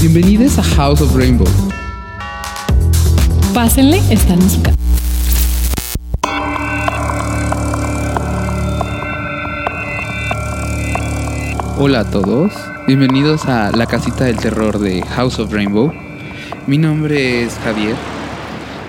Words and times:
Bienvenidos 0.00 0.58
a 0.58 0.62
House 0.62 1.02
of 1.02 1.14
Rainbow. 1.14 1.46
Pásenle, 3.52 4.00
su 4.00 4.62
casa. 4.62 4.76
Hola 11.78 12.00
a 12.00 12.10
todos, 12.10 12.52
bienvenidos 12.86 13.44
a 13.44 13.70
la 13.72 13.84
casita 13.84 14.24
del 14.24 14.38
terror 14.38 14.78
de 14.78 15.02
House 15.02 15.38
of 15.38 15.52
Rainbow. 15.52 15.92
Mi 16.66 16.78
nombre 16.78 17.42
es 17.42 17.58
Javier 17.62 17.96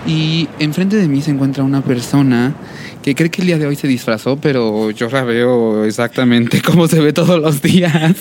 y 0.08 0.48
enfrente 0.60 0.96
de 0.96 1.10
mí 1.10 1.22
se 1.22 1.32
encuentra 1.32 1.66
una 1.66 1.82
persona 1.82 2.56
que 3.04 3.16
cree 3.16 3.30
que 3.30 3.42
el 3.42 3.48
día 3.48 3.58
de 3.58 3.66
hoy 3.68 3.76
se 3.76 3.88
disfrazó, 3.88 4.38
pero 4.38 4.92
yo 4.92 5.10
la 5.10 5.24
veo 5.24 5.86
exactamente 5.86 6.62
como 6.66 6.88
se 6.88 7.00
ve 7.00 7.14
todos 7.14 7.40
los 7.42 7.62
días. 7.62 8.16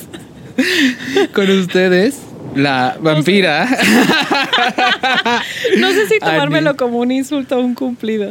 Con 1.34 1.50
ustedes, 1.50 2.18
la 2.54 2.96
vampira. 3.00 3.68
No 5.78 5.90
sé 5.92 6.06
si 6.08 6.18
tomármelo 6.18 6.76
como 6.76 6.98
un 6.98 7.10
insulto 7.12 7.56
o 7.58 7.60
un 7.60 7.74
cumplido. 7.74 8.30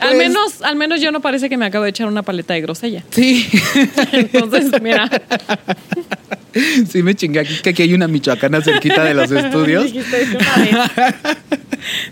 al 0.00 0.08
Pues- 0.14 0.16
menos, 0.16 0.62
al 0.62 0.76
menos 0.76 1.00
yo 1.00 1.12
no 1.12 1.20
parece 1.20 1.48
que 1.48 1.56
me 1.56 1.66
acabo 1.66 1.84
de 1.84 1.90
echar 1.90 2.06
una 2.08 2.22
paleta 2.22 2.54
de 2.54 2.60
grosella. 2.62 3.04
Sí, 3.10 3.48
Entonces, 4.12 4.70
mira. 4.82 5.08
sí 6.90 7.02
me 7.02 7.14
chingué 7.14 7.40
aquí, 7.40 7.54
que 7.62 7.70
aquí 7.70 7.82
hay 7.82 7.94
una 7.94 8.08
michoacana 8.08 8.60
cerquita 8.62 9.04
de 9.04 9.14
los 9.14 9.30
estudios. 9.30 9.84
Dijiste 9.92 10.26
de 10.26 10.36
una 10.36 10.56
vez. 10.56 10.90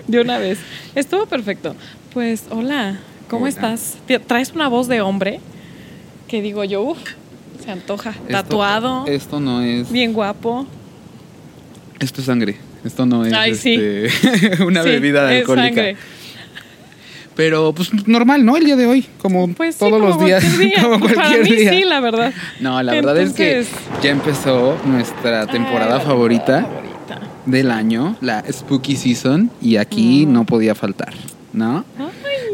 De 0.06 0.20
una 0.20 0.38
vez. 0.38 0.58
Estuvo 0.94 1.26
perfecto. 1.26 1.74
Pues, 2.12 2.44
hola, 2.50 2.98
¿cómo 3.32 3.44
Hola. 3.46 3.48
estás? 3.50 3.96
Traes 4.26 4.52
una 4.52 4.68
voz 4.68 4.86
de 4.88 5.00
hombre 5.00 5.40
que 6.28 6.42
digo 6.42 6.62
yo, 6.64 6.82
uff, 6.82 6.98
se 7.64 7.70
antoja. 7.70 8.10
Esto- 8.10 8.26
Tatuado, 8.30 9.06
Esto 9.06 9.40
no 9.40 9.62
es. 9.62 9.90
bien 9.90 10.12
guapo. 10.12 10.66
Esto 11.98 12.20
es 12.20 12.26
sangre. 12.26 12.56
Esto 12.84 13.06
no 13.06 13.24
es 13.24 13.32
Ay, 13.32 13.54
sí. 13.54 13.74
este, 13.80 14.62
una 14.64 14.82
Sí, 14.82 14.88
bebida 14.90 15.32
es 15.32 15.40
alcohólica. 15.40 15.66
sangre. 15.68 15.96
Pero 17.34 17.72
pues 17.72 17.90
normal, 18.06 18.44
¿no? 18.44 18.56
El 18.58 18.64
día 18.64 18.76
de 18.76 18.86
hoy, 18.86 19.06
como 19.18 19.48
Pues 19.54 19.76
sí, 19.76 19.78
todos 19.78 19.92
como 19.92 20.08
los 20.08 20.22
días. 20.24 20.58
día. 20.58 20.74
como 20.82 20.98
cualquier 21.00 21.14
Para 21.16 21.38
mí 21.38 21.50
día. 21.56 21.70
sí, 21.70 21.84
la 21.84 22.00
verdad. 22.00 22.34
No, 22.60 22.82
la 22.82 22.92
verdad 22.92 23.16
es 23.18 23.32
que 23.32 23.64
ya 24.02 24.10
empezó 24.10 24.76
nuestra 24.84 25.46
temporada 25.46 25.94
Ay, 25.94 25.98
la 26.00 26.04
favorita 26.04 26.44
temporada 26.60 26.70
favorita. 27.08 27.20
del 27.46 27.70
año, 27.70 28.16
la 28.20 28.44
Spooky 28.52 28.96
Season, 28.96 29.50
y 29.62 29.76
aquí 29.76 30.26
no 30.26 30.44
podía 30.44 30.74
faltar, 30.74 31.14
¿no? 31.54 31.84
Ay. 31.98 32.06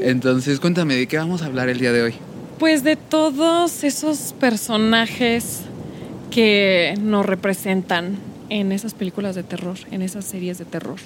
Entonces, 0.09 0.59
cuéntame, 0.59 0.97
¿de 0.97 1.06
qué 1.06 1.19
vamos 1.19 1.42
a 1.42 1.45
hablar 1.45 1.69
el 1.69 1.81
día 1.81 1.92
de 1.92 2.01
hoy? 2.01 2.14
Pues 2.59 2.83
de 2.83 2.97
todos 2.97 3.84
esos 3.84 4.34
personajes 4.41 5.61
que 6.31 6.95
nos 6.98 7.27
representan 7.27 8.17
en 8.48 8.73
esas 8.73 8.95
películas 8.95 9.34
de 9.34 9.42
terror, 9.42 9.77
en 9.91 10.00
esas 10.00 10.25
series 10.25 10.56
de 10.56 10.65
terror, 10.65 10.97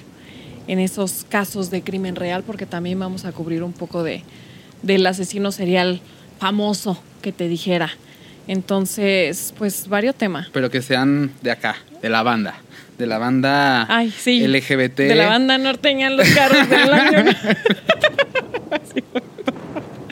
en 0.69 0.79
esos 0.79 1.25
casos 1.27 1.69
de 1.69 1.81
crimen 1.81 2.15
real, 2.15 2.43
porque 2.47 2.65
también 2.65 2.97
vamos 2.97 3.25
a 3.25 3.33
cubrir 3.33 3.61
un 3.63 3.73
poco 3.73 4.03
de 4.03 4.23
del 4.83 5.05
asesino 5.05 5.51
serial 5.51 5.99
famoso 6.39 6.97
que 7.21 7.33
te 7.33 7.49
dijera. 7.49 7.89
Entonces, 8.47 9.53
pues 9.57 9.89
varios 9.89 10.15
temas. 10.15 10.47
Pero 10.53 10.71
que 10.71 10.81
sean 10.81 11.31
de 11.41 11.51
acá, 11.51 11.75
de 12.01 12.07
la 12.07 12.23
banda, 12.23 12.55
de 12.97 13.05
la 13.05 13.17
banda 13.17 13.85
Ay, 13.93 14.13
sí. 14.17 14.47
LGBT. 14.47 14.95
De 14.95 15.15
la 15.15 15.27
banda 15.27 15.57
norteña 15.57 16.09
los 16.09 16.29
carros 16.29 16.69
del 16.69 16.93
año. 16.93 17.25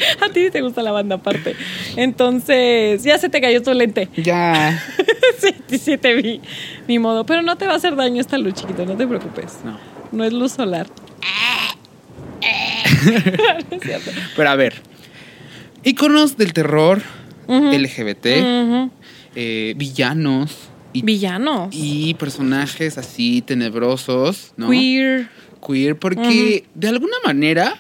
A 0.21 0.29
ti 0.29 0.49
te 0.49 0.61
gusta 0.61 0.81
la 0.81 0.91
banda 0.91 1.15
aparte. 1.15 1.55
Entonces, 1.95 3.03
ya 3.03 3.17
se 3.17 3.29
te 3.29 3.41
cayó 3.41 3.61
tu 3.61 3.73
lente. 3.73 4.09
Ya. 4.17 4.81
Sí, 5.39 5.79
sí, 5.79 5.97
te 5.97 6.13
vi. 6.13 6.39
Ni 6.87 6.99
modo. 6.99 7.25
Pero 7.25 7.41
no 7.41 7.57
te 7.57 7.65
va 7.65 7.73
a 7.73 7.75
hacer 7.77 7.95
daño 7.95 8.21
esta 8.21 8.37
luz, 8.37 8.53
chiquito. 8.53 8.85
No 8.85 8.95
te 8.95 9.07
preocupes. 9.07 9.57
No. 9.63 9.79
No 10.11 10.23
es 10.23 10.33
luz 10.33 10.51
solar. 10.51 10.85
No 12.41 12.41
es 13.77 13.81
cierto. 13.81 14.11
Pero 14.35 14.49
a 14.49 14.55
ver, 14.55 14.75
íconos 15.83 16.37
del 16.37 16.53
terror. 16.53 17.01
LGBT, 17.47 18.25
eh, 19.35 19.73
villanos 19.75 20.71
y, 20.93 21.01
Villanos. 21.03 21.69
y 21.71 22.13
personajes 22.15 22.97
así 22.97 23.41
tenebrosos, 23.41 24.53
¿no? 24.57 24.69
Queer. 24.69 25.29
Queer, 25.65 25.97
porque 25.97 26.65
de 26.73 26.87
alguna 26.87 27.15
manera 27.25 27.73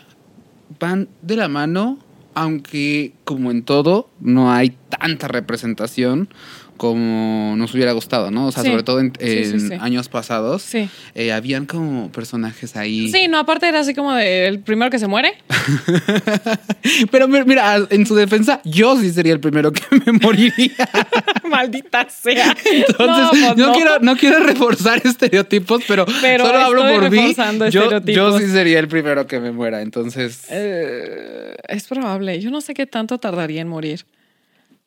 van 0.79 1.09
de 1.21 1.35
la 1.35 1.47
mano, 1.47 1.99
aunque 2.33 3.13
como 3.23 3.51
en 3.51 3.63
todo 3.63 4.09
no 4.19 4.51
hay 4.51 4.73
tanta 4.99 5.27
representación 5.27 6.29
como 6.77 7.53
nos 7.57 7.75
hubiera 7.75 7.91
gustado, 7.91 8.31
¿no? 8.31 8.47
O 8.47 8.51
sea, 8.51 8.63
Sí. 8.63 8.69
sobre 8.71 8.81
todo 8.81 8.99
en, 8.99 9.13
sí, 9.19 9.59
sí. 9.59 9.69
años 9.79 10.09
pasados, 10.09 10.63
Sí. 10.63 10.89
eh, 11.13 11.31
habían 11.31 11.67
como 11.67 12.11
personajes 12.11 12.75
ahí. 12.75 13.11
Sí, 13.11 13.27
no, 13.27 13.37
aparte 13.37 13.67
era 13.67 13.81
así 13.81 13.93
como 13.93 14.13
de 14.15 14.47
el 14.47 14.61
primero 14.61 14.89
que 14.89 14.97
se 14.97 15.05
muere. 15.05 15.33
Pero 17.11 17.27
mi- 17.27 17.43
mira, 17.45 17.85
en 17.89 18.05
su 18.07 18.15
defensa, 18.15 18.61
yo 18.65 18.99
sí 18.99 19.11
sería 19.11 19.33
el 19.33 19.39
primero 19.39 19.71
que 19.71 19.81
me 20.05 20.11
moriría. 20.13 20.75
Maldita 21.51 22.09
sea. 22.09 22.55
Entonces, 22.65 22.97
no, 22.97 23.55
pues 23.55 23.57
no. 23.57 23.73
quiero, 23.73 23.99
no 23.99 24.15
quiero 24.17 24.39
reforzar 24.39 25.01
estereotipos, 25.05 25.83
pero, 25.87 26.05
Pero 26.21 26.45
solo 26.45 26.57
hablo 26.59 26.81
por 26.93 27.09
mí. 27.11 27.35
Yo, 27.69 27.99
yo 28.05 28.39
sí 28.39 28.47
sería 28.47 28.79
el 28.79 28.87
primero 28.87 29.27
que 29.27 29.39
me 29.39 29.51
muera. 29.51 29.81
Entonces, 29.81 30.45
Eh, 30.49 31.55
es 31.67 31.87
probable. 31.87 32.39
Yo 32.39 32.49
no 32.49 32.61
sé 32.61 32.73
qué 32.73 32.87
tanto 32.87 33.19
tardaría 33.19 33.61
en 33.61 33.67
morir. 33.67 34.05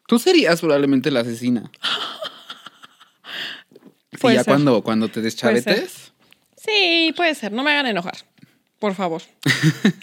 tú 0.08 0.18
serías 0.18 0.60
probablemente 0.60 1.10
la 1.10 1.20
asesina. 1.20 1.70
Sí, 4.20 4.28
ya 4.32 4.44
ser. 4.44 4.44
cuando, 4.52 4.82
cuando 4.82 5.08
te 5.08 5.20
deschavetes. 5.20 6.12
Sí, 6.56 7.12
puede 7.16 7.34
ser. 7.34 7.52
No 7.52 7.62
me 7.62 7.72
hagan 7.72 7.86
enojar. 7.88 8.14
Por 8.78 8.94
favor. 8.94 9.20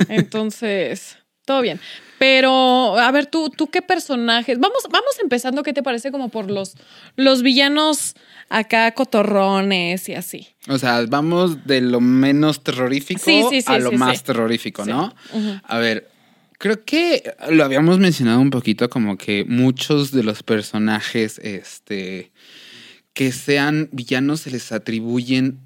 Entonces, 0.09 1.17
todo 1.51 1.61
bien. 1.61 1.79
Pero, 2.17 2.97
a 2.99 3.11
ver, 3.11 3.25
tú, 3.25 3.49
tú 3.49 3.67
qué 3.67 3.81
personajes. 3.81 4.59
Vamos, 4.59 4.83
vamos 4.91 5.17
empezando, 5.21 5.63
¿qué 5.63 5.73
te 5.73 5.83
parece? 5.83 6.11
Como 6.11 6.29
por 6.29 6.49
los, 6.49 6.75
los 7.15 7.41
villanos 7.41 8.15
acá 8.47 8.91
cotorrones 8.91 10.07
y 10.07 10.13
así. 10.13 10.47
O 10.69 10.77
sea, 10.77 11.03
vamos 11.07 11.65
de 11.65 11.81
lo 11.81 11.99
menos 11.99 12.63
terrorífico 12.63 13.21
Sí, 13.23 13.43
sí, 13.49 13.61
sí, 13.61 13.71
a 13.71 13.79
lo 13.79 13.91
más 13.93 14.23
terrorífico. 14.23 14.85
¿no? 14.85 15.13
A 15.63 15.77
ver, 15.79 16.09
creo 16.57 16.85
que 16.85 17.33
lo 17.49 17.65
habíamos 17.65 17.97
mencionado 17.97 18.39
un 18.39 18.51
poquito, 18.51 18.89
como 18.89 19.17
que 19.17 19.43
muchos 19.45 20.11
de 20.11 20.23
los 20.23 20.43
personajes, 20.43 21.39
este, 21.39 22.31
que 23.13 23.31
sean 23.31 23.89
villanos 23.91 24.41
se 24.41 24.51
les 24.51 24.71
atribuyen 24.71 25.59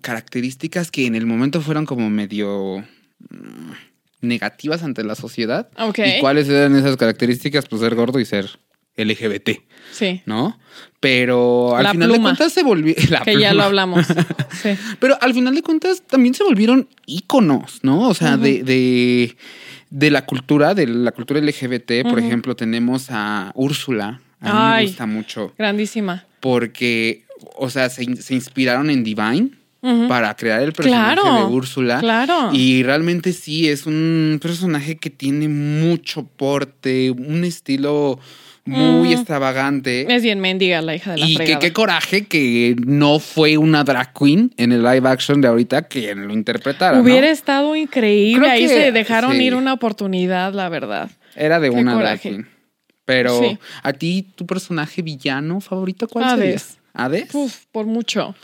características 0.00 0.90
que 0.90 1.06
en 1.06 1.14
el 1.14 1.26
momento 1.26 1.60
fueron 1.60 1.84
como 1.84 2.08
medio 2.10 2.82
mm, 3.28 3.87
negativas 4.20 4.82
ante 4.82 5.04
la 5.04 5.14
sociedad. 5.14 5.68
Ok. 5.78 5.98
¿Y 5.98 6.20
cuáles 6.20 6.48
eran 6.48 6.74
esas 6.76 6.96
características? 6.96 7.66
Pues 7.66 7.80
ser 7.82 7.94
gordo 7.94 8.18
y 8.20 8.24
ser 8.24 8.58
LGBT, 8.96 9.50
Sí. 9.92 10.22
¿no? 10.26 10.58
Pero 11.00 11.76
al 11.76 11.84
La 11.84 11.92
final 11.92 12.08
pluma. 12.08 12.16
de 12.18 12.22
cuentas 12.36 12.52
se 12.52 12.62
volvió... 12.64 12.94
la 13.10 13.20
Que 13.20 13.38
ya 13.38 13.54
lo 13.54 13.62
hablamos. 13.62 14.06
Sí. 14.60 14.70
Pero 14.98 15.16
al 15.20 15.34
final 15.34 15.54
de 15.54 15.62
cuentas 15.62 16.02
también 16.02 16.34
se 16.34 16.42
volvieron 16.42 16.88
íconos, 17.06 17.78
¿no? 17.82 18.08
O 18.08 18.14
sea, 18.14 18.36
de, 18.36 18.64
de, 18.64 19.36
de 19.90 20.10
la 20.10 20.26
cultura, 20.26 20.74
de 20.74 20.88
la 20.88 21.12
cultura 21.12 21.40
LGBT, 21.40 22.02
por 22.08 22.18
ejemplo, 22.18 22.56
tenemos 22.56 23.06
a 23.10 23.52
Úrsula. 23.54 24.20
A 24.40 24.44
mí 24.44 24.50
Ay. 24.52 24.84
me 24.84 24.88
gusta 24.90 25.06
mucho 25.06 25.54
Grandísima. 25.56 26.24
porque, 26.40 27.24
o 27.56 27.70
sea, 27.70 27.88
se 27.88 28.02
inspiraron 28.34 28.90
en 28.90 29.04
Divine 29.04 29.50
Para 29.80 30.34
crear 30.34 30.60
el 30.62 30.72
personaje 30.72 31.20
Claro, 31.20 31.46
de 31.48 31.54
Úrsula. 31.54 32.00
claro. 32.00 32.50
Y 32.52 32.82
realmente 32.82 33.32
sí, 33.32 33.68
es 33.68 33.86
un 33.86 34.40
personaje 34.42 34.96
que 34.96 35.08
tiene 35.08 35.48
mucho 35.48 36.24
porte, 36.24 37.10
un 37.12 37.44
estilo 37.44 38.18
muy 38.64 39.08
Mm. 39.10 39.12
extravagante. 39.12 40.12
Es 40.14 40.22
bien 40.22 40.40
mendiga 40.40 40.82
la 40.82 40.94
hija 40.96 41.12
de 41.12 41.18
la 41.18 41.26
Y 41.26 41.36
que 41.36 41.58
qué 41.58 41.72
coraje 41.72 42.26
que 42.26 42.74
no 42.84 43.18
fue 43.20 43.56
una 43.56 43.84
drag 43.84 44.12
queen 44.12 44.52
en 44.56 44.72
el 44.72 44.82
live 44.82 45.08
action 45.08 45.40
de 45.40 45.48
ahorita 45.48 45.82
quien 45.82 46.26
lo 46.26 46.34
interpretara. 46.34 46.96
¿no? 46.96 47.02
Hubiera 47.04 47.30
estado 47.30 47.74
increíble. 47.76 48.40
Creo 48.40 48.50
Ahí 48.52 48.62
que- 48.62 48.68
se 48.68 48.92
dejaron 48.92 49.36
sí. 49.36 49.44
ir 49.44 49.54
una 49.54 49.72
oportunidad, 49.72 50.52
la 50.54 50.68
verdad. 50.68 51.08
Era 51.36 51.60
de 51.60 51.70
Qué 51.70 51.76
una 51.76 51.94
drag 51.94 52.20
queen. 52.20 52.48
Pero 53.04 53.38
Sí. 53.40 53.58
a 53.82 53.92
ti, 53.94 54.26
tu 54.34 54.44
personaje 54.44 55.00
villano 55.02 55.60
favorito, 55.60 56.06
¿cuál 56.08 56.24
Hades. 56.24 56.62
sería? 56.62 56.78
¿Hades? 56.92 57.34
Uf, 57.34 57.64
por 57.72 57.86
mucho. 57.86 58.34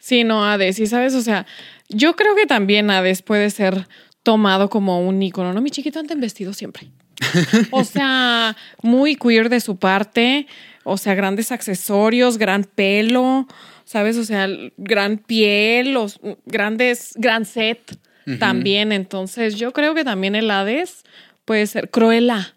Sí, 0.00 0.24
no, 0.24 0.44
Hades. 0.44 0.80
Y 0.80 0.86
sabes, 0.86 1.14
o 1.14 1.20
sea, 1.20 1.46
yo 1.88 2.16
creo 2.16 2.34
que 2.34 2.46
también 2.46 2.90
Hades 2.90 3.22
puede 3.22 3.50
ser 3.50 3.86
tomado 4.24 4.68
como 4.68 5.06
un 5.06 5.22
ícono, 5.22 5.52
¿no? 5.52 5.60
Mi 5.60 5.70
chiquito 5.70 6.00
anda 6.00 6.14
en 6.14 6.20
vestido 6.20 6.52
siempre. 6.52 6.88
O 7.70 7.84
sea, 7.84 8.56
muy 8.82 9.14
queer 9.14 9.48
de 9.50 9.60
su 9.60 9.76
parte. 9.76 10.46
O 10.84 10.96
sea, 10.96 11.14
grandes 11.14 11.52
accesorios, 11.52 12.38
gran 12.38 12.64
pelo, 12.64 13.46
¿sabes? 13.84 14.16
O 14.16 14.24
sea, 14.24 14.48
gran 14.78 15.18
piel, 15.18 15.92
los 15.92 16.18
grandes, 16.46 17.12
gran 17.16 17.44
set 17.44 17.98
también. 18.38 18.92
Entonces, 18.92 19.56
yo 19.56 19.72
creo 19.72 19.94
que 19.94 20.04
también 20.04 20.34
el 20.34 20.50
Hades 20.50 21.04
puede 21.44 21.66
ser 21.66 21.90
Cruella. 21.90 22.54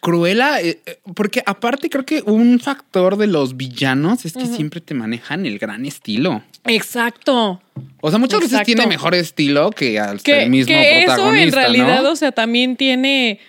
Cruella, 0.00 0.60
eh, 0.62 0.80
eh, 0.86 1.00
porque 1.14 1.42
aparte 1.44 1.90
creo 1.90 2.06
que 2.06 2.22
un 2.22 2.58
factor 2.58 3.18
de 3.18 3.26
los 3.26 3.56
villanos 3.56 4.24
es 4.24 4.32
que 4.32 4.46
siempre 4.46 4.80
te 4.80 4.94
manejan 4.94 5.44
el 5.44 5.58
gran 5.58 5.84
estilo. 5.84 6.42
Exacto. 6.64 7.60
O 8.00 8.10
sea, 8.10 8.18
muchas 8.18 8.40
veces 8.40 8.62
tiene 8.64 8.86
mejor 8.86 9.14
estilo 9.14 9.70
que 9.70 9.98
al 9.98 10.22
Que, 10.22 10.44
el 10.44 10.50
mismo 10.50 10.68
que 10.68 10.98
eso 11.00 11.06
protagonista. 11.06 11.44
en 11.44 11.52
realidad, 11.52 12.02
¿no? 12.02 12.10
o 12.10 12.16
sea, 12.16 12.32
también 12.32 12.76
tiene, 12.76 13.40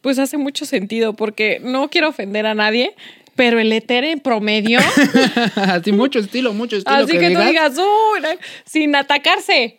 pues 0.00 0.18
hace 0.18 0.36
mucho 0.36 0.64
sentido, 0.66 1.14
porque 1.14 1.60
no 1.62 1.88
quiero 1.88 2.08
ofender 2.08 2.46
a 2.46 2.54
nadie, 2.54 2.94
pero 3.36 3.58
el 3.58 3.72
éter 3.72 4.04
en 4.04 4.20
promedio, 4.20 4.78
Así, 5.56 5.92
mucho 5.92 6.18
estilo, 6.18 6.52
mucho 6.54 6.76
estilo. 6.76 6.96
así 6.96 7.18
que, 7.18 7.30
tú 7.30 7.40
digas, 7.40 7.76
"Uh, 7.78 8.38
sin 8.64 8.94
atacarse. 8.94 9.78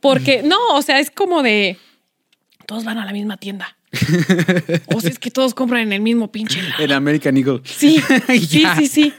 Porque, 0.00 0.42
no, 0.42 0.58
o 0.74 0.82
sea, 0.82 1.00
es 1.00 1.10
como 1.10 1.42
de, 1.42 1.78
todos 2.66 2.84
van 2.84 2.98
a 2.98 3.06
la 3.06 3.12
misma 3.12 3.36
tienda. 3.36 3.76
o 4.94 5.00
sea, 5.00 5.10
es 5.10 5.18
que 5.18 5.30
todos 5.30 5.54
compran 5.54 5.82
en 5.82 5.92
el 5.92 6.00
mismo 6.00 6.30
pinche 6.30 6.60
lado. 6.62 6.82
En 6.82 6.92
American 6.92 7.36
Eagle. 7.36 7.60
Sí, 7.64 8.02
sí, 8.26 8.66
sí, 8.76 8.86
sí. 8.88 9.14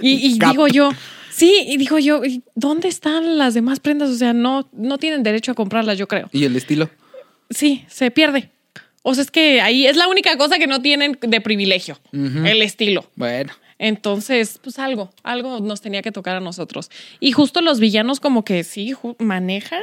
Y, 0.00 0.38
digo 0.38 0.68
yo, 0.68 0.90
sí, 1.38 1.64
y 1.66 1.76
digo 1.76 1.98
yo, 1.98 2.24
¿y 2.24 2.42
¿dónde 2.54 2.88
están 2.88 3.38
las 3.38 3.54
demás 3.54 3.80
prendas? 3.80 4.10
O 4.10 4.14
sea, 4.16 4.32
no, 4.32 4.68
no 4.72 4.98
tienen 4.98 5.22
derecho 5.22 5.52
a 5.52 5.54
comprarlas, 5.54 5.96
yo 5.98 6.08
creo. 6.08 6.28
¿Y 6.32 6.44
el 6.44 6.56
estilo? 6.56 6.90
Sí, 7.50 7.84
se 7.88 8.10
pierde. 8.10 8.50
O 9.02 9.14
sea, 9.14 9.22
es 9.22 9.30
que 9.30 9.60
ahí 9.60 9.86
es 9.86 9.96
la 9.96 10.08
única 10.08 10.36
cosa 10.36 10.58
que 10.58 10.66
no 10.66 10.82
tienen 10.82 11.18
de 11.20 11.40
privilegio, 11.40 11.98
el 12.12 12.60
estilo. 12.62 13.08
Bueno. 13.14 13.52
Entonces, 13.78 14.58
pues 14.62 14.78
algo, 14.80 15.10
algo 15.22 15.60
nos 15.60 15.80
tenía 15.80 16.02
que 16.02 16.10
tocar 16.10 16.36
a 16.36 16.40
nosotros. 16.40 16.90
Y 17.20 17.30
justo 17.30 17.60
los 17.60 17.78
villanos 17.78 18.18
como 18.18 18.44
que 18.44 18.64
sí, 18.64 18.92
manejan 19.20 19.82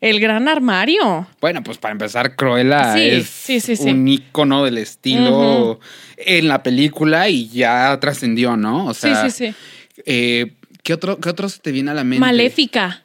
el 0.00 0.18
gran 0.18 0.48
armario. 0.48 1.28
Bueno, 1.40 1.62
pues 1.62 1.78
para 1.78 1.92
empezar, 1.92 2.34
Cruella 2.34 2.94
Sí, 2.94 3.00
es 3.00 3.26
sí, 3.28 3.60
sí, 3.60 3.76
sí. 3.76 3.90
un 3.90 4.08
ícono 4.08 4.64
del 4.64 4.78
estilo 4.78 5.78
en 6.16 6.48
la 6.48 6.64
película 6.64 7.28
y 7.28 7.48
ya 7.48 7.96
trascendió, 8.00 8.56
¿no? 8.56 8.86
O 8.86 8.94
sea, 8.94 9.30
sí, 9.30 9.30
sí, 9.30 9.52
sí. 9.94 10.02
eh, 10.04 10.52
¿qué, 10.82 10.92
otro, 10.94 11.18
¿Qué 11.18 11.28
otro 11.28 11.48
se 11.48 11.58
te 11.60 11.72
viene 11.72 11.90
a 11.90 11.94
la 11.94 12.04
mente? 12.04 12.20
Maléfica. 12.20 13.02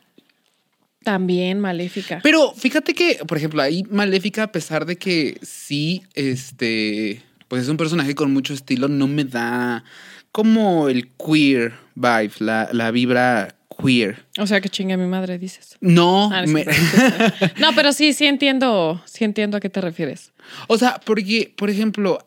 También 1.04 1.60
maléfica. 1.60 2.20
Pero 2.22 2.52
fíjate 2.54 2.94
que, 2.94 3.20
por 3.28 3.38
ejemplo, 3.38 3.62
ahí 3.62 3.84
Maléfica, 3.90 4.44
a 4.44 4.52
pesar 4.52 4.86
de 4.86 4.98
que 4.98 5.38
sí, 5.42 6.04
este, 6.16 7.22
pues 7.48 7.64
es 7.64 7.70
un 7.70 7.78
personaje 7.78 8.14
con 8.14 8.34
mucho 8.34 8.54
estilo, 8.54 8.90
no 8.90 9.08
me 9.08 9.24
da 9.24 9.86
como 10.34 10.90
el 10.90 11.08
queer 11.14 11.74
vibe, 11.96 12.32
la, 12.40 12.68
la 12.74 12.92
vibra 12.92 13.56
queer. 13.82 14.26
O 14.38 14.46
sea, 14.48 14.60
que 14.60 14.68
chingue 14.68 14.96
a 14.96 14.98
mi 14.98 15.06
madre, 15.08 15.38
dices. 15.40 15.78
No, 15.80 16.30
Ah, 16.34 16.42
no, 16.46 16.52
me- 16.52 16.66
pero 17.76 17.94
sí, 17.94 18.12
sí 18.12 18.26
entiendo, 18.26 19.02
sí 19.06 19.24
entiendo 19.24 19.56
a 19.56 19.60
qué 19.62 19.70
te 19.70 19.80
refieres. 19.80 20.34
o 20.68 20.78
sea, 20.78 21.00
porque, 21.06 21.54
por 21.56 21.70
ejemplo, 21.70 22.20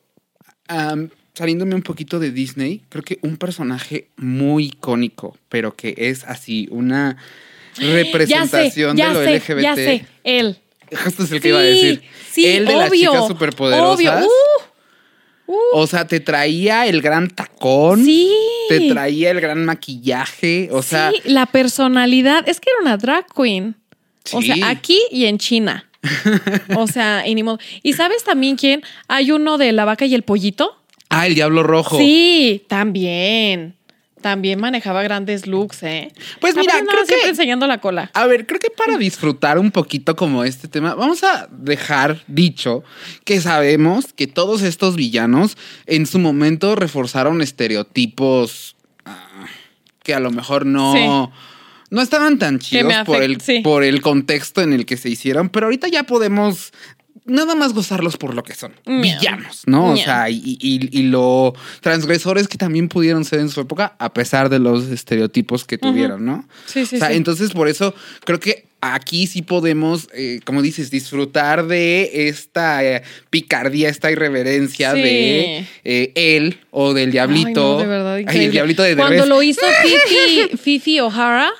saliéndome 1.35 1.75
un 1.75 1.83
poquito 1.83 2.19
de 2.19 2.31
Disney, 2.31 2.83
creo 2.89 3.03
que 3.05 3.19
un 3.23 3.37
personaje 3.37 4.09
muy 4.17 4.67
icónico, 4.67 5.37
pero 5.49 5.75
que 5.77 5.95
es 5.97 6.25
así, 6.25 6.69
una 6.71 7.17
representación 7.77 8.97
ya 8.97 9.09
de 9.09 9.15
lo 9.15 9.25
sé, 9.25 9.37
LGBT. 9.39 9.63
Ya 9.63 9.75
sé, 9.75 10.07
él. 10.25 10.59
Justo 11.05 11.23
es 11.25 11.33
el 11.33 11.41
que 11.41 11.49
iba 11.49 11.59
a 11.59 11.63
decir. 11.63 12.03
Sí, 12.31 12.47
el 12.47 12.67
de 12.67 12.75
las 12.75 12.91
obvio, 12.91 13.11
chicas 13.13 13.29
superpoderosas. 13.29 13.95
Obvio. 14.25 14.29
Uh, 15.47 15.53
uh, 15.53 15.57
O 15.75 15.87
sea, 15.87 16.07
te 16.07 16.19
traía 16.21 16.87
el 16.87 17.01
gran 17.01 17.29
tacón. 17.29 18.05
sí. 18.05 18.33
Te 18.69 18.89
traía 18.91 19.31
el 19.33 19.41
gran 19.41 19.65
maquillaje. 19.65 20.69
O 20.71 20.83
sea, 20.83 21.11
sí, 21.11 21.21
la 21.29 21.47
personalidad. 21.47 22.49
Es 22.49 22.61
que 22.61 22.71
era 22.71 22.81
una 22.83 22.97
drag 22.97 23.27
queen. 23.35 23.75
O 24.33 24.41
Sí. 24.43 24.53
sea, 24.53 24.69
aquí 24.69 25.01
y 25.11 25.25
en 25.25 25.39
China. 25.39 25.89
o 26.77 26.87
sea, 26.87 27.27
y 27.27 27.35
ni 27.35 27.43
modo. 27.43 27.59
¿Y 27.83 27.93
sabes 27.95 28.23
también 28.23 28.57
quién? 28.57 28.83
Hay 29.09 29.33
uno 29.33 29.59
de 29.59 29.73
la 29.73 29.85
vaca 29.85 30.07
y 30.07 30.15
el 30.15 30.23
pollito. 30.23 30.80
Ah, 31.11 31.27
el 31.27 31.35
diablo 31.35 31.63
rojo. 31.63 31.99
Sí, 31.99 32.65
también. 32.69 33.77
También 34.21 34.61
manejaba 34.61 35.03
grandes 35.03 35.47
looks, 35.47 35.83
¿eh? 35.83 36.13
Pues 36.41 36.55
mira, 36.55 36.75
Aparte 36.75 36.91
creo 37.07 37.21
que- 37.23 37.29
enseñando 37.29 37.67
la 37.67 37.81
cola. 37.81 38.11
A 38.13 38.27
ver, 38.27 38.47
creo 38.47 38.61
que 38.61 38.69
para 38.71 38.99
disfrutar 38.99 39.59
un 39.59 39.71
poquito 39.71 40.15
como 40.15 40.45
este 40.45 40.69
tema, 40.69 40.95
vamos 40.95 41.25
a 41.25 41.49
dejar 41.51 42.23
dicho 42.27 42.85
que 43.25 43.41
sabemos 43.41 44.13
que 44.13 44.27
todos 44.27 44.63
estos 44.63 44.97
villanos 44.97 45.57
en 45.87 46.07
su 46.07 46.19
momento 46.19 46.77
reforzaron 46.77 47.41
estereotipos 47.41 48.77
ah, 49.07 49.47
que 50.03 50.13
a 50.13 50.21
lo 50.21 50.31
mejor 50.31 50.67
no, 50.67 51.33
no 51.89 52.03
estaban 52.03 52.39
tan 52.39 52.59
chidos 52.59 52.93
por 53.07 53.23
el, 53.23 53.41
sí. 53.41 53.61
por 53.61 53.85
el 53.85 54.03
contexto 54.03 54.61
en 54.61 54.75
el 54.75 54.85
que 54.85 54.99
se 54.99 55.09
hicieron, 55.09 55.49
pero 55.49 55.67
ahorita 55.67 55.89
ya 55.89 56.03
podemos 56.03 56.73
nada 57.25 57.55
más 57.55 57.73
gozarlos 57.75 58.17
por 58.17 58.35
lo 58.35 58.43
que 58.43 58.55
son, 58.55 58.73
villanos, 58.87 59.63
¿no? 59.67 59.93
O 59.93 59.97
sea, 59.97 60.29
y, 60.31 60.37
y- 60.61 60.89
y 60.99 61.03
lo 61.05 61.55
transgresores 61.81 62.49
que 62.49 62.59
también 62.59 62.89
pudieron 62.89 63.25
ser 63.25 63.41
en 63.41 63.49
su 63.49 63.61
época, 63.61 63.95
a 63.99 64.13
pesar 64.13 64.49
de 64.49 64.59
los 64.59 64.87
estereotipos 64.89 65.65
que 65.65 65.79
tuvieron, 65.79 66.25
¿no? 66.25 66.47
Sí, 66.67 66.87
sí, 66.87 66.97
o 66.97 66.99
sea, 66.99 67.09
sí. 67.09 67.15
entonces 67.17 67.51
por 67.53 67.69
eso 67.69 67.95
creo 68.25 68.41
que 68.41 68.67
aquí 68.83 69.27
sí 69.27 69.43
podemos, 69.43 70.09
eh, 70.15 70.41
como 70.45 70.63
dices, 70.63 70.91
disfrutar 70.91 71.67
de 71.67 72.29
esta 72.29 72.83
eh, 72.83 73.03
picardía, 73.29 73.91
esta 73.91 74.11
irreverencia 74.11 74.95
Sí. 74.95 75.03
de 75.03 75.67
eh, 75.85 76.13
él 76.15 76.61
o 76.71 76.95
del 76.95 77.11
diablito. 77.13 77.49
Ay, 77.49 77.55
no, 77.55 77.79
de 77.79 77.87
verdad, 77.87 78.15
Ay, 78.27 78.45
el 78.47 78.51
diablito 78.53 78.83
de 78.83 78.97
Cuando 78.97 79.27
lo 79.27 79.43
hizo 79.43 79.61
Fifi, 79.83 80.57
Fifi 80.63 81.01
O'Hara, 81.01 81.51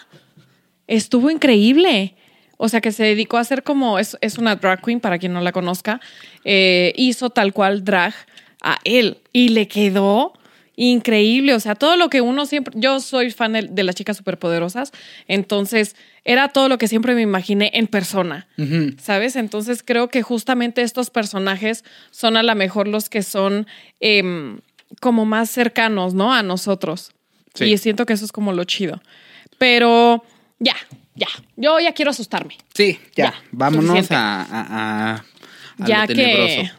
estuvo 0.87 1.31
increíble. 1.31 2.15
O 2.63 2.69
sea, 2.69 2.83
que 2.83 2.93
se 2.93 3.05
dedicó 3.05 3.39
a 3.39 3.41
hacer 3.41 3.63
como, 3.63 3.99
es, 3.99 4.19
es 4.21 4.37
una 4.37 4.57
drag 4.57 4.83
queen, 4.83 5.01
para 5.01 5.19
quien 5.19 5.33
no 5.33 5.41
la 5.41 5.51
conozca, 5.51 5.99
eh, 6.45 6.93
hizo 6.95 7.31
tal 7.31 7.55
cual 7.55 7.85
drag 7.85 8.13
a 8.61 8.79
él 8.85 9.17
y 9.33 9.49
le 9.49 9.67
quedó 9.67 10.35
increíble. 10.77 11.55
O 11.55 11.61
sea, 11.61 11.75
todo 11.75 11.97
lo 11.97 12.11
que 12.11 12.21
uno 12.21 12.45
siempre, 12.45 12.75
yo 12.77 13.01
soy 13.01 13.31
fan 13.31 13.55
de, 13.55 13.63
de 13.63 13.83
las 13.83 13.95
chicas 13.95 14.19
superpoderosas, 14.19 14.93
entonces 15.27 15.97
era 16.27 16.49
todo 16.49 16.69
lo 16.69 16.77
que 16.77 16.87
siempre 16.87 17.15
me 17.15 17.23
imaginé 17.23 17.71
en 17.73 17.87
persona. 17.87 18.47
¿Sabes? 19.01 19.37
Entonces 19.37 19.83
creo 19.83 20.09
que 20.09 20.21
justamente 20.21 20.83
estos 20.83 21.09
personajes 21.09 21.83
son 22.11 22.37
a 22.37 22.43
lo 22.43 22.55
mejor 22.55 22.89
los 22.89 23.09
que 23.09 23.23
son 23.23 23.67
em, 24.01 24.59
como 25.01 25.25
más 25.25 25.49
cercanos, 25.49 26.13
¿no? 26.13 26.35
A 26.35 26.43
nosotros. 26.43 27.13
Sí. 27.55 27.65
Y 27.65 27.79
siento 27.79 28.05
que 28.05 28.13
eso 28.13 28.27
es 28.27 28.33
como 28.33 28.53
lo 28.53 28.65
chido. 28.65 29.01
Pero 29.57 30.25
ya, 30.59 30.77
ya. 31.21 31.29
Yo 31.57 31.79
ya 31.79 31.93
quiero 31.93 32.11
asustarme. 32.11 32.57
Sí, 32.75 32.99
ya, 33.15 33.27
Ya, 33.27 33.35
vámonos 33.53 34.11
a, 34.11 34.43
a, 34.43 34.45
a- 34.45 35.15
a 35.15 35.87
ya 35.87 36.01
lo 36.03 36.07
que. 36.09 36.15
tenebroso, 36.15 36.75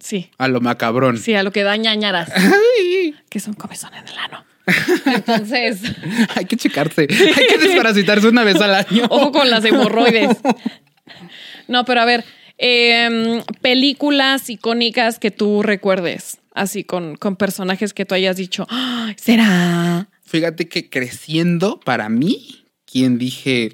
Sí, 0.00 0.30
a 0.38 0.48
lo 0.48 0.60
macabrón. 0.60 1.18
sí, 1.18 1.34
a 1.34 1.42
lo 1.42 1.52
que 1.52 1.62
da 1.64 1.76
ñañaras, 1.76 2.30
Ay, 2.34 3.14
que 3.28 3.40
son 3.40 3.54
comezón 3.54 3.92
en 3.94 4.06
el 4.08 4.16
ano. 4.18 4.44
Entonces, 5.06 5.80
hay 6.36 6.44
que 6.44 6.56
checarse, 6.56 7.02
hay 7.10 7.46
que 7.46 7.58
desparasitarse 7.58 8.28
una 8.28 8.44
vez 8.44 8.60
al 8.60 8.74
año. 8.74 9.06
ojo 9.10 9.32
con 9.32 9.50
las 9.50 9.64
hemorroides. 9.64 10.36
No, 11.66 11.84
pero 11.84 12.00
a 12.00 12.04
ver, 12.04 12.24
em, 12.58 13.42
películas 13.60 14.48
icónicas 14.50 15.18
que 15.18 15.30
tú 15.30 15.62
recuerdes, 15.62 16.38
así 16.54 16.84
con, 16.84 17.16
con 17.16 17.36
personajes 17.36 17.92
que 17.92 18.04
tú 18.06 18.14
hayas 18.14 18.36
dicho, 18.36 18.66
"Ay, 18.70 19.14
¿será? 19.18 20.08
Fíjate 20.24 20.68
que 20.68 20.88
creciendo, 20.90 21.80
para 21.80 22.08
mí, 22.08 22.57
quien 22.90 23.18
dije 23.18 23.72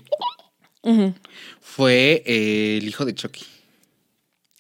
fue 1.61 2.23
eh, 2.27 2.79
el 2.81 2.89
hijo 2.89 3.05
de 3.05 3.15
Chucky. 3.15 3.45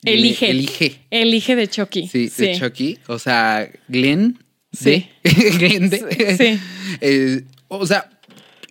Elige. 0.02 0.50
Elige. 0.50 1.00
Elige 1.10 1.56
de 1.56 1.68
Chucky. 1.68 2.08
Sí, 2.08 2.28
de 2.36 2.58
Chucky. 2.58 2.98
O 3.06 3.18
sea, 3.18 3.70
Glenn. 3.88 4.38
Sí. 4.72 5.08
de- 5.22 5.50
Glenn 5.58 5.90
de- 5.90 6.36
Sí. 6.36 6.60
Eh, 7.00 7.42
o 7.68 7.86
sea, 7.86 8.10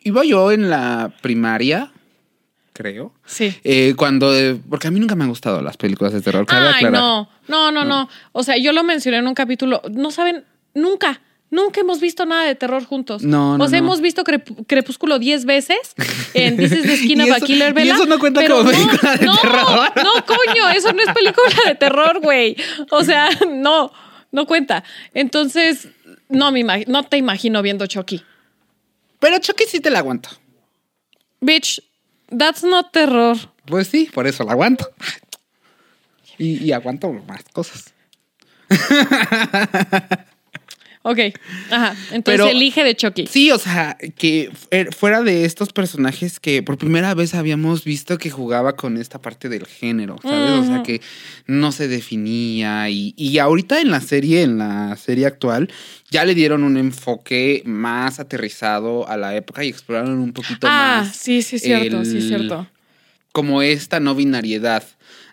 iba 0.03 0.23
yo 0.23 0.51
en 0.51 0.69
la 0.69 1.13
primaria, 1.21 1.91
creo. 2.71 3.13
Sí. 3.25 3.53
eh, 3.63 3.93
cuando. 3.97 4.31
porque 4.69 4.87
a 4.87 4.91
mí 4.91 4.99
nunca 4.99 5.15
me 5.15 5.23
han 5.23 5.29
gustado 5.29 5.61
las 5.61 5.77
películas 5.77 6.13
de 6.13 6.21
terror. 6.21 6.45
Ay, 6.49 6.85
no, 6.85 7.29
no, 7.47 7.71
no, 7.71 7.83
no. 7.83 8.09
O 8.31 8.43
sea, 8.43 8.57
yo 8.57 8.71
lo 8.71 8.83
mencioné 8.83 9.17
en 9.17 9.27
un 9.27 9.33
capítulo. 9.33 9.81
No 9.91 10.11
saben, 10.11 10.45
nunca, 10.73 11.21
nunca 11.53 11.79
hemos 11.81 11.99
visto 12.01 12.25
nada 12.25 12.43
de 12.45 12.55
terror 12.55 12.83
juntos. 12.85 13.23
No, 13.23 13.57
no, 13.57 13.63
O 13.63 13.67
sea, 13.69 13.79
no. 13.79 13.85
hemos 13.85 14.01
visto 14.01 14.23
Crep- 14.23 14.65
Crepúsculo 14.67 15.19
10 15.19 15.45
veces 15.45 15.77
en 16.33 16.57
Dices 16.57 16.83
de 16.85 16.93
Esquina 16.95 17.25
Y 17.25 17.29
eso- 17.29 17.45
Killer 17.45 17.69
y 17.69 17.73
Bella. 17.73 17.93
eso 17.95 18.05
no 18.05 18.19
cuenta 18.19 18.45
como 18.47 18.69
película 18.69 19.15
de 19.17 19.25
no, 19.25 19.37
terror. 19.37 19.91
No, 20.03 20.25
coño, 20.25 20.69
eso 20.75 20.91
no 20.93 21.01
es 21.01 21.09
película 21.13 21.55
de 21.65 21.75
terror, 21.75 22.19
güey. 22.21 22.55
O 22.91 23.03
sea, 23.03 23.29
no, 23.49 23.91
no 24.31 24.45
cuenta. 24.45 24.83
Entonces, 25.13 25.87
no, 26.29 26.51
me 26.51 26.63
no 26.87 27.03
te 27.03 27.17
imagino 27.17 27.61
viendo 27.61 27.85
Chucky. 27.87 28.21
Pero 29.19 29.37
Chucky 29.39 29.63
sí 29.67 29.79
te 29.79 29.89
la 29.89 29.99
aguanto. 29.99 30.29
Bitch, 31.39 31.81
that's 32.37 32.63
not 32.63 32.91
terror. 32.91 33.37
Pues 33.65 33.87
sí, 33.87 34.09
por 34.13 34.27
eso 34.27 34.43
la 34.43 34.51
aguanto. 34.53 34.89
Y, 36.37 36.63
y 36.63 36.71
aguanto 36.71 37.11
más 37.13 37.43
cosas. 37.53 37.93
Ok. 41.05 41.19
Ajá. 41.69 41.95
Entonces 42.11 42.23
Pero- 42.23 42.47
elige 42.47 42.83
de 42.83 42.95
Chucky. 42.95 43.27
Sí, 43.27 43.51
o 43.51 43.57
sea, 43.57 43.97
que 44.17 44.49
fu- 44.53 44.69
fuera 44.97 45.21
de 45.21 45.43
estos 45.45 45.73
personajes 45.73 46.39
que 46.39 46.63
por 46.63 46.77
primera 46.77 47.13
vez 47.13 47.33
habíamos 47.33 47.83
visto 47.83 48.17
que 48.17 48.29
jugaba 48.29 48.77
con 48.77 48.97
esta 48.97 49.21
parte 49.21 49.49
del 49.49 49.65
género, 49.67 50.15
¿sabes? 50.21 50.51
O 50.51 50.65
sea, 50.65 50.81
que 50.83 51.01
no 51.45 51.73
se 51.73 51.89
definía 51.89 52.89
y, 52.89 53.13
y 53.17 53.37
ahorita 53.39 53.81
en 53.81 53.91
la 53.91 53.99
serie, 53.99 54.43
en 54.43 54.57
la 54.57 54.95
serie 54.95 55.25
actual, 55.25 55.69
ya 56.09 56.23
le 56.23 56.35
dieron 56.35 56.63
un 56.63 56.77
enfoque 56.77 57.63
más 57.65 58.21
aterrizado 58.21 59.05
a 59.09 59.17
la 59.17 59.35
época 59.35 59.63
y 59.65 59.67
exploraron 59.69 60.19
un 60.19 60.31
poquito 60.31 60.67
Ah, 60.69 61.01
más 61.03 61.15
sí, 61.15 61.41
sí, 61.41 61.59
cierto, 61.59 62.05
sí, 62.05 62.15
el- 62.17 62.27
cierto. 62.29 62.67
como 63.33 63.61
esta 63.61 63.99
no 63.99 64.15
binariedad 64.15 64.83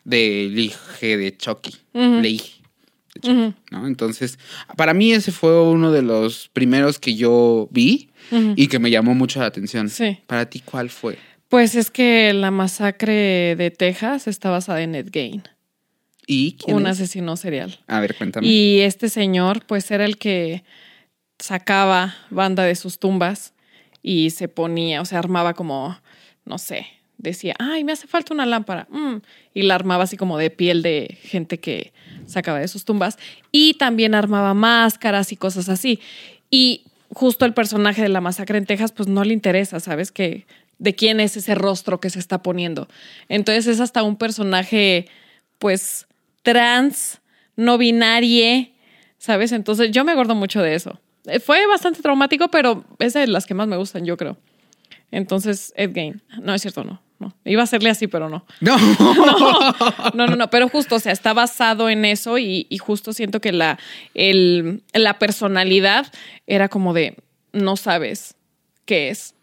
del 0.04 0.58
hije 0.58 1.16
de 1.16 1.36
Chucky, 1.36 1.76
Ujú. 1.92 2.20
Leige 2.22 2.59
¿no? 3.28 3.86
Entonces, 3.86 4.38
para 4.76 4.94
mí 4.94 5.12
ese 5.12 5.32
fue 5.32 5.62
uno 5.62 5.92
de 5.92 6.02
los 6.02 6.48
primeros 6.52 6.98
que 6.98 7.14
yo 7.14 7.68
vi 7.70 8.10
y 8.56 8.68
que 8.68 8.78
me 8.78 8.90
llamó 8.90 9.14
mucho 9.14 9.40
la 9.40 9.46
atención. 9.46 9.88
Sí. 9.88 10.18
Para 10.26 10.48
ti, 10.48 10.60
¿cuál 10.60 10.90
fue? 10.90 11.18
Pues 11.48 11.74
es 11.74 11.90
que 11.90 12.32
la 12.32 12.50
masacre 12.50 13.56
de 13.56 13.70
Texas 13.76 14.28
está 14.28 14.50
basada 14.50 14.82
en 14.82 14.94
Ed 14.94 15.08
Gein, 15.12 15.42
¿Y 16.26 16.52
quién 16.52 16.76
un 16.76 16.86
es? 16.86 16.92
asesino 16.92 17.36
serial. 17.36 17.80
A 17.88 17.98
ver, 17.98 18.14
cuéntame. 18.14 18.46
Y 18.46 18.80
este 18.80 19.08
señor, 19.08 19.66
pues 19.66 19.90
era 19.90 20.04
el 20.04 20.16
que 20.16 20.62
sacaba 21.40 22.14
banda 22.30 22.62
de 22.64 22.74
sus 22.76 22.98
tumbas 22.98 23.52
y 24.02 24.30
se 24.30 24.46
ponía, 24.48 25.00
o 25.00 25.04
sea, 25.04 25.18
armaba 25.18 25.54
como, 25.54 25.98
no 26.44 26.58
sé, 26.58 26.86
decía, 27.22 27.54
ay, 27.58 27.84
me 27.84 27.92
hace 27.92 28.06
falta 28.06 28.34
una 28.34 28.46
lámpara. 28.46 28.86
mm, 28.90 29.16
Y 29.54 29.62
la 29.62 29.74
armaba 29.74 30.04
así 30.04 30.16
como 30.16 30.38
de 30.38 30.50
piel 30.50 30.82
de 30.82 31.18
gente 31.22 31.58
que 31.58 31.92
sacaba 32.26 32.58
de 32.60 32.68
sus 32.68 32.84
tumbas. 32.84 33.18
Y 33.52 33.74
también 33.74 34.14
armaba 34.14 34.54
máscaras 34.54 35.32
y 35.32 35.36
cosas 35.36 35.68
así. 35.68 36.00
Y 36.50 36.84
justo 37.12 37.44
el 37.44 37.54
personaje 37.54 38.02
de 38.02 38.08
la 38.08 38.20
masacre 38.20 38.58
en 38.58 38.66
Texas, 38.66 38.92
pues 38.92 39.08
no 39.08 39.24
le 39.24 39.32
interesa, 39.34 39.80
¿sabes? 39.80 40.12
Que 40.12 40.46
de 40.78 40.94
quién 40.94 41.20
es 41.20 41.36
ese 41.36 41.54
rostro 41.54 42.00
que 42.00 42.08
se 42.10 42.18
está 42.18 42.42
poniendo. 42.42 42.88
Entonces 43.28 43.66
es 43.66 43.80
hasta 43.80 44.02
un 44.02 44.16
personaje, 44.16 45.06
pues, 45.58 46.06
trans, 46.42 47.20
no 47.56 47.76
binarie, 47.76 48.72
¿sabes? 49.18 49.52
Entonces 49.52 49.90
yo 49.90 50.04
me 50.04 50.12
acuerdo 50.12 50.34
mucho 50.34 50.62
de 50.62 50.74
eso. 50.74 50.98
Eh, 51.26 51.38
Fue 51.40 51.66
bastante 51.66 52.00
traumático, 52.00 52.48
pero 52.48 52.84
es 52.98 53.12
de 53.12 53.26
las 53.26 53.44
que 53.44 53.52
más 53.54 53.68
me 53.68 53.76
gustan, 53.76 54.06
yo 54.06 54.16
creo. 54.16 54.38
Entonces, 55.10 55.72
Ed 55.76 55.92
Gein. 55.92 56.22
No, 56.40 56.54
es 56.54 56.62
cierto, 56.62 56.84
no. 56.84 57.02
No. 57.20 57.36
Iba 57.44 57.62
a 57.62 57.66
serle 57.66 57.90
así, 57.90 58.08
pero 58.08 58.28
no. 58.28 58.44
No. 58.60 58.76
No, 60.14 60.26
no, 60.26 60.34
no. 60.36 60.50
Pero 60.50 60.68
justo, 60.68 60.96
o 60.96 60.98
sea, 61.00 61.12
está 61.12 61.32
basado 61.34 61.88
en 61.88 62.04
eso 62.04 62.38
y, 62.38 62.66
y 62.70 62.78
justo 62.78 63.12
siento 63.12 63.40
que 63.40 63.52
la, 63.52 63.78
el, 64.14 64.82
la 64.92 65.18
personalidad 65.18 66.12
era 66.48 66.68
como 66.68 66.92
de 66.94 67.16
no 67.52 67.76
sabes 67.76 68.34
qué 68.86 69.10
es. 69.10 69.34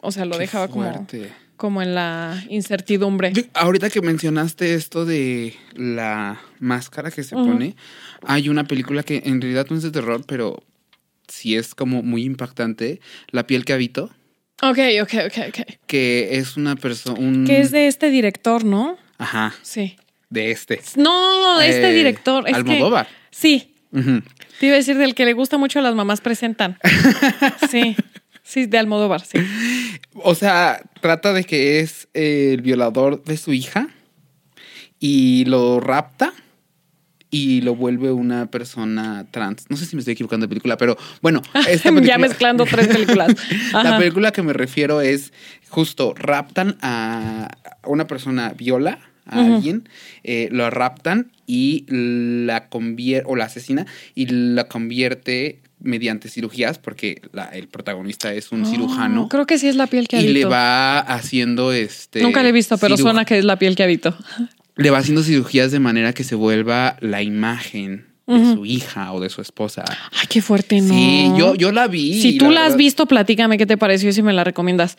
O 0.00 0.10
sea, 0.10 0.24
lo 0.24 0.32
Qué 0.32 0.38
dejaba 0.40 0.68
como, 0.68 0.84
fuerte. 0.90 1.30
como 1.56 1.82
en 1.82 1.94
la 1.94 2.42
incertidumbre. 2.48 3.32
Yo- 3.34 3.42
ahorita 3.54 3.90
que 3.90 4.00
mencionaste 4.00 4.74
esto 4.74 5.04
de 5.04 5.54
la 5.74 6.40
máscara 6.58 7.10
que 7.10 7.22
se 7.22 7.36
pone, 7.36 7.76
hay 8.26 8.48
una 8.48 8.64
película 8.64 9.02
que 9.02 9.22
en 9.26 9.40
realidad 9.42 9.66
no 9.68 9.76
es 9.76 9.82
de 9.82 9.90
terror, 9.90 10.24
pero 10.26 10.62
sí 11.28 11.54
es 11.56 11.74
como 11.74 12.02
muy 12.02 12.24
impactante. 12.24 13.00
La 13.28 13.46
piel 13.46 13.64
que 13.66 13.74
habito, 13.74 14.10
Ok, 14.62 14.78
ok, 15.02 15.14
ok, 15.26 15.38
ok. 15.48 15.76
que 15.86 16.28
es 16.38 16.56
una 16.56 16.76
persona. 16.76 17.18
Un... 17.18 17.46
Que 17.46 17.60
es 17.60 17.70
de 17.70 17.86
este 17.86 18.10
director, 18.10 18.64
¿no? 18.64 18.96
Ajá, 19.18 19.54
Sí. 19.62 19.96
de 20.28 20.50
este. 20.50 20.80
No, 20.96 21.58
de 21.58 21.68
este 21.68 21.90
Eh, 21.90 21.94
director. 21.94 22.46
Es 22.46 22.52
que- 22.54 22.58
Almodóvar. 22.60 23.08
sí. 23.30 23.74
Ujú. 23.92 24.22
Te 24.60 24.66
iba 24.66 24.74
a 24.74 24.78
decir 24.78 24.96
del 24.98 25.14
que 25.16 25.24
le 25.24 25.32
gusta 25.32 25.58
mucho 25.58 25.78
a 25.80 25.82
las 25.82 25.94
mamás 25.94 26.20
presentan. 26.20 26.78
Sí. 27.70 27.96
Sí, 28.42 28.66
de 28.66 28.78
Almodóvar, 28.78 29.20
sí. 29.24 29.38
O 30.14 30.34
sea, 30.34 30.80
trata 31.00 31.32
de 31.32 31.44
que 31.44 31.80
es 31.80 32.08
el 32.14 32.62
violador 32.62 33.22
de 33.24 33.36
su 33.36 33.52
hija 33.52 33.88
y 34.98 35.44
lo 35.46 35.78
rapta 35.80 36.32
y 37.30 37.60
lo 37.60 37.74
vuelve 37.76 38.10
una 38.10 38.46
persona 38.50 39.26
trans. 39.30 39.66
No 39.70 39.76
sé 39.76 39.86
si 39.86 39.94
me 39.96 40.00
estoy 40.00 40.12
equivocando 40.14 40.44
de 40.44 40.48
película, 40.48 40.76
pero 40.76 40.96
bueno, 41.22 41.42
esta 41.68 41.90
película- 41.90 42.06
ya 42.06 42.18
mezclando 42.18 42.64
tres 42.64 42.88
películas. 42.88 43.34
La 43.72 43.98
película 43.98 44.32
que 44.32 44.42
me 44.42 44.52
refiero 44.52 45.00
es 45.00 45.32
justo 45.68 46.14
raptan 46.16 46.76
a 46.82 47.56
una 47.86 48.06
persona, 48.06 48.52
viola 48.56 48.98
a 49.26 49.44
alguien, 49.46 49.88
eh, 50.24 50.48
lo 50.50 50.68
raptan 50.70 51.30
y 51.46 51.84
la 51.88 52.68
convierte, 52.68 53.24
o 53.30 53.36
la 53.36 53.44
asesina, 53.44 53.86
y 54.16 54.26
la 54.26 54.64
convierte 54.64 55.60
mediante 55.82 56.28
cirugías, 56.28 56.78
porque 56.78 57.22
la- 57.32 57.44
el 57.50 57.68
protagonista 57.68 58.34
es 58.34 58.50
un 58.50 58.62
Oh, 58.62 58.66
cirujano. 58.66 59.28
Creo 59.28 59.46
que 59.46 59.56
sí 59.58 59.68
es 59.68 59.76
la 59.76 59.86
piel 59.86 60.08
que 60.08 60.18
Y 60.18 60.24
le 60.24 60.28
habito. 60.30 60.48
va 60.50 60.98
haciendo 60.98 61.72
este. 61.72 62.22
Nunca 62.22 62.42
le 62.42 62.48
he 62.48 62.52
visto, 62.52 62.76
pero 62.76 62.96
suena 62.96 63.24
que 63.24 63.38
es 63.38 63.44
la 63.44 63.56
piel 63.56 63.76
que 63.76 63.84
habito. 63.84 64.16
Le 64.82 64.90
va 64.90 64.98
haciendo 64.98 65.22
cirugías 65.22 65.70
de 65.72 65.78
manera 65.80 66.12
que 66.12 66.24
se 66.24 66.34
vuelva 66.34 66.96
la 67.00 67.22
imagen 67.22 68.06
de 68.26 68.54
su 68.54 68.64
hija 68.64 69.12
o 69.12 69.20
de 69.20 69.28
su 69.28 69.40
esposa. 69.42 69.84
Ay, 70.12 70.26
qué 70.28 70.40
fuerte, 70.40 70.80
¿no? 70.80 70.94
Sí, 70.94 71.30
yo, 71.36 71.54
yo 71.56 71.72
la 71.72 71.88
vi. 71.88 72.20
Si 72.22 72.38
tú 72.38 72.50
la 72.50 72.60
has 72.60 72.64
verdad- 72.68 72.78
visto, 72.78 73.06
platícame 73.06 73.58
qué 73.58 73.66
te 73.66 73.76
pareció 73.76 74.08
y 74.10 74.12
si 74.12 74.22
me 74.22 74.32
la 74.32 74.44
recomiendas. 74.44 74.96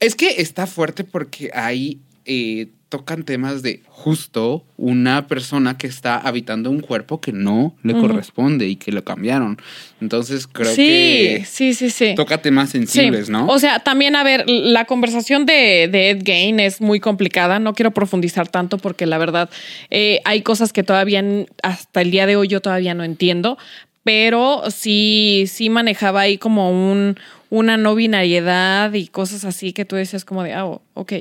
Es 0.00 0.14
que 0.16 0.40
está 0.42 0.66
fuerte 0.66 1.04
porque 1.04 1.50
ahí 1.54 1.98
eh, 2.24 2.68
tocan 2.88 3.22
temas 3.24 3.62
de 3.62 3.82
justo 3.86 4.64
una 4.78 5.26
persona 5.26 5.76
que 5.76 5.86
está 5.86 6.16
habitando 6.16 6.70
un 6.70 6.80
cuerpo 6.80 7.20
que 7.20 7.32
no 7.32 7.74
le 7.82 7.92
corresponde 7.92 8.66
y 8.66 8.76
que 8.76 8.92
lo 8.92 9.04
cambiaron. 9.04 9.58
Entonces 10.00 10.46
creo 10.46 10.72
sí, 10.74 10.86
que 10.86 11.44
sí, 11.46 11.74
sí, 11.74 11.90
sí. 11.90 12.14
toca 12.14 12.40
temas 12.40 12.70
sensibles, 12.70 13.26
Sí. 13.26 13.32
¿no? 13.32 13.46
O 13.48 13.58
sea, 13.58 13.80
también, 13.80 14.16
a 14.16 14.24
ver, 14.24 14.44
la 14.48 14.86
conversación 14.86 15.44
de, 15.44 15.88
de 15.90 16.10
Ed 16.10 16.22
Gain 16.24 16.60
es 16.60 16.80
muy 16.80 16.98
complicada. 17.00 17.58
No 17.58 17.74
quiero 17.74 17.90
profundizar 17.90 18.48
tanto 18.48 18.78
porque 18.78 19.04
la 19.04 19.18
verdad 19.18 19.50
eh, 19.90 20.20
hay 20.24 20.42
cosas 20.42 20.72
que 20.72 20.82
todavía, 20.82 21.22
hasta 21.62 22.00
el 22.00 22.10
día 22.10 22.26
de 22.26 22.36
hoy, 22.36 22.48
yo 22.48 22.60
todavía 22.60 22.94
no 22.94 23.04
entiendo. 23.04 23.58
Pero 24.04 24.62
sí, 24.70 25.44
sí 25.48 25.68
manejaba 25.68 26.22
ahí 26.22 26.38
como 26.38 26.70
un, 26.70 27.16
una 27.50 27.76
no 27.76 27.94
binariedad 27.94 28.92
y 28.94 29.08
cosas 29.08 29.44
así 29.44 29.74
que 29.74 29.84
tú 29.84 29.96
decías 29.96 30.24
como 30.24 30.42
de, 30.42 30.54
ah, 30.54 30.64
oh, 30.64 30.80
ok. 30.94 31.12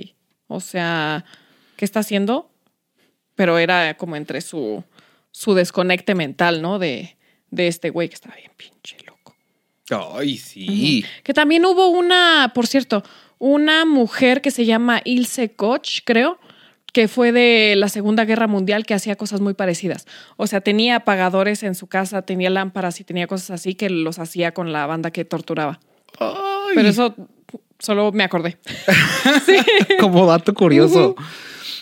O 0.48 0.62
sea, 0.62 1.26
¿qué 1.78 1.86
está 1.86 2.02
haciendo? 2.02 2.52
Pero 3.36 3.58
era 3.60 3.96
como 3.96 4.16
entre 4.16 4.42
su, 4.42 4.84
su 5.32 5.54
desconecte 5.54 6.16
mental, 6.16 6.62
¿no? 6.62 6.80
De, 6.80 7.18
de 7.52 7.68
este 7.68 7.90
güey 7.90 8.10
que 8.10 8.16
estaba 8.16 8.36
bien 8.36 8.52
pinche 8.58 8.98
loco. 9.06 9.36
Ay, 9.90 10.38
sí. 10.38 11.06
Que 11.24 11.34
también 11.34 11.66
hubo 11.66 11.88
una, 11.88 12.52
por 12.54 12.68
cierto, 12.68 13.04
una 13.40 13.86
mujer 13.86 14.42
que 14.42 14.52
se 14.52 14.66
llama 14.66 15.02
Ilse 15.06 15.56
Koch, 15.56 16.02
creo, 16.04 16.40
que 16.94 17.08
fue 17.08 17.32
de 17.32 17.76
la 17.78 17.90
Segunda 17.90 18.26
Guerra 18.26 18.48
Mundial 18.48 18.86
que 18.86 18.94
hacía 18.94 19.16
cosas 19.16 19.40
muy 19.40 19.54
parecidas. 19.54 20.08
O 20.36 20.48
sea, 20.48 20.62
tenía 20.62 20.98
apagadores 20.98 21.62
en 21.64 21.76
su 21.76 21.88
casa, 21.88 22.24
tenía 22.24 22.50
lámparas 22.50 23.00
y 23.00 23.04
tenía 23.04 23.28
cosas 23.28 23.52
así 23.52 23.76
que 23.76 23.90
los 23.90 24.20
hacía 24.20 24.54
con 24.54 24.74
la 24.74 24.86
banda 24.88 25.12
que 25.12 25.24
torturaba. 25.24 25.80
Ay. 26.20 26.74
Pero 26.74 26.90
eso 26.90 27.16
solo 27.80 28.12
me 28.12 28.24
acordé. 28.24 28.58
sí. 29.46 29.58
como 30.00 30.26
dato 30.26 30.54
curioso. 30.54 31.16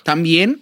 También 0.05 0.61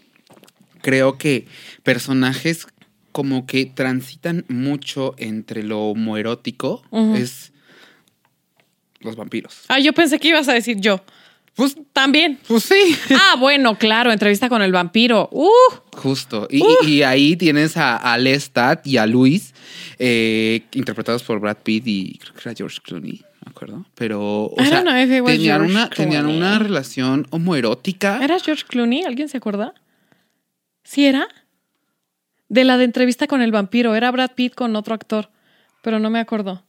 creo 0.81 1.17
que 1.17 1.47
personajes 1.83 2.65
como 3.11 3.45
que 3.45 3.65
transitan 3.65 4.45
mucho 4.47 5.15
entre 5.17 5.63
lo 5.63 5.81
homoerótico 5.81 6.81
es 7.13 7.51
los 9.01 9.17
vampiros. 9.17 9.65
Ah, 9.67 9.79
yo 9.79 9.91
pensé 9.91 10.17
que 10.17 10.29
ibas 10.29 10.47
a 10.47 10.53
decir 10.53 10.77
yo. 10.79 11.03
Pues, 11.55 11.75
También. 11.91 12.39
pues 12.47 12.63
sí. 12.63 12.97
Ah, 13.11 13.35
bueno, 13.37 13.77
claro, 13.77 14.13
entrevista 14.13 14.47
con 14.47 14.61
el 14.61 14.71
vampiro. 14.71 15.27
Uh, 15.33 15.49
Justo. 15.97 16.47
Y, 16.49 16.63
y 16.87 17.03
ahí 17.03 17.35
tienes 17.35 17.75
a, 17.75 17.97
a 17.97 18.17
Lestat 18.17 18.87
y 18.87 18.95
a 18.95 19.05
Luis, 19.05 19.53
eh, 19.99 20.63
interpretados 20.73 21.21
por 21.21 21.41
Brad 21.41 21.57
Pitt 21.57 21.83
y 21.85 22.17
creo 22.17 22.33
que 22.33 22.39
era 22.45 22.55
George 22.55 22.79
Clooney, 22.81 23.21
me 23.45 23.51
acuerdo. 23.51 23.85
Pero, 23.95 24.45
o 24.45 24.55
sea, 24.59 24.81
know 24.81 25.25
tenían, 25.25 25.61
una, 25.61 25.89
tenían 25.89 26.27
una 26.27 26.59
relación 26.59 27.27
homoerótica. 27.29 28.23
¿Era 28.23 28.39
George 28.39 28.63
Clooney? 28.67 29.03
¿Alguien 29.03 29.29
se 29.29 29.37
acuerda? 29.37 29.73
¿Sí 30.83 31.05
era? 31.05 31.27
De 32.49 32.63
la 32.63 32.77
de 32.77 32.85
entrevista 32.85 33.27
con 33.27 33.41
el 33.41 33.51
vampiro. 33.51 33.95
Era 33.95 34.11
Brad 34.11 34.31
Pitt 34.31 34.55
con 34.55 34.75
otro 34.75 34.93
actor, 34.93 35.29
pero 35.81 35.99
no 35.99 36.09
me 36.09 36.19
acuerdo. 36.19 36.63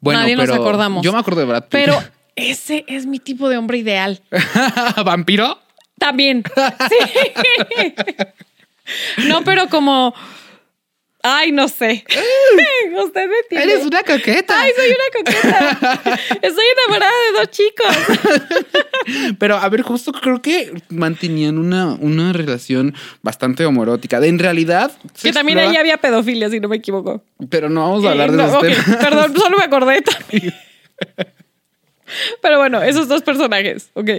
Bueno, 0.00 0.20
nadie 0.20 0.36
nos 0.36 0.50
acordamos. 0.50 1.04
Yo 1.04 1.12
me 1.12 1.18
acuerdo 1.18 1.40
de 1.40 1.46
Brad 1.46 1.62
Pitt. 1.62 1.70
Pero 1.70 1.98
ese 2.36 2.84
es 2.88 3.06
mi 3.06 3.18
tipo 3.18 3.48
de 3.48 3.58
hombre 3.58 3.78
ideal. 3.78 4.22
¿Vampiro? 5.04 5.58
También. 5.98 6.42
Sí. 6.88 7.94
No, 9.28 9.44
pero 9.44 9.68
como. 9.68 10.14
Ay, 11.22 11.52
no 11.52 11.68
sé. 11.68 12.02
Usted 13.04 13.28
me 13.28 13.36
entiende. 13.42 13.72
Eres 13.74 13.84
una 13.86 14.02
coqueta. 14.02 14.58
Ay, 14.60 14.72
soy 14.74 14.88
una 14.88 15.24
coqueta. 15.24 16.10
Estoy 16.42 16.64
enamorada 16.78 17.12
de 17.26 17.38
dos 17.38 17.50
chicos. 17.50 19.34
Pero 19.38 19.56
a 19.56 19.68
ver, 19.68 19.82
justo 19.82 20.12
creo 20.12 20.40
que 20.40 20.72
mantenían 20.88 21.58
una, 21.58 21.92
una 21.94 22.32
relación 22.32 22.94
bastante 23.22 23.66
homorótica. 23.66 24.24
En 24.24 24.38
realidad. 24.38 24.92
Que 25.20 25.32
también 25.32 25.58
explora- 25.58 25.70
ahí 25.72 25.76
había 25.76 25.98
pedofilia, 25.98 26.48
si 26.48 26.58
no 26.58 26.68
me 26.68 26.76
equivoco. 26.76 27.22
Pero 27.50 27.68
no 27.68 27.80
vamos 27.82 28.04
a 28.06 28.12
hablar 28.12 28.30
de 28.30 28.36
Eh, 28.36 28.38
no, 28.38 28.46
esos 28.46 28.56
ok, 28.56 28.84
temas. 28.86 29.04
Perdón, 29.04 29.36
solo 29.36 29.58
me 29.58 29.64
acordé 29.64 30.02
también. 30.02 30.54
Pero 32.42 32.58
bueno, 32.58 32.82
esos 32.82 33.08
dos 33.08 33.22
personajes. 33.22 33.90
Ok. 33.94 34.10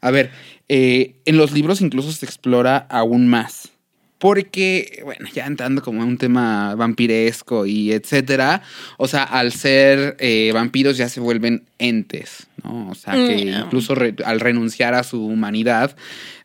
A 0.00 0.10
ver, 0.10 0.30
eh, 0.68 1.14
en 1.24 1.36
los 1.36 1.52
libros 1.52 1.80
incluso 1.80 2.12
se 2.12 2.26
explora 2.26 2.76
aún 2.90 3.28
más. 3.28 3.70
Porque, 4.28 5.02
bueno, 5.04 5.28
ya 5.34 5.44
entrando 5.44 5.82
como 5.82 6.02
en 6.02 6.08
un 6.08 6.16
tema 6.16 6.74
vampiresco 6.76 7.66
y 7.66 7.92
etcétera, 7.92 8.62
o 8.96 9.06
sea, 9.06 9.22
al 9.24 9.52
ser 9.52 10.16
eh, 10.18 10.50
vampiros 10.54 10.96
ya 10.96 11.10
se 11.10 11.20
vuelven 11.20 11.66
entes, 11.78 12.46
¿no? 12.62 12.88
O 12.88 12.94
sea, 12.94 13.12
que 13.12 13.44
Mm. 13.52 13.64
incluso 13.66 13.94
re- 13.94 14.14
al 14.24 14.40
renunciar 14.40 14.94
a 14.94 15.02
su 15.02 15.22
humanidad, 15.26 15.94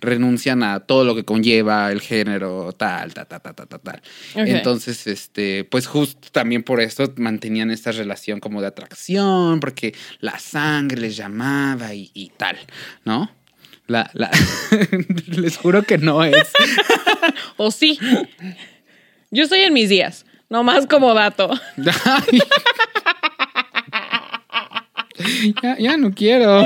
renuncian 0.02 0.62
a 0.62 0.82
todo 0.82 1.06
lo 1.06 1.16
que 1.16 1.24
conlleva 1.24 1.90
el 1.94 2.02
género, 2.02 2.74
tal, 2.74 3.14
tal, 3.14 3.28
tal, 3.28 3.42
tal, 3.42 3.56
tal, 3.56 3.68
tal, 3.70 3.80
tal. 3.80 4.02
Ok. 4.36 4.48
Entonces, 4.50 5.08
este, 5.08 5.64
pues 5.64 5.88
justo 5.88 6.28
también 6.34 6.64
por 6.64 6.82
esto 6.82 7.14
mantenían 7.16 7.72
esta 7.72 7.94
relación 7.94 8.42
como 8.42 8.60
de 8.60 8.68
atracción, 8.68 9.62
porque 9.62 9.96
la 10.20 10.38
sangre 10.38 11.00
les 11.00 11.16
llamaba 11.16 11.94
y, 11.94 12.12
y 12.14 12.30
tal, 12.36 12.58
¿no? 13.06 13.32
La, 13.90 14.10
la, 14.14 14.30
les 15.28 15.58
juro 15.58 15.82
que 15.84 15.98
no 15.98 16.24
es. 16.24 16.52
O 17.58 17.72
sí. 17.72 18.00
Yo 19.32 19.44
estoy 19.44 19.60
en 19.62 19.74
mis 19.74 19.90
días. 19.90 20.26
Nomás 20.50 20.88
como 20.88 21.14
dato. 21.14 21.50
Ya, 25.62 25.78
ya 25.78 25.98
no 25.98 26.14
quiero. 26.14 26.64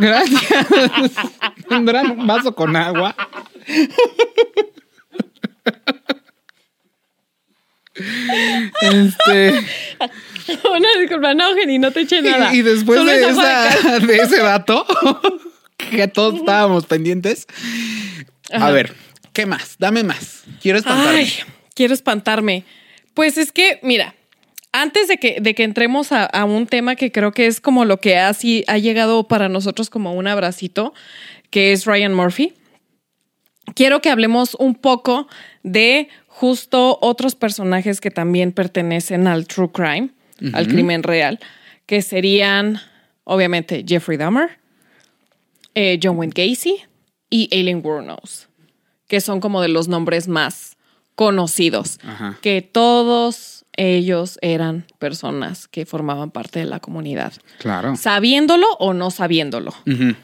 Gracias. 0.00 0.42
¿Tendrán 1.68 2.10
un 2.12 2.26
vaso 2.26 2.54
con 2.54 2.74
agua? 2.74 3.14
Este. 8.80 9.54
Una 10.70 10.88
disculpa, 11.00 11.34
no, 11.34 11.54
Jenny, 11.54 11.78
no 11.78 11.90
te 11.90 12.00
eché 12.02 12.22
nada. 12.22 12.54
Y, 12.54 12.58
y 12.58 12.62
después 12.62 13.00
esa- 13.00 13.98
de 14.00 14.16
ese 14.16 14.38
dato, 14.38 14.86
que 15.76 16.08
todos 16.08 16.36
estábamos 16.40 16.86
pendientes. 16.86 17.46
A 18.52 18.70
ver, 18.70 18.94
¿qué 19.32 19.46
más? 19.46 19.76
Dame 19.78 20.02
más. 20.02 20.44
Quiero 20.60 20.78
espantarme. 20.78 21.18
Ay, 21.18 21.32
quiero 21.74 21.94
espantarme. 21.94 22.64
Pues 23.14 23.38
es 23.38 23.52
que, 23.52 23.78
mira, 23.82 24.14
antes 24.72 25.08
de 25.08 25.16
que, 25.18 25.38
de 25.40 25.54
que 25.54 25.64
entremos 25.64 26.12
a, 26.12 26.24
a 26.24 26.44
un 26.44 26.66
tema 26.66 26.96
que 26.96 27.10
creo 27.12 27.32
que 27.32 27.46
es 27.46 27.60
como 27.60 27.84
lo 27.84 27.98
que 27.98 28.16
ha, 28.18 28.32
sí- 28.34 28.64
ha 28.68 28.78
llegado 28.78 29.26
para 29.28 29.48
nosotros 29.48 29.90
como 29.90 30.12
un 30.14 30.26
abracito, 30.26 30.92
que 31.50 31.72
es 31.72 31.86
Ryan 31.86 32.12
Murphy, 32.14 32.52
quiero 33.74 34.00
que 34.02 34.10
hablemos 34.10 34.54
un 34.54 34.74
poco 34.74 35.28
de 35.62 36.08
justo 36.26 36.98
otros 37.00 37.34
personajes 37.34 38.00
que 38.00 38.10
también 38.10 38.52
pertenecen 38.52 39.26
al 39.26 39.46
true 39.46 39.70
crime, 39.72 40.10
al 40.52 40.66
crimen 40.68 41.02
real, 41.02 41.40
que 41.86 42.02
serían, 42.02 42.78
obviamente, 43.24 43.84
Jeffrey 43.88 44.18
Dahmer, 44.18 44.58
eh, 45.76 46.00
John 46.02 46.16
Wayne 46.18 46.32
Gacy 46.34 46.78
y 47.30 47.48
Aileen 47.52 47.80
Wuornos, 47.84 48.48
que 49.06 49.20
son 49.20 49.38
como 49.40 49.62
de 49.62 49.68
los 49.68 49.86
nombres 49.86 50.26
más 50.26 50.76
conocidos, 51.14 51.98
Ajá. 52.04 52.38
que 52.42 52.60
todos 52.62 53.64
ellos 53.78 54.38
eran 54.42 54.86
personas 54.98 55.68
que 55.68 55.84
formaban 55.86 56.30
parte 56.30 56.58
de 56.60 56.64
la 56.64 56.80
comunidad, 56.80 57.34
Claro. 57.58 57.94
sabiéndolo 57.96 58.66
o 58.78 58.94
no 58.94 59.10
sabiéndolo. 59.10 59.72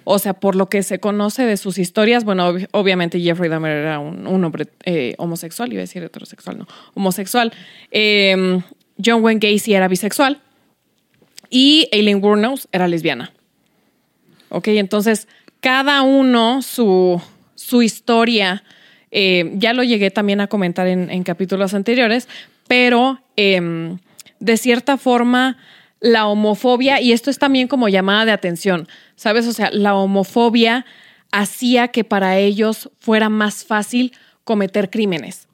O 0.05 0.19
sea, 0.19 0.33
por 0.35 0.57
lo 0.57 0.69
que 0.71 0.83
se 0.83 1.01
conoce 1.01 1.45
de 1.45 1.57
sus 1.59 1.77
historias, 1.79 2.25
bueno, 2.25 2.51
ob- 2.51 2.67
obviamente 2.73 3.21
Jeffrey 3.21 3.51
Dahmer 3.51 3.77
era 3.77 3.99
un, 3.99 4.27
un 4.27 4.43
hombre 4.45 4.69
eh, 4.85 5.15
homosexual, 5.19 5.71
iba 5.73 5.81
a 5.81 5.83
decir 5.87 6.03
heterosexual, 6.03 6.59
no, 6.59 6.67
homosexual. 6.95 7.53
Eh, 7.91 8.61
John 9.05 9.23
Wayne 9.23 9.41
Gacy 9.41 9.75
era 9.75 9.87
bisexual 9.89 10.41
y 11.51 11.89
Aileen 11.93 12.23
Wuornos 12.25 12.69
era 12.73 12.89
lesbiana. 12.89 13.33
Ok, 14.49 14.69
entonces 14.69 15.29
cada 15.63 16.03
uno 16.03 16.61
su, 16.61 17.23
su 17.55 17.83
historia, 17.83 18.65
eh, 19.13 19.53
ya 19.55 19.73
lo 19.73 19.85
llegué 19.85 20.11
también 20.11 20.41
a 20.41 20.49
comentar 20.49 20.89
en, 20.89 21.23
capítulos 21.23 21.73
anteriores, 21.73 22.29
pero 22.67 23.21
em, 23.37 23.99
de 24.41 24.57
cierta 24.57 24.99
forma 24.99 25.57
la 26.01 26.27
homofobia, 26.27 27.01
y 27.01 27.13
esto 27.13 27.31
es 27.31 27.39
también 27.39 27.69
como 27.69 27.89
llamada 27.89 28.25
de 28.25 28.33
atención, 28.33 28.89
¿sabes? 29.15 29.47
O 29.47 29.53
sea, 29.53 29.71
la 29.71 29.95
homofobia 29.95 30.85
hacía 31.31 31.89
que 31.89 32.03
para 32.03 32.39
ellos 32.39 32.91
fuera 32.99 33.29
más 33.29 33.65
fácil 33.65 34.13
cometer 34.43 34.91
crímenes. 34.91 35.47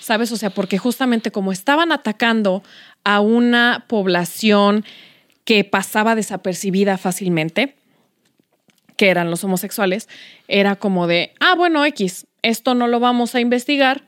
¿Sabes? 0.00 0.32
O 0.32 0.38
sea, 0.38 0.48
porque 0.48 0.78
justamente 0.78 1.30
como 1.30 1.52
estaban 1.52 1.92
atacando 1.92 2.62
a 3.04 3.20
una 3.20 3.84
población 3.88 4.86
que 5.44 5.64
pasaba 5.64 6.14
desapercibida 6.14 6.96
fácilmente, 6.96 7.76
que 9.00 9.08
eran 9.08 9.30
los 9.30 9.42
homosexuales, 9.44 10.10
era 10.46 10.76
como 10.76 11.06
de, 11.06 11.32
ah, 11.40 11.54
bueno, 11.54 11.86
X, 11.86 12.26
esto 12.42 12.74
no 12.74 12.86
lo 12.86 13.00
vamos 13.00 13.34
a 13.34 13.40
investigar 13.40 14.02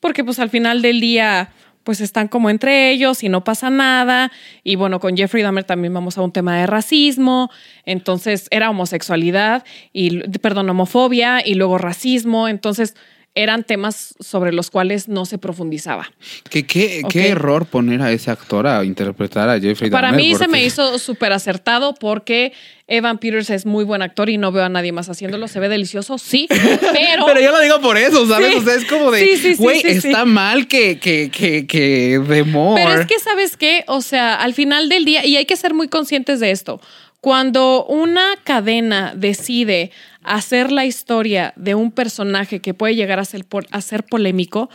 porque 0.00 0.24
pues 0.24 0.38
al 0.38 0.48
final 0.48 0.80
del 0.80 1.02
día 1.02 1.50
pues 1.84 2.00
están 2.00 2.28
como 2.28 2.48
entre 2.48 2.90
ellos 2.90 3.22
y 3.22 3.28
no 3.28 3.44
pasa 3.44 3.68
nada. 3.68 4.32
Y 4.64 4.76
bueno, 4.76 5.00
con 5.00 5.18
Jeffrey 5.18 5.42
Dahmer 5.42 5.64
también 5.64 5.92
vamos 5.92 6.16
a 6.16 6.22
un 6.22 6.32
tema 6.32 6.56
de 6.56 6.66
racismo. 6.66 7.50
Entonces 7.84 8.48
era 8.50 8.70
homosexualidad 8.70 9.66
y, 9.92 10.20
perdón, 10.38 10.70
homofobia 10.70 11.46
y 11.46 11.52
luego 11.52 11.76
racismo. 11.76 12.48
Entonces 12.48 12.96
eran 13.34 13.62
temas 13.62 14.14
sobre 14.18 14.52
los 14.52 14.70
cuales 14.70 15.08
no 15.08 15.24
se 15.24 15.38
profundizaba. 15.38 16.10
¿Qué, 16.50 16.66
qué, 16.66 17.02
qué 17.08 17.28
error 17.28 17.66
poner 17.66 18.02
a 18.02 18.10
ese 18.10 18.30
actor 18.30 18.66
a 18.66 18.84
interpretar 18.84 19.48
a 19.48 19.60
Jeffrey 19.60 19.90
Para 19.90 20.08
Dahmer, 20.08 20.24
mí 20.24 20.34
se 20.34 20.48
me 20.48 20.64
hizo 20.64 20.98
súper 20.98 21.32
acertado 21.32 21.94
porque 21.94 22.52
Evan 22.88 23.18
Peters 23.18 23.50
es 23.50 23.64
muy 23.64 23.84
buen 23.84 24.02
actor 24.02 24.28
y 24.28 24.38
no 24.38 24.50
veo 24.50 24.64
a 24.64 24.68
nadie 24.68 24.92
más 24.92 25.08
haciéndolo. 25.08 25.46
Se 25.46 25.60
ve 25.60 25.68
delicioso, 25.68 26.18
sí, 26.18 26.48
pero... 26.50 27.26
Pero 27.26 27.40
yo 27.40 27.52
lo 27.52 27.60
digo 27.60 27.80
por 27.80 27.96
eso, 27.96 28.26
¿sabes? 28.26 28.52
Sí. 28.52 28.58
O 28.58 28.62
sea, 28.62 28.74
es 28.74 28.84
como 28.86 29.10
de, 29.10 29.36
sí, 29.36 29.54
güey, 29.54 29.82
sí, 29.82 30.00
sí. 30.00 30.08
está 30.08 30.24
mal 30.24 30.66
que, 30.66 30.98
que, 30.98 31.30
que, 31.30 31.66
que 31.66 32.18
de 32.18 32.44
more. 32.44 32.82
Pero 32.82 33.00
es 33.00 33.06
que, 33.06 33.18
¿sabes 33.20 33.56
qué? 33.56 33.84
O 33.86 34.00
sea, 34.00 34.34
al 34.34 34.54
final 34.54 34.88
del 34.88 35.04
día, 35.04 35.24
y 35.24 35.36
hay 35.36 35.44
que 35.44 35.56
ser 35.56 35.74
muy 35.74 35.88
conscientes 35.88 36.40
de 36.40 36.50
esto, 36.50 36.80
cuando 37.20 37.84
una 37.86 38.36
cadena 38.44 39.12
decide 39.14 39.90
hacer 40.36 40.72
la 40.72 40.84
historia 40.84 41.52
de 41.56 41.74
un 41.74 41.90
personaje 41.92 42.60
que 42.60 42.74
puede 42.74 42.94
llegar 42.94 43.18
a 43.18 43.24
ser, 43.24 43.44
a 43.70 43.80
ser 43.80 44.04
polémico, 44.04 44.68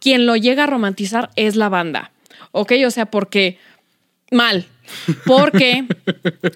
quien 0.00 0.26
lo 0.26 0.36
llega 0.36 0.64
a 0.64 0.66
romantizar 0.66 1.30
es 1.36 1.56
la 1.56 1.68
banda. 1.68 2.12
¿Ok? 2.52 2.72
O 2.86 2.90
sea, 2.90 3.06
porque 3.06 3.58
mal. 4.30 4.66
Porque 5.26 5.84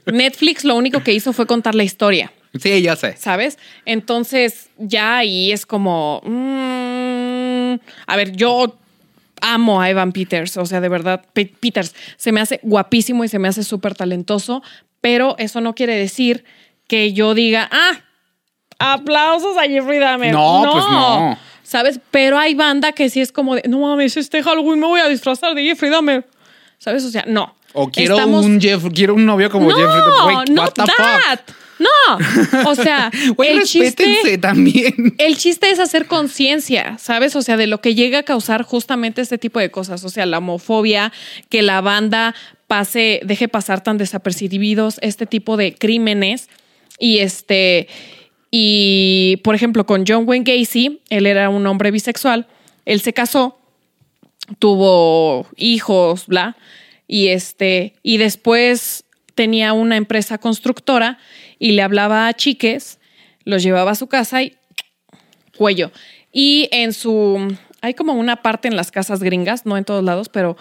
Netflix 0.06 0.64
lo 0.64 0.76
único 0.76 1.02
que 1.02 1.12
hizo 1.12 1.32
fue 1.32 1.46
contar 1.46 1.74
la 1.74 1.82
historia. 1.82 2.32
Sí, 2.60 2.80
ya 2.82 2.94
sé. 2.94 3.16
¿sabes? 3.16 3.58
Entonces 3.84 4.70
ya 4.78 5.18
ahí 5.18 5.50
es 5.50 5.66
como, 5.66 6.20
mm, 6.24 7.74
a 8.06 8.16
ver, 8.16 8.32
yo 8.32 8.76
amo 9.40 9.80
a 9.80 9.90
Evan 9.90 10.12
Peters, 10.12 10.56
o 10.58 10.66
sea, 10.66 10.80
de 10.80 10.88
verdad, 10.88 11.24
Pe- 11.32 11.52
Peters 11.58 11.94
se 12.16 12.30
me 12.32 12.40
hace 12.40 12.60
guapísimo 12.62 13.24
y 13.24 13.28
se 13.28 13.38
me 13.38 13.48
hace 13.48 13.64
súper 13.64 13.94
talentoso, 13.94 14.62
pero 15.00 15.34
eso 15.38 15.60
no 15.60 15.74
quiere 15.74 15.94
decir 15.96 16.44
que 16.86 17.12
yo 17.12 17.34
diga, 17.34 17.68
ah, 17.72 18.00
aplausos 18.80 19.56
a 19.56 19.62
Jeffrey 19.62 20.00
Dahmer. 20.00 20.32
No, 20.32 20.68
pues 20.72 20.84
no. 20.84 21.38
¿Sabes? 21.62 22.00
Pero 22.10 22.36
hay 22.36 22.54
banda 22.54 22.90
que 22.90 23.08
sí 23.10 23.20
es 23.20 23.30
como 23.30 23.54
de, 23.54 23.62
no 23.68 23.78
mames, 23.78 24.16
este 24.16 24.42
Halloween 24.42 24.80
me 24.80 24.86
voy 24.86 25.00
a 25.00 25.08
disfrazar 25.08 25.54
de 25.54 25.62
Jeffrey 25.62 25.90
Dahmer. 25.90 26.26
¿Sabes? 26.78 27.04
O 27.04 27.10
sea, 27.10 27.24
no. 27.28 27.54
O 27.74 27.88
quiero 27.90 28.16
Estamos- 28.16 28.44
un 28.44 28.60
Jeff, 28.60 28.82
quiero 28.92 29.14
un 29.14 29.24
novio 29.24 29.48
como 29.50 29.68
no, 29.70 29.76
Jeffrey 29.76 30.00
Dahmer. 30.18 30.50
No 30.50 30.62
what 30.62 30.72
the 30.72 30.82
fuck? 30.82 31.56
No, 31.78 32.68
o 32.70 32.74
sea, 32.74 33.10
Güey, 33.36 33.52
el 33.52 33.62
chiste, 33.62 34.36
también. 34.36 35.14
el 35.16 35.38
chiste 35.38 35.70
es 35.70 35.78
hacer 35.78 36.06
conciencia, 36.06 36.98
¿sabes? 36.98 37.34
O 37.36 37.40
sea, 37.42 37.56
de 37.56 37.66
lo 37.66 37.80
que 37.80 37.94
llega 37.94 38.18
a 38.18 38.22
causar 38.22 38.64
justamente 38.64 39.22
este 39.22 39.38
tipo 39.38 39.60
de 39.60 39.70
cosas, 39.70 40.04
o 40.04 40.10
sea, 40.10 40.26
la 40.26 40.38
homofobia, 40.38 41.10
que 41.48 41.62
la 41.62 41.80
banda 41.80 42.34
pase, 42.66 43.20
deje 43.24 43.48
pasar 43.48 43.82
tan 43.82 43.96
desapercibidos 43.96 44.98
este 45.00 45.24
tipo 45.24 45.56
de 45.56 45.74
crímenes 45.74 46.50
y 46.98 47.20
este 47.20 47.88
y 48.50 49.38
por 49.44 49.54
ejemplo 49.54 49.86
con 49.86 50.04
John 50.06 50.24
Wayne 50.26 50.44
Gacy, 50.44 51.00
él 51.10 51.26
era 51.26 51.48
un 51.48 51.66
hombre 51.66 51.90
bisexual, 51.90 52.46
él 52.84 53.00
se 53.00 53.12
casó, 53.12 53.58
tuvo 54.58 55.46
hijos, 55.56 56.26
bla, 56.26 56.56
y 57.06 57.28
este, 57.28 57.94
y 58.02 58.18
después 58.18 59.04
tenía 59.34 59.72
una 59.72 59.96
empresa 59.96 60.38
constructora 60.38 61.18
y 61.58 61.72
le 61.72 61.82
hablaba 61.82 62.28
a 62.28 62.34
chiques, 62.34 62.98
los 63.44 63.62
llevaba 63.62 63.92
a 63.92 63.94
su 63.94 64.06
casa 64.06 64.42
y 64.42 64.56
cuello. 65.56 65.92
Y 66.32 66.68
en 66.72 66.92
su, 66.92 67.56
hay 67.80 67.94
como 67.94 68.14
una 68.14 68.42
parte 68.42 68.68
en 68.68 68.76
las 68.76 68.90
casas 68.90 69.22
gringas, 69.22 69.66
no 69.66 69.76
en 69.76 69.84
todos 69.84 70.04
lados, 70.04 70.28
pero 70.28 70.56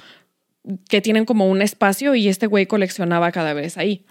que 0.87 1.01
tienen 1.01 1.25
como 1.25 1.47
un 1.47 1.61
espacio 1.61 2.15
y 2.15 2.27
este 2.27 2.47
güey 2.47 2.65
coleccionaba 2.65 3.31
cadáveres 3.31 3.77
ahí. 3.77 4.05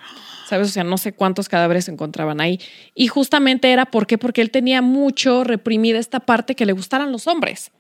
¿Sabes? 0.49 0.69
O 0.69 0.71
sea, 0.71 0.83
no 0.83 0.97
sé 0.97 1.13
cuántos 1.13 1.47
cadáveres 1.47 1.85
se 1.85 1.91
encontraban 1.91 2.41
ahí. 2.41 2.59
Y 2.95 3.09
justamente 3.09 3.71
era 3.71 3.85
¿por 3.85 4.07
qué? 4.07 4.17
porque 4.17 4.41
él 4.41 4.51
tenía 4.51 4.81
mucho 4.81 5.45
reprimida 5.45 5.99
esta 5.99 6.21
parte 6.21 6.55
que 6.55 6.65
le 6.65 6.73
gustaran 6.73 7.13
los 7.13 7.27
hombres. 7.27 7.71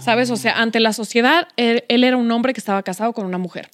¿Sabes? 0.00 0.28
O 0.30 0.36
sea, 0.36 0.60
ante 0.60 0.80
la 0.80 0.92
sociedad, 0.92 1.46
él, 1.56 1.84
él 1.86 2.02
era 2.02 2.16
un 2.16 2.28
hombre 2.32 2.54
que 2.54 2.58
estaba 2.58 2.82
casado 2.82 3.12
con 3.12 3.24
una 3.24 3.38
mujer. 3.38 3.70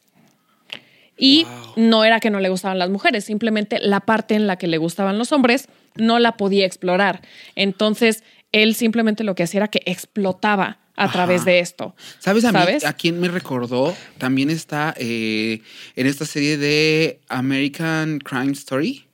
Y 1.16 1.46
no 1.74 2.04
era 2.04 2.20
que 2.20 2.28
no 2.28 2.38
le 2.38 2.50
gustaban 2.50 2.78
las 2.78 2.90
mujeres, 2.90 3.24
simplemente 3.24 3.78
la 3.80 4.00
parte 4.00 4.34
en 4.34 4.46
la 4.46 4.56
que 4.56 4.66
le 4.66 4.76
gustaban 4.76 5.16
los 5.16 5.32
hombres 5.32 5.68
no 5.96 6.18
la 6.18 6.36
podía 6.36 6.66
explorar. 6.66 7.22
Entonces, 7.56 8.22
él 8.52 8.74
simplemente 8.74 9.24
lo 9.24 9.34
que 9.34 9.44
hacía 9.44 9.60
era 9.60 9.68
que 9.68 9.80
explotaba 9.86 10.80
a 10.98 11.04
Ajá. 11.04 11.12
través 11.12 11.44
de 11.44 11.60
esto. 11.60 11.94
¿Sabes 12.18 12.44
a, 12.44 12.52
mí, 12.52 12.58
a 12.84 12.92
quién 12.92 13.20
me 13.20 13.28
recordó? 13.28 13.96
También 14.18 14.50
está 14.50 14.94
eh, 14.98 15.62
en 15.96 16.06
esta 16.06 16.26
serie 16.26 16.58
de 16.58 17.20
American 17.28 18.18
Crime 18.18 18.52
Story. 18.52 19.04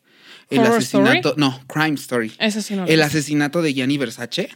El 0.50 0.60
Horror 0.60 0.78
asesinato. 0.78 1.28
Story? 1.30 1.40
No, 1.40 1.60
Crime 1.66 1.94
Story. 1.96 2.32
Eso 2.38 2.62
sí 2.62 2.74
no 2.74 2.84
lo 2.86 2.88
El 2.90 3.02
asesinato 3.02 3.60
de 3.62 3.74
Gianni 3.74 3.98
Versace. 3.98 4.48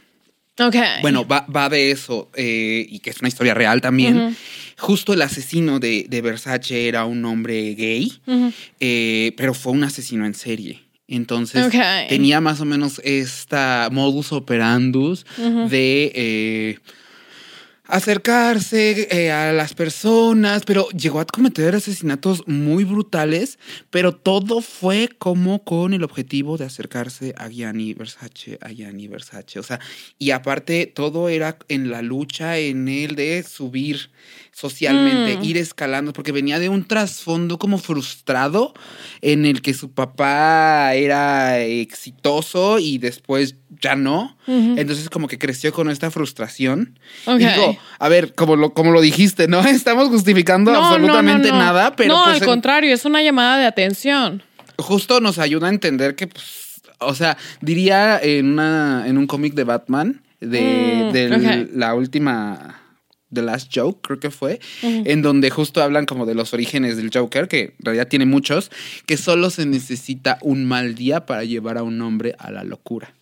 Ok. 0.59 0.75
Bueno, 1.01 1.25
va, 1.25 1.45
va 1.55 1.69
de 1.69 1.91
eso, 1.91 2.29
eh, 2.35 2.85
y 2.89 2.99
que 2.99 3.11
es 3.11 3.19
una 3.19 3.29
historia 3.29 3.53
real 3.53 3.79
también. 3.79 4.35
Justo 4.77 5.13
el 5.13 5.21
asesino 5.21 5.79
de, 5.79 6.05
de 6.09 6.21
Versace 6.21 6.87
era 6.87 7.05
un 7.05 7.23
hombre 7.25 7.75
gay, 7.75 8.19
eh, 8.79 9.33
pero 9.37 9.53
fue 9.53 9.71
un 9.73 9.83
asesino 9.83 10.25
en 10.25 10.33
serie. 10.33 10.81
Entonces 11.07 11.65
tenía 12.07 12.39
más 12.39 12.61
o 12.61 12.65
menos 12.65 13.01
esta 13.03 13.89
modus 13.91 14.31
operandus 14.31 15.25
de 15.69 16.11
eh, 16.13 16.79
acercarse 17.89 19.07
eh, 19.09 19.31
a 19.31 19.51
las 19.51 19.73
personas, 19.73 20.63
pero 20.65 20.87
llegó 20.89 21.19
a 21.19 21.25
cometer 21.25 21.73
asesinatos 21.73 22.47
muy 22.47 22.83
brutales, 22.83 23.57
pero 23.89 24.15
todo 24.15 24.61
fue 24.61 25.09
como 25.17 25.63
con 25.63 25.93
el 25.93 26.03
objetivo 26.03 26.57
de 26.57 26.65
acercarse 26.65 27.33
a 27.37 27.49
Gianni 27.49 27.95
Versace, 27.95 28.59
a 28.61 28.69
Gianni 28.69 29.07
Versace, 29.07 29.59
o 29.59 29.63
sea, 29.63 29.79
y 30.19 30.31
aparte 30.31 30.85
todo 30.85 31.29
era 31.29 31.57
en 31.67 31.89
la 31.89 32.03
lucha 32.03 32.59
en 32.59 32.87
él 32.87 33.15
de 33.15 33.41
subir 33.43 34.11
socialmente, 34.59 35.37
Mm. 35.37 35.43
ir 35.43 35.57
escalando, 35.57 36.11
porque 36.11 36.31
venía 36.31 36.59
de 36.59 36.67
un 36.69 36.83
trasfondo 36.85 37.57
como 37.57 37.77
frustrado 37.77 38.73
en 39.21 39.45
el 39.45 39.61
que 39.61 39.73
su 39.73 39.91
papá 39.91 40.93
era 40.95 41.59
exitoso 41.59 42.79
y 42.79 42.97
después 42.97 43.55
ya 43.81 43.95
no. 43.95 44.37
Entonces 44.47 45.09
como 45.09 45.27
que 45.27 45.37
creció 45.37 45.71
con 45.71 45.89
esta 45.89 46.11
frustración. 46.11 46.99
Ok. 47.25 47.39
Y 47.39 47.45
digo, 47.45 47.77
a 47.99 48.09
ver, 48.09 48.33
como 48.33 48.55
lo, 48.55 48.73
como 48.73 48.91
lo 48.91 48.99
dijiste, 49.01 49.47
no 49.47 49.59
estamos 49.67 50.09
justificando 50.09 50.73
absolutamente 50.73 51.51
nada, 51.51 51.95
pero 51.95 52.15
No, 52.15 52.23
pues, 52.25 52.41
al 52.41 52.47
contrario, 52.47 52.93
es 52.93 53.05
una 53.05 53.21
llamada 53.23 53.57
de 53.57 53.65
atención. 53.65 54.43
justo 54.77 55.19
nos 55.21 55.39
ayuda 55.39 55.67
a 55.67 55.69
entender 55.69 56.15
que, 56.15 56.27
pues, 56.27 56.81
o 56.99 57.13
sea, 57.15 57.37
diría 57.61 58.19
en, 58.21 58.47
una, 58.53 59.03
en 59.07 59.17
un 59.17 59.27
cómic 59.27 59.53
de 59.53 59.63
Batman, 59.63 60.21
de, 60.41 61.69
Mm, 61.73 61.77
la 61.79 61.93
última... 61.93 62.78
The 63.33 63.41
Last 63.43 63.71
Joke, 63.73 63.99
creo 64.01 64.19
que 64.19 64.31
fue, 64.31 64.59
en 64.81 65.21
donde 65.21 65.49
justo 65.49 65.81
hablan 65.83 66.05
como 66.05 66.25
de 66.25 66.33
los 66.35 66.53
orígenes 66.53 66.97
del 66.97 67.11
Joker, 67.13 67.47
que 67.47 67.61
en 67.79 67.85
realidad 67.85 68.07
tiene 68.07 68.25
muchos, 68.25 68.71
que 69.05 69.17
solo 69.17 69.49
se 69.49 69.65
necesita 69.65 70.37
un 70.41 70.65
mal 70.65 70.95
día 70.95 71.25
para 71.25 71.43
llevar 71.43 71.77
a 71.77 71.83
un 71.83 72.01
hombre 72.01 72.35
a 72.39 72.49
la 72.51 72.63
locura. 72.63 73.13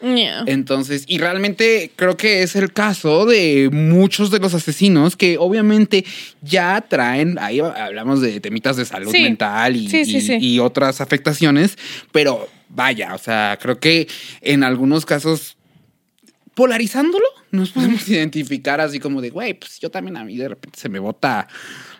Yeah. 0.00 0.44
Entonces, 0.46 1.02
y 1.08 1.18
realmente 1.18 1.90
creo 1.96 2.16
que 2.16 2.44
es 2.44 2.54
el 2.54 2.72
caso 2.72 3.26
de 3.26 3.68
muchos 3.72 4.30
de 4.30 4.38
los 4.38 4.54
asesinos 4.54 5.16
que 5.16 5.38
obviamente 5.38 6.04
ya 6.40 6.84
traen, 6.88 7.36
ahí 7.40 7.58
hablamos 7.58 8.20
de 8.20 8.38
temitas 8.40 8.76
de 8.76 8.84
salud 8.84 9.10
Sí. 9.10 9.22
mental 9.22 9.74
y, 9.74 9.88
Sí, 9.90 10.04
sí, 10.04 10.18
y- 10.18 10.20
sí. 10.20 10.36
y 10.40 10.58
otras 10.60 11.00
afectaciones, 11.00 11.76
pero 12.12 12.48
vaya, 12.68 13.12
o 13.12 13.18
sea, 13.18 13.58
creo 13.60 13.80
que 13.80 14.06
en 14.40 14.62
algunos 14.62 15.04
casos 15.04 15.56
polarizándolo 16.58 17.24
nos 17.52 17.70
podemos 17.70 18.08
identificar 18.08 18.80
así 18.80 18.98
como 18.98 19.20
de, 19.20 19.30
güey, 19.30 19.54
pues 19.54 19.78
yo 19.78 19.90
también 19.92 20.16
a 20.16 20.24
mí 20.24 20.36
de 20.36 20.48
repente 20.48 20.76
se 20.80 20.88
me 20.88 20.98
bota 20.98 21.46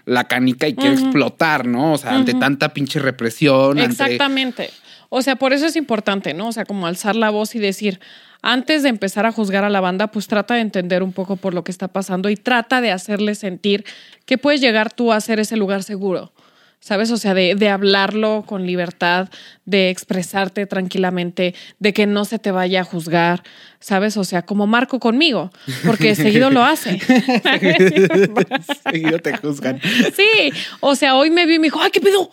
la 0.05 0.25
canica 0.25 0.66
y 0.66 0.75
quiero 0.75 0.94
explotar, 0.94 1.64
¿no? 1.64 1.92
O 1.92 1.99
sea, 1.99 2.16
ante 2.16 2.35
tanta 2.35 2.75
pinche 2.75 2.99
represión. 2.99 3.79
ante- 3.79 3.92
Exactamente. 4.03 4.71
O 5.11 5.23
sea, 5.23 5.37
por 5.37 5.53
eso 5.53 5.64
es 5.66 5.77
importante, 5.77 6.35
¿no? 6.35 6.49
O 6.49 6.53
sea, 6.53 6.64
como 6.64 6.88
alzar 6.88 7.14
la 7.14 7.31
voz 7.31 7.55
y 7.55 7.61
decir, 7.61 8.01
antes 8.42 8.83
de 8.83 8.88
empezar 8.88 9.27
a 9.27 9.33
juzgar 9.33 9.62
a 9.62 9.71
la 9.71 9.81
banda, 9.81 10.09
pues 10.09 10.27
trata 10.27 10.55
de 10.55 10.61
entender 10.62 11.05
un 11.05 11.12
poco 11.12 11.37
por 11.37 11.55
lo 11.55 11.62
que 11.62 11.71
está 11.71 11.87
pasando 11.87 12.29
y 12.29 12.35
trata 12.37 12.81
de 12.81 12.90
hacerle 12.90 13.37
sentir 13.37 13.85
que 14.27 14.38
puedes 14.38 14.61
llegar 14.61 14.92
tú 14.92 15.12
a 15.12 15.21
ser 15.21 15.38
ese 15.38 15.57
lugar 15.57 15.85
seguro. 15.85 16.33
¿Sabes? 16.81 17.11
O 17.11 17.17
sea, 17.17 17.35
de, 17.35 17.55
de 17.55 17.69
hablarlo 17.69 18.45
con 18.47 18.67
libertad, 18.67 19.29
de 19.64 19.91
expresarte 19.91 20.67
tranquilamente, 20.67 21.55
de 21.79 21.93
que 21.93 22.07
no 22.07 22.25
se 22.25 22.38
te 22.38 22.51
vaya 22.51 22.81
a 22.81 22.85
juzgar, 22.85 23.43
¿sabes? 23.81 24.17
O 24.17 24.25
sea, 24.25 24.43
como 24.43 24.67
Marco 24.67 25.01
conmigo, 25.01 25.51
porque 25.85 26.14
seguido 26.17 26.51
lo 26.51 26.64
hace. 26.64 27.01
Seguido 28.85 29.19
te 29.19 29.37
juzgan. 29.37 29.81
Sí, 30.14 30.53
o 30.81 30.95
sea, 30.95 31.17
hoy 31.17 31.31
me 31.31 31.47
vi 31.47 31.57
y 31.57 31.59
me 31.59 31.64
dijo, 31.64 31.81
ay, 31.83 31.91
¿qué 31.91 32.01
pedo? 32.01 32.31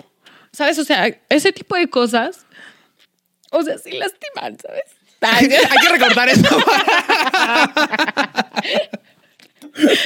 ¿Sabes? 0.51 0.79
O 0.79 0.86
sea, 0.86 1.08
ese 1.27 1.51
tipo 1.51 1.75
de 1.75 1.89
cosas, 1.89 2.45
o 3.51 3.62
sea, 3.63 3.77
sí 3.77 3.91
lastiman, 3.91 4.58
¿sabes? 4.60 4.84
Hay 5.21 5.47
que 5.47 5.89
recordar 5.89 6.29
eso. 6.29 6.58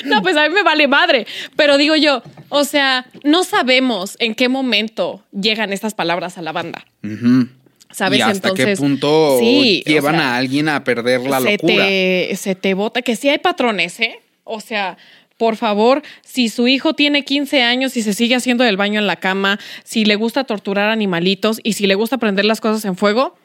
No, 0.05 0.21
pues 0.21 0.35
a 0.35 0.47
mí 0.47 0.53
me 0.53 0.63
vale 0.63 0.87
madre, 0.87 1.27
pero 1.55 1.77
digo 1.77 1.95
yo, 1.95 2.23
o 2.49 2.63
sea, 2.63 3.05
no 3.23 3.43
sabemos 3.43 4.15
en 4.19 4.35
qué 4.35 4.49
momento 4.49 5.23
llegan 5.31 5.73
estas 5.73 5.93
palabras 5.93 6.37
a 6.37 6.41
la 6.41 6.51
banda. 6.51 6.85
¿sabes? 7.91 8.19
¿Y 8.19 8.21
hasta 8.21 8.53
qué 8.53 8.75
punto 8.75 9.37
sí, 9.39 9.83
o 9.85 9.89
llevan 9.89 10.15
sea, 10.15 10.33
a 10.33 10.37
alguien 10.37 10.69
a 10.69 10.83
perder 10.83 11.21
la 11.21 11.41
se 11.41 11.53
locura? 11.53 11.85
te, 11.85 12.35
se 12.35 12.55
te 12.55 12.73
bota, 12.73 13.01
que 13.01 13.15
sí 13.15 13.29
hay 13.29 13.39
patrones, 13.39 13.99
¿eh? 13.99 14.19
O 14.43 14.61
sea, 14.61 14.97
por 15.37 15.55
favor, 15.55 16.01
si 16.23 16.49
su 16.49 16.67
hijo 16.67 16.93
tiene 16.93 17.23
15 17.23 17.61
años 17.61 17.95
y 17.97 18.03
se 18.03 18.13
sigue 18.13 18.35
haciendo 18.35 18.63
del 18.63 18.77
baño 18.77 18.99
en 18.99 19.07
la 19.07 19.15
cama, 19.15 19.59
si 19.83 20.05
le 20.05 20.15
gusta 20.15 20.43
torturar 20.43 20.89
animalitos 20.89 21.59
y 21.63 21.73
si 21.73 21.87
le 21.87 21.95
gusta 21.95 22.17
prender 22.17 22.45
las 22.45 22.61
cosas 22.61 22.83
en 22.85 22.95
fuego, 22.95 23.35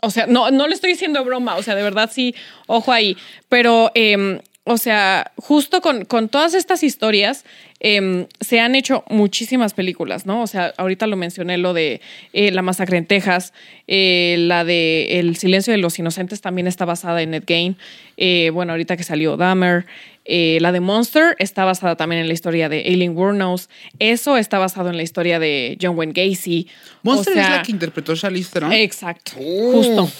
o 0.00 0.10
sea, 0.10 0.26
no, 0.26 0.50
no 0.50 0.68
le 0.68 0.74
estoy 0.74 0.92
diciendo 0.92 1.24
broma, 1.24 1.56
o 1.56 1.62
sea, 1.62 1.74
de 1.74 1.82
verdad 1.82 2.10
sí, 2.12 2.34
ojo 2.66 2.92
ahí. 2.92 3.16
Pero, 3.48 3.90
eh, 3.94 4.40
o 4.68 4.76
sea, 4.78 5.32
justo 5.36 5.80
con, 5.80 6.04
con 6.04 6.28
todas 6.28 6.54
estas 6.54 6.82
historias 6.82 7.44
eh, 7.80 8.26
se 8.40 8.60
han 8.60 8.74
hecho 8.74 9.04
muchísimas 9.08 9.72
películas, 9.72 10.26
¿no? 10.26 10.42
O 10.42 10.46
sea, 10.46 10.74
ahorita 10.76 11.06
lo 11.06 11.16
mencioné, 11.16 11.58
lo 11.58 11.72
de 11.74 12.00
eh, 12.32 12.50
La 12.50 12.60
Masacre 12.62 12.98
en 12.98 13.06
Texas, 13.06 13.52
eh, 13.86 14.36
la 14.40 14.64
de 14.64 15.18
El 15.20 15.36
Silencio 15.36 15.72
de 15.72 15.78
los 15.78 15.98
Inocentes 15.98 16.40
también 16.40 16.66
está 16.66 16.84
basada 16.84 17.22
en 17.22 17.34
Ed 17.34 17.44
Gein. 17.46 17.76
Eh, 18.16 18.50
bueno, 18.52 18.72
ahorita 18.72 18.96
que 18.96 19.04
salió 19.04 19.36
Dahmer. 19.36 19.86
La 20.30 20.72
de 20.72 20.80
Monster 20.80 21.36
está 21.38 21.64
basada 21.64 21.96
también 21.96 22.20
en 22.20 22.28
la 22.28 22.34
historia 22.34 22.68
de 22.68 22.80
Aileen 22.80 23.16
Wuornos. 23.16 23.70
Eso 23.98 24.36
está 24.36 24.58
basado 24.58 24.90
en 24.90 24.98
la 24.98 25.02
historia 25.02 25.38
de 25.38 25.78
John 25.80 25.96
Wayne 25.96 26.12
Gacy. 26.12 26.66
O 27.02 27.14
Monster 27.14 27.38
es 27.38 27.48
la 27.48 27.62
que 27.62 27.72
interpretó 27.72 28.14
Charlize 28.14 28.50
Theron. 28.52 28.70
Exacto, 28.74 29.32
Oh. 29.38 29.72
justo. 29.72 30.10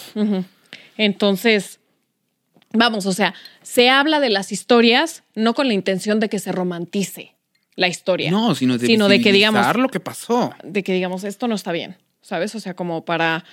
Entonces, 0.96 1.78
vamos, 2.78 3.06
o 3.06 3.12
sea, 3.12 3.34
se 3.62 3.90
habla 3.90 4.20
de 4.20 4.30
las 4.30 4.52
historias 4.52 5.24
no 5.34 5.54
con 5.54 5.68
la 5.68 5.74
intención 5.74 6.20
de 6.20 6.28
que 6.28 6.38
se 6.38 6.52
romantice 6.52 7.34
la 7.76 7.88
historia. 7.88 8.30
no, 8.30 8.54
sino 8.54 8.76
de, 8.78 8.86
sino 8.86 9.08
de 9.08 9.20
que 9.20 9.32
digamos, 9.32 9.76
lo 9.76 9.88
que 9.88 10.00
pasó. 10.00 10.52
de 10.64 10.82
que 10.82 10.92
digamos, 10.92 11.24
esto 11.24 11.46
no 11.46 11.54
está 11.54 11.72
bien, 11.72 11.96
¿sabes? 12.22 12.54
O 12.54 12.60
sea, 12.60 12.74
como 12.74 13.04
para 13.04 13.44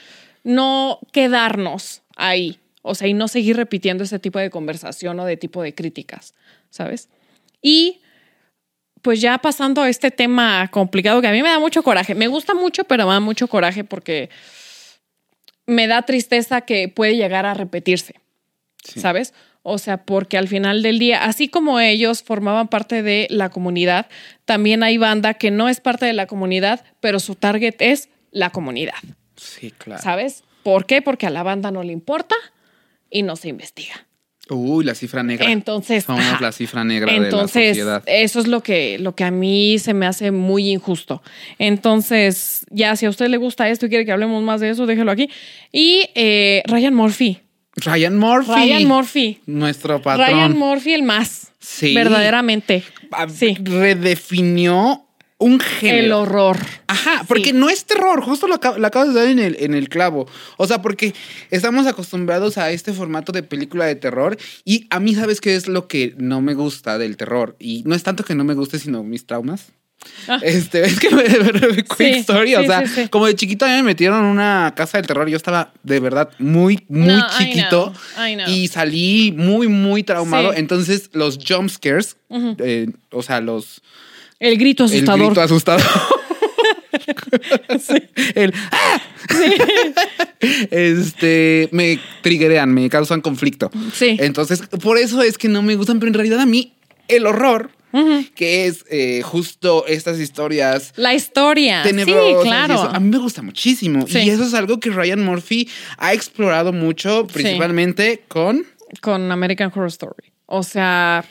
no 0.44 1.00
quedarnos 1.12 2.02
ahí, 2.16 2.60
o 2.82 2.96
sea, 2.96 3.08
y 3.08 3.14
no 3.14 3.28
seguir 3.28 3.58
repitiendo 3.58 4.04
ese 4.04 4.20
tipo 4.20 4.40
de 4.40 4.50
conversación 4.50 5.20
o 5.20 5.26
de 5.26 5.38
tipo 5.38 5.62
de 5.62 5.76
críticas, 5.76 6.34
¿sabes? 6.70 7.10
Y 7.62 8.02
pues 9.02 9.22
ya 9.22 9.38
pasando 9.38 9.84
a 9.84 9.90
este 9.90 10.10
tema 10.10 10.68
complicado 10.70 11.22
que 11.22 11.28
a 11.28 11.32
mí 11.32 11.44
me 11.44 11.50
da 11.50 11.60
mucho 11.60 11.84
coraje, 11.84 12.16
me 12.16 12.28
gusta 12.28 12.56
mucho, 12.56 12.84
pero 12.86 13.06
me 13.06 13.14
da 13.14 13.20
mucho 13.20 13.48
coraje 13.48 13.84
porque 13.84 14.30
me 15.68 15.88
da 15.88 16.02
tristeza 16.02 16.62
que 16.62 16.90
puede 16.90 17.16
llegar 17.16 17.46
a 17.46 17.54
repetirse, 17.54 18.16
Sí. 18.86 19.00
¿sabes? 19.00 19.34
O 19.64 19.80
sea, 19.80 19.98
porque 20.06 20.38
al 20.38 20.48
final 20.48 20.84
del 20.84 21.00
día, 21.00 21.26
así 21.26 21.48
como 21.50 21.80
ellos 21.80 22.22
formaban 22.22 22.68
parte 22.68 23.02
de 23.02 23.26
la 23.32 23.50
comunidad, 23.50 24.06
también 24.46 24.84
hay 24.84 24.98
banda 25.00 25.34
que 25.34 25.50
no 25.52 25.68
es 25.70 25.80
parte 25.82 26.06
de 26.06 26.14
la 26.14 26.28
comunidad, 26.28 26.86
pero 27.00 27.20
su 27.20 27.34
target 27.36 27.76
es 27.80 28.10
la 28.32 28.52
comunidad, 28.52 28.94
Sí, 29.38 29.72
claro. 29.72 30.02
¿sabes? 30.04 30.44
¿Por 30.62 30.86
qué? 30.86 31.02
Porque 31.02 31.26
a 31.26 31.30
la 31.32 31.42
banda 31.44 31.72
no 31.72 31.82
le 31.84 31.94
importa 31.94 32.36
y 33.10 33.24
no 33.24 33.36
se 33.36 33.48
investiga. 33.50 34.06
Uy, 34.50 34.86
la 34.86 34.94
cifra 34.94 35.24
negra. 35.24 35.52
Entonces, 35.52 36.04
Somos 36.04 36.22
ajá. 36.24 36.38
la 36.40 36.52
cifra 36.52 36.84
negra 36.84 37.12
de 37.12 37.20
la 37.32 37.32
sociedad. 37.48 38.04
eso 38.06 38.40
es 38.40 38.46
lo 38.48 38.62
que, 38.62 39.00
lo 39.00 39.16
que 39.16 39.24
a 39.24 39.32
mí 39.32 39.80
se 39.80 39.96
me 39.96 40.06
hace 40.06 40.30
muy 40.30 40.70
injusto. 40.70 41.24
Entonces, 41.58 42.66
ya 42.70 42.96
si 42.96 43.08
a 43.08 43.10
usted 43.10 43.28
le 43.30 43.38
gusta 43.38 43.68
esto 43.70 43.88
y 43.88 43.90
quiere 43.90 44.06
que 44.06 44.12
hablemos 44.12 44.44
más 44.44 44.62
de 44.62 44.70
eso, 44.70 44.86
déjelo 44.86 45.12
aquí. 45.12 45.30
Y 45.72 46.10
eh, 46.14 46.62
Ryan 46.68 46.94
Murphy. 46.94 47.40
Ryan 47.76 48.18
Murphy. 48.18 48.52
Ryan 48.52 48.86
Murphy. 48.88 49.40
Nuestro 49.46 50.02
patrón. 50.02 50.28
Ryan 50.28 50.58
Murphy 50.58 50.94
el 50.94 51.04
más. 51.04 51.52
Sí. 51.60 51.94
Verdaderamente. 51.94 52.84
Ah, 53.12 53.28
Sí. 53.30 53.56
Redefinió 53.62 55.02
un 55.38 55.60
género. 55.60 56.06
El 56.06 56.12
horror. 56.14 56.58
Ajá, 56.88 57.24
porque 57.28 57.50
Sí. 57.50 57.54
no 57.54 57.70
es 57.70 57.86
terror, 57.86 58.22
justo 58.22 58.48
lo, 58.48 58.60
lo 58.78 58.88
acabas 58.88 59.14
de 59.14 59.20
dar 59.20 59.28
en 59.28 59.40
el, 59.40 59.58
en 59.60 59.74
el 59.74 59.90
clavo. 59.90 60.28
O 60.58 60.66
sea, 60.66 60.82
porque 60.82 61.14
estamos 61.52 61.86
acostumbrados 61.88 62.58
a 62.58 62.72
este 62.72 62.94
formato 62.94 63.34
de 63.34 63.44
película 63.44 63.86
de 63.86 63.96
terror 63.96 64.38
y 64.64 64.88
a 64.90 65.00
mí, 65.02 65.14
¿sabes 65.14 65.42
qué 65.42 65.56
es 65.56 65.68
lo 65.68 65.88
que 65.90 66.14
no 66.18 66.40
me 66.42 66.54
gusta 66.54 66.98
del 66.98 67.18
terror? 67.18 67.58
Y 67.60 67.84
no 67.86 67.96
es 67.96 68.04
tanto 68.04 68.24
que 68.24 68.36
no 68.36 68.46
me 68.46 68.54
guste, 68.54 68.80
sino 68.80 69.04
mis 69.04 69.26
traumas. 69.28 69.74
Ah. 70.28 70.40
Este, 70.42 70.82
es 70.86 71.00
que 71.00 71.10
de 71.10 71.40
verdad, 71.40 71.70
quick 71.76 71.94
Sí, 71.98 72.06
story, 72.20 72.56
o 72.56 72.64
sea, 72.64 72.88
sí, 72.88 73.08
como 73.10 73.28
de 73.28 73.36
chiquito 73.36 73.66
a 73.66 73.70
mí 73.70 73.74
me 73.76 73.84
metieron 73.84 74.20
en 74.20 74.26
una 74.26 74.74
casa 74.76 74.98
del 74.98 75.08
terror, 75.08 75.28
yo 75.30 75.38
estaba 75.38 75.72
de 75.84 76.00
verdad 76.00 76.30
muy, 76.40 76.84
muy 76.90 77.08
No, 77.08 77.20
I 77.20 77.24
chiquito 77.38 77.94
know, 78.16 78.28
I 78.28 78.36
know. 78.36 78.48
y 78.50 78.68
salí 78.68 79.34
muy, 79.36 79.68
muy 79.68 80.04
traumado. 80.04 80.54
Entonces, 80.54 81.10
los 81.14 81.38
jump 81.48 81.70
scares, 81.70 82.18
eh, 82.30 82.88
o 83.12 83.22
sea, 83.22 83.40
los, 83.42 83.82
El 84.40 84.58
grito 84.58 84.86
el 84.86 84.92
asustador. 84.92 85.26
grito 85.28 85.42
asustado. 85.42 85.84
El 88.36 88.54
¡ah! 88.72 89.02
Este 90.72 91.70
me 91.72 92.00
triggerean, 92.22 92.74
me 92.74 92.90
causan 92.90 93.22
conflicto. 93.22 93.70
Sí. 93.94 94.18
Entonces, 94.20 94.62
por 94.82 94.98
eso 94.98 95.22
es 95.22 95.38
que 95.38 95.48
no 95.50 95.62
me 95.62 95.76
gustan, 95.76 96.00
pero 96.00 96.08
en 96.10 96.14
realidad 96.14 96.40
a 96.40 96.46
mí 96.46 96.74
el 97.08 97.26
horror, 97.28 97.72
Ujú. 97.96 98.26
que 98.36 98.66
es 98.68 98.84
eh, 98.90 99.22
justo 99.24 99.86
estas 99.88 100.20
historias 100.20 100.92
La 100.98 101.14
historia. 101.14 101.82
tenebrosas, 101.84 102.44
Sí, 102.44 102.48
claro. 102.50 102.82
a 102.82 103.00
mí 103.00 103.10
me 103.10 103.18
gusta 103.18 103.42
muchísimo. 103.42 104.06
Sí. 104.08 104.20
Y 104.20 104.30
eso 104.30 104.44
es 104.44 104.54
algo 104.54 104.80
que 104.80 104.90
Ryan 104.90 105.24
Murphy 105.24 105.70
ha 105.98 106.14
explorado 106.14 106.74
mucho, 106.74 107.26
principalmente 107.32 108.24
con 108.28 108.66
Con 109.02 109.32
American 109.32 109.72
Horror 109.74 109.88
Story. 109.88 110.32
O 110.46 110.62
sea, 110.64 111.24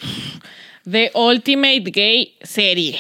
The 0.91 1.11
Ultimate 1.15 1.83
Gay 1.91 2.37
serie. 2.43 2.99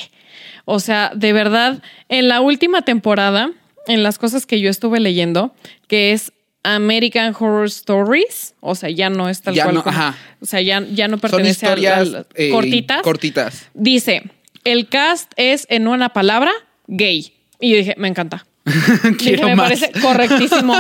O 0.66 0.78
sea, 0.80 1.10
de 1.14 1.32
verdad, 1.32 1.82
en 2.08 2.28
la 2.28 2.40
última 2.40 2.82
temporada, 2.82 3.50
en 3.86 4.02
las 4.02 4.18
cosas 4.18 4.46
que 4.46 4.60
yo 4.60 4.70
estuve 4.70 5.00
leyendo, 5.00 5.54
que 5.88 6.12
es 6.12 6.32
American 6.64 7.34
Horror 7.38 7.66
Stories, 7.66 8.54
o 8.60 8.74
sea, 8.74 8.90
ya 8.90 9.10
no 9.10 9.28
es 9.28 9.40
tal 9.42 9.54
Ya 9.54 9.64
cual. 9.64 9.74
no, 9.76 9.82
como- 9.84 9.96
ajá. 9.96 10.16
O 10.40 10.46
sea, 10.46 10.60
ya, 10.60 10.80
ya 10.92 11.06
no 11.08 11.14
son 11.18 11.20
pertenece 11.20 11.66
a 11.66 11.68
historias 11.70 12.08
las 12.08 12.26
eh, 12.34 12.50
cortitas. 12.50 13.02
cortitas. 13.02 13.66
Dice, 13.74 14.22
el 14.64 14.88
cast 14.88 15.30
es 15.36 15.66
en 15.70 15.86
una 15.88 16.08
palabra 16.14 16.50
gay. 16.86 17.32
Y 17.60 17.70
yo 17.70 17.76
dije, 17.76 17.94
me 17.98 18.08
encanta. 18.08 18.46
Dije, 19.18 19.44
me 19.44 19.54
más. 19.56 19.68
parece 19.70 19.92
correctísimo. 20.00 20.74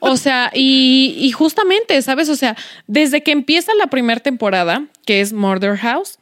O 0.00 0.16
sea, 0.16 0.50
y, 0.54 1.16
y 1.18 1.32
justamente, 1.32 2.00
¿sabes? 2.02 2.28
O 2.28 2.36
sea, 2.36 2.56
desde 2.86 3.22
que 3.22 3.32
empieza 3.32 3.72
la 3.74 3.88
primera 3.88 4.20
temporada, 4.20 4.84
que 5.04 5.20
es 5.20 5.32
Murder 5.32 5.76
House, 5.76 6.18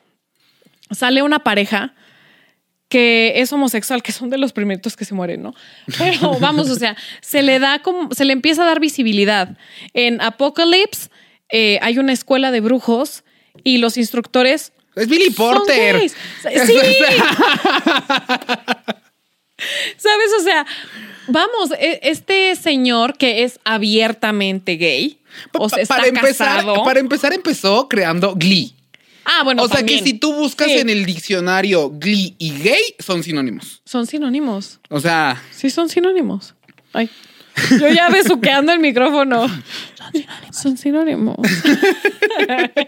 sale 0.90 1.22
una 1.22 1.40
pareja 1.40 1.94
que 2.94 3.32
es 3.40 3.52
homosexual, 3.52 4.04
que 4.04 4.12
son 4.12 4.30
de 4.30 4.38
los 4.38 4.52
primeritos 4.52 4.96
que 4.96 5.04
se 5.04 5.14
mueren, 5.14 5.42
¿no? 5.42 5.52
Pero 5.98 6.34
vamos, 6.40 6.70
o 6.70 6.76
sea, 6.76 6.96
se 7.20 7.42
le 7.42 7.58
da 7.58 7.80
como, 7.80 8.14
se 8.14 8.24
le 8.24 8.32
empieza 8.32 8.62
a 8.62 8.66
dar 8.66 8.78
visibilidad. 8.78 9.58
En 9.94 10.20
Apocalypse 10.20 11.10
eh, 11.48 11.80
hay 11.82 11.98
una 11.98 12.12
escuela 12.12 12.52
de 12.52 12.60
brujos 12.60 13.24
y 13.64 13.78
los 13.78 13.96
instructores 13.96 14.72
Es 14.94 15.08
Billy 15.08 15.30
Porter. 15.30 16.02
Sí. 16.38 16.74
¿Sabes? 19.96 20.28
O 20.38 20.42
sea, 20.44 20.64
vamos, 21.26 21.72
e- 21.76 21.98
este 22.04 22.54
señor 22.54 23.18
que 23.18 23.42
es 23.42 23.58
abiertamente 23.64 24.76
gay, 24.76 25.18
o 25.58 25.68
sea, 25.68 25.82
está 25.82 25.96
para 25.96 26.06
empezar, 26.06 26.56
casado. 26.58 26.84
para 26.84 27.00
empezar 27.00 27.32
empezó 27.32 27.88
creando 27.88 28.36
Glee. 28.36 28.72
Ah, 29.24 29.42
bueno, 29.44 29.62
o 29.62 29.68
sea 29.68 29.78
también. 29.78 30.00
que 30.04 30.10
si 30.10 30.18
tú 30.18 30.32
buscas 30.34 30.68
Sí. 30.68 30.78
en 30.78 30.90
el 30.90 31.06
diccionario 31.06 31.90
Glee 31.90 32.34
y 32.38 32.58
gay 32.62 32.82
son 32.98 33.22
sinónimos. 33.22 33.80
Son 33.84 34.06
sinónimos. 34.06 34.80
O 34.90 35.00
sea, 35.00 35.42
Sí, 35.50 35.70
son 35.70 35.88
sinónimos. 35.88 36.54
Ay. 36.92 37.08
Yo 37.78 37.88
ya 37.88 38.08
besuqueando 38.08 38.72
el 38.72 38.80
micrófono. 38.80 39.46
Son 40.50 40.76
sinónimos. 40.76 41.36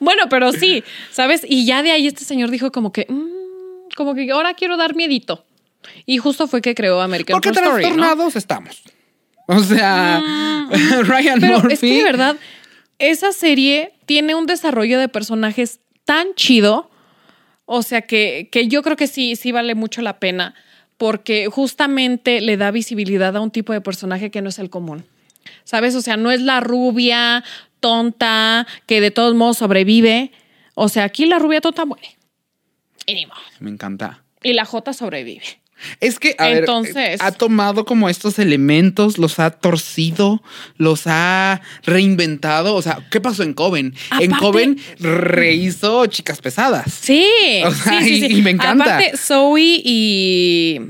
bueno, 0.00 0.24
pero 0.30 0.52
sí, 0.52 0.82
¿sabes? 1.10 1.42
Y 1.48 1.64
ya 1.66 1.82
de 1.82 1.92
ahí 1.92 2.06
este 2.06 2.24
señor 2.24 2.50
dijo 2.50 2.72
como 2.72 2.92
que, 2.92 3.06
mm, 3.08 3.90
como 3.96 4.14
que 4.14 4.30
ahora 4.30 4.54
quiero 4.54 4.76
dar 4.76 4.94
miedito. 4.94 5.44
Y 6.06 6.18
justo 6.18 6.46
fue 6.46 6.62
que 6.62 6.74
creó 6.74 7.00
American 7.00 7.34
porque 7.34 7.48
Horror 7.50 7.64
Story, 7.64 7.82
¿no? 7.84 7.88
trastornados 7.90 8.36
estamos. 8.36 8.82
O 9.46 9.60
sea, 9.62 10.22
Ryan 11.02 11.40
Pero 11.40 11.58
Murphy. 11.58 11.74
es 11.74 11.80
que 11.80 11.96
de 11.98 12.04
verdad, 12.04 12.36
esa 12.98 13.32
serie 13.32 13.92
tiene 14.06 14.34
un 14.34 14.46
desarrollo 14.46 14.98
de 14.98 15.08
personajes 15.08 15.80
tan 16.04 16.34
chido. 16.34 16.90
O 17.64 17.82
sea 17.82 18.02
que, 18.02 18.48
que 18.50 18.68
yo 18.68 18.82
creo 18.82 18.96
que 18.96 19.06
sí, 19.06 19.36
sí 19.36 19.52
vale 19.52 19.74
mucho 19.74 20.02
la 20.02 20.18
pena. 20.18 20.54
Porque 20.98 21.48
justamente 21.48 22.40
le 22.40 22.56
da 22.56 22.70
visibilidad 22.70 23.36
a 23.36 23.40
un 23.40 23.50
tipo 23.50 23.72
de 23.72 23.80
personaje 23.80 24.30
que 24.30 24.42
no 24.42 24.50
es 24.50 24.58
el 24.58 24.70
común. 24.70 25.04
¿Sabes? 25.64 25.94
O 25.94 26.00
sea, 26.00 26.16
no 26.16 26.30
es 26.30 26.40
la 26.40 26.60
rubia 26.60 27.42
tonta 27.80 28.66
que 28.86 29.00
de 29.00 29.10
todos 29.10 29.34
modos 29.34 29.58
sobrevive. 29.58 30.30
O 30.74 30.88
sea, 30.88 31.04
aquí 31.04 31.26
la 31.26 31.38
rubia 31.38 31.60
tonta 31.60 31.84
muere. 31.84 32.16
Y 33.06 33.14
ni 33.14 33.26
modo. 33.26 33.40
Me 33.58 33.70
encanta. 33.70 34.22
Y 34.42 34.52
la 34.52 34.64
J 34.64 34.92
sobrevive. 34.92 35.61
Es 36.00 36.18
que, 36.18 36.34
a 36.38 36.48
ver, 36.48 36.58
Entonces- 36.58 37.20
ha 37.20 37.32
tomado 37.32 37.84
como 37.84 38.08
estos 38.08 38.38
elementos, 38.38 39.18
los 39.18 39.38
ha 39.38 39.50
torcido, 39.50 40.42
los 40.76 41.02
ha 41.06 41.60
reinventado. 41.84 42.74
O 42.74 42.82
sea, 42.82 43.06
¿qué 43.10 43.20
pasó 43.20 43.42
en 43.42 43.54
Coven? 43.54 43.94
en 44.20 44.30
Coven 44.32 44.78
rehizo 44.98 46.06
chicas 46.06 46.40
pesadas. 46.40 46.92
Sí, 46.92 47.26
O 47.64 47.70
sea, 47.72 48.00
sí, 48.00 48.04
sí, 48.06 48.14
y- 48.14 48.28
sí. 48.28 48.38
y 48.38 48.42
me 48.42 48.50
encanta. 48.50 48.84
Aparte, 48.84 49.16
Zoe 49.16 49.80
y 49.84 50.80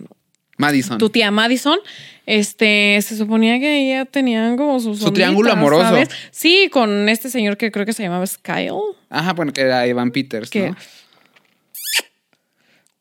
Madison. 0.59 0.99
tu 0.99 1.11
tía 1.11 1.31
Madison, 1.31 1.79
este, 2.27 3.01
se 3.03 3.17
suponía 3.17 3.59
que 3.59 3.85
ella 3.91 4.05
tenían 4.05 4.57
como 4.57 4.79
sus 4.79 5.01
Su 5.01 5.11
triángulo 5.13 5.51
onditas, 5.51 5.59
amoroso. 5.59 5.83
¿sabes? 5.85 6.09
Sí, 6.31 6.69
con 6.71 7.09
este 7.09 7.31
señor 7.31 7.57
que 7.57 7.73
creo 7.73 7.85
que 7.87 7.93
se 7.93 8.03
llamaba 8.05 8.27
Skyle. 8.27 8.73
Ajá, 9.11 9.33
bueno, 9.33 9.53
que 9.53 9.63
era 9.63 9.85
Evan 9.87 10.11
Peters, 10.13 10.51
Que 10.51 10.71
¿no? 10.71 10.77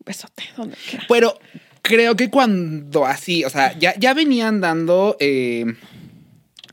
besote, 0.06 0.44
donde 0.58 0.76
quiera. 0.90 1.06
Pero 1.08 1.38
creo 1.82 2.16
que 2.16 2.30
cuando 2.30 3.06
así, 3.06 3.44
o 3.44 3.50
sea, 3.50 3.78
ya, 3.80 3.94
ya 3.98 4.14
venían 4.14 4.62
dando. 4.62 5.18
eh, 5.20 5.66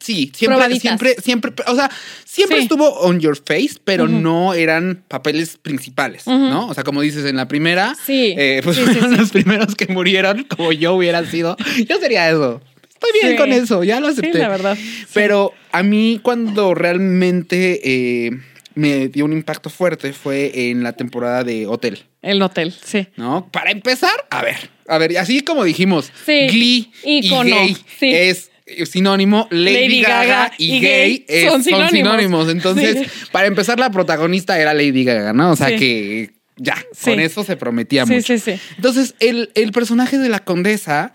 sí, 0.01 0.31
siempre, 0.35 0.57
Probaditas. 0.57 0.81
siempre, 0.83 1.15
siempre, 1.23 1.53
o 1.67 1.75
sea, 1.75 1.91
siempre 2.25 2.59
Sí. 2.59 2.63
estuvo 2.65 2.89
on 3.01 3.21
your 3.21 3.37
face, 3.37 3.77
pero 3.85 4.07
no 4.09 4.55
eran 4.55 5.03
papeles 5.09 5.57
principales, 5.61 6.27
¿no? 6.27 6.69
O 6.69 6.75
sea, 6.75 6.85
como 6.85 7.01
dices 7.03 7.25
en 7.27 7.37
la 7.37 7.49
primera, 7.49 7.95
Sí. 8.07 8.35
eh, 8.39 8.61
pues 8.65 8.77
Sí, 8.77 8.83
fueron 8.85 9.17
los 9.17 9.31
primeros 9.31 9.75
que 9.75 9.87
murieron, 9.89 10.45
como 10.45 10.73
yo 10.73 10.95
hubiera 10.95 11.25
sido. 11.27 11.57
Yo 11.89 11.99
sería 11.99 12.29
eso. 12.31 12.61
Estoy 12.89 13.11
bien 13.23 13.37
con 13.37 13.53
eso, 13.53 13.85
ya 13.85 14.01
lo 14.01 14.09
acepté. 14.09 14.33
Sí, 14.33 14.39
la 14.39 14.49
verdad. 14.49 14.77
Pero 15.15 15.53
a 15.73 15.83
mí 15.85 16.19
cuando 16.23 16.75
realmente 16.75 17.81
eh, 17.85 18.31
me 18.75 19.09
dio 19.09 19.25
un 19.25 19.33
impacto 19.33 19.71
fuerte 19.71 20.13
fue 20.13 20.71
en 20.71 20.83
la 20.83 20.93
temporada 20.95 21.45
de 21.45 21.67
Hotel. 21.67 22.03
El 22.23 22.43
hotel, 22.43 22.73
sí. 22.85 23.07
¿no? 23.17 23.49
Para 23.53 23.71
empezar, 23.71 24.27
a 24.31 24.43
ver, 24.43 24.57
a 24.89 24.99
ver, 24.99 25.17
así 25.19 25.41
como 25.43 25.65
dijimos, 25.65 26.11
Sí, 26.27 26.47
Glee 26.49 26.91
ícono, 27.05 27.49
y 27.49 27.51
gay 27.53 27.77
sí. 27.99 28.13
es 28.13 28.51
sinónimo, 28.91 29.47
Lady, 29.51 29.75
Lady 29.75 30.03
Gaga, 30.03 30.25
Gaga 30.27 30.53
y 30.59 30.81
gay, 30.81 30.81
gay 30.81 31.25
es- 31.29 31.51
son 31.51 31.63
son, 31.65 31.89
sinónimos. 31.91 32.49
Entonces, 32.51 32.99
Sí. 32.99 33.07
para 33.33 33.47
empezar, 33.47 33.79
la 33.79 33.91
protagonista 33.91 34.59
era 34.59 34.75
Lady 34.75 35.05
Gaga, 35.05 35.33
¿no? 35.33 35.53
O 35.53 35.57
sea 35.57 35.69
que 35.77 36.31
ya, 36.57 36.75
con 37.05 37.21
eso 37.21 37.45
se 37.45 37.57
prometía 37.57 38.05
Sí, 38.05 38.15
mucho. 38.15 38.37
sí, 38.37 38.39
sí. 38.57 38.61
Entonces, 38.77 39.15
el, 39.21 39.51
el 39.55 39.73
personaje 39.73 40.19
de 40.19 40.29
la 40.29 40.41
condesa, 40.41 41.13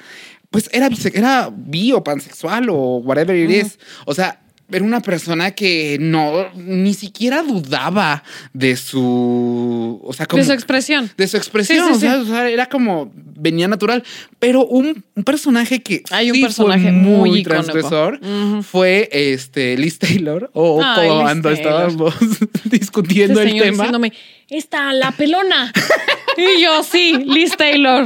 pues 0.49 0.69
era, 0.71 0.89
era 1.13 1.49
bi 1.53 1.91
o 1.91 2.03
pansexual 2.03 2.69
o 2.69 2.97
whatever 2.97 3.35
it 3.35 3.49
is. 3.51 3.79
O 4.05 4.13
sea, 4.13 4.39
era 4.73 4.83
una 4.83 5.01
persona 5.01 5.51
que 5.51 5.97
no, 5.99 6.47
ni 6.55 6.93
siquiera 6.93 7.43
dudaba 7.43 8.23
de 8.53 8.75
su, 8.75 9.99
o 10.03 10.13
sea, 10.13 10.25
como 10.25 10.41
De 10.41 10.47
su 10.47 10.53
expresión. 10.53 11.11
de 11.15 11.27
su 11.27 11.37
expresión, 11.37 11.87
Sí, 11.87 11.93
sí, 11.95 11.99
sí. 12.01 12.05
¿sabes? 12.07 12.27
O 12.27 12.29
sea, 12.31 12.49
era 12.49 12.65
como 12.67 13.11
venía 13.15 13.67
natural, 13.67 14.03
pero 14.39 14.65
un, 14.65 15.03
un 15.15 15.23
personaje 15.23 15.81
que 15.81 16.03
Hay 16.11 16.31
un 16.31 16.41
personaje 16.41 16.83
fue 16.83 16.91
muy 16.91 17.29
muy 17.29 17.43
transgresor 17.43 18.19
fue 18.63 19.09
este 19.11 19.77
Liz 19.77 19.99
Taylor 19.99 20.49
o 20.53 20.81
Ay, 20.83 21.07
Liz 21.09 21.19
cuando 21.21 21.49
Taylor. 21.53 21.87
estábamos 21.89 22.15
discutiendo 22.65 23.39
Este 23.41 23.53
el 23.53 23.61
tema. 23.61 23.71
diciéndome, 23.83 24.13
esta, 24.49 24.93
la 24.93 25.11
pelona. 25.11 25.71
y 26.37 26.61
yo, 26.61 26.83
sí, 26.83 27.13
Liz 27.25 27.55
Taylor. 27.57 28.05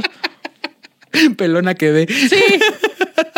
Pelona 1.36 1.74
quedé. 1.74 2.06
Sí, 2.08 2.42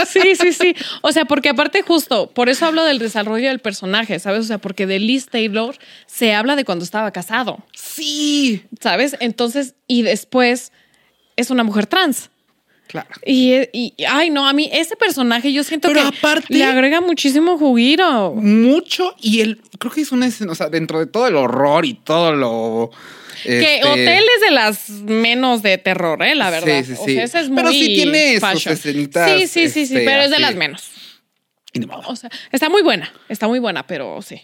sí, 0.06 0.34
sí, 0.36 0.52
sí. 0.52 0.74
O 1.02 1.12
sea, 1.12 1.24
porque 1.24 1.48
aparte 1.48 1.82
justo, 1.82 2.30
por 2.30 2.48
eso 2.48 2.66
hablo 2.66 2.84
del 2.84 2.98
desarrollo 2.98 3.48
del 3.48 3.60
personaje, 3.60 4.18
¿sabes? 4.18 4.40
O 4.40 4.44
sea, 4.44 4.58
porque 4.58 4.86
de 4.86 4.98
Liz 4.98 5.26
Taylor 5.26 5.76
se 6.06 6.34
habla 6.34 6.56
de 6.56 6.64
cuando 6.64 6.84
estaba 6.84 7.10
casado, 7.12 7.64
Sí. 7.74 8.64
¿sabes? 8.80 9.16
Entonces, 9.20 9.74
y 9.86 10.02
después 10.02 10.72
es 11.36 11.50
una 11.50 11.64
mujer 11.64 11.86
trans. 11.86 12.29
Claro. 12.90 13.08
Y, 13.24 13.54
y, 13.72 13.94
ay, 14.08 14.30
no, 14.30 14.48
a 14.48 14.52
mí 14.52 14.68
ese 14.72 14.96
personaje 14.96 15.52
yo 15.52 15.62
siento 15.62 15.88
Pero 15.88 16.00
que 16.10 16.16
aparte- 16.18 16.46
le 16.48 16.64
agrega 16.64 17.00
muchísimo 17.00 17.56
juguito. 17.56 18.32
Mucho 18.34 19.14
y 19.20 19.40
el 19.42 19.60
creo 19.78 19.92
que 19.92 20.00
es 20.00 20.10
una 20.12 20.26
escena, 20.26 20.52
o 20.52 20.54
sea, 20.56 20.68
dentro 20.68 20.98
de 20.98 21.06
todo 21.06 21.28
el 21.28 21.36
horror 21.36 21.84
y 21.86 21.94
todo 21.94 22.32
lo 22.34 22.90
Que 23.44 23.76
este, 23.76 23.86
Hotel 23.86 24.24
es 24.36 24.40
de 24.42 24.50
las 24.50 24.88
menos 24.90 25.62
de 25.62 25.78
terror, 25.78 26.22
¿eh? 26.22 26.34
La 26.34 26.50
verdad. 26.50 26.82
Sí, 26.84 26.94
sí, 26.96 27.00
O 27.00 27.04
sí. 27.04 27.14
sea, 27.14 27.22
esa 27.24 27.40
es 27.40 27.48
muy 27.48 27.56
Pero 27.56 27.70
sí 27.70 27.86
tiene 27.86 28.32
sus 28.32 28.40
fashion. 28.40 28.74
escenitas, 28.74 29.30
Sí, 29.30 29.46
sí, 29.46 29.68
sí, 29.68 29.86
sí, 29.86 29.94
este, 29.94 30.04
pero 30.04 30.22
es 30.22 30.30
de 30.30 30.36
así. 30.36 30.42
las 30.42 30.54
menos. 30.56 30.90
O 32.06 32.16
sea, 32.16 32.28
está 32.50 32.68
muy 32.68 32.82
buena, 32.82 33.12
está 33.28 33.46
muy 33.46 33.60
buena, 33.60 33.86
pero 33.86 34.20
sí. 34.22 34.42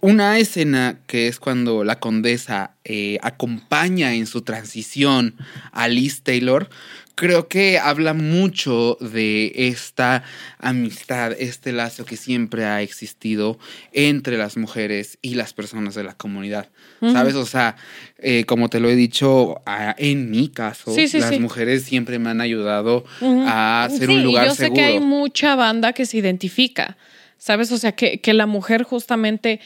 Una 0.00 0.38
escena 0.38 1.00
que 1.08 1.26
es 1.26 1.40
cuando 1.40 1.82
la 1.82 1.98
condesa 1.98 2.76
eh, 2.84 3.18
acompaña 3.22 4.14
en 4.14 4.26
su 4.26 4.42
transición 4.42 5.34
a 5.72 5.88
Liz 5.88 6.22
Taylor, 6.22 6.68
creo 7.16 7.48
que 7.48 7.80
habla 7.80 8.14
mucho 8.14 8.96
de 9.00 9.50
esta 9.56 10.22
amistad, 10.60 11.32
este 11.36 11.72
lazo 11.72 12.04
que 12.04 12.16
siempre 12.16 12.64
ha 12.64 12.80
existido 12.80 13.58
entre 13.92 14.38
las 14.38 14.56
mujeres 14.56 15.18
y 15.20 15.34
las 15.34 15.52
personas 15.52 15.96
de 15.96 16.04
la 16.04 16.14
comunidad. 16.14 16.68
¿Sabes? 17.00 17.34
O 17.34 17.46
sea, 17.46 17.74
eh, 18.18 18.44
como 18.44 18.68
te 18.70 18.78
lo 18.78 18.88
he 18.88 18.94
dicho, 18.96 19.60
a- 19.66 19.96
en 19.98 20.30
mi 20.30 20.48
caso, 20.48 20.92
Sí, 20.94 21.08
sí, 21.08 21.18
las 21.18 21.30
sí. 21.34 21.40
mujeres 21.40 21.82
siempre 21.82 22.20
me 22.20 22.30
han 22.30 22.40
ayudado 22.40 23.04
a 23.20 23.88
ser 23.90 24.10
un 24.10 24.22
lugar 24.22 24.46
yo 24.46 24.54
sé 24.54 24.62
seguro. 24.64 24.74
que 24.76 24.84
hay 24.84 25.00
mucha 25.00 25.56
banda 25.56 25.92
que 25.92 26.06
se 26.06 26.18
identifica, 26.18 26.96
¿sabes? 27.36 27.70
O 27.72 27.78
sea, 27.78 27.92
que, 27.92 28.20
que 28.20 28.32
la 28.34 28.46
mujer 28.46 28.82
justamente 28.84 29.60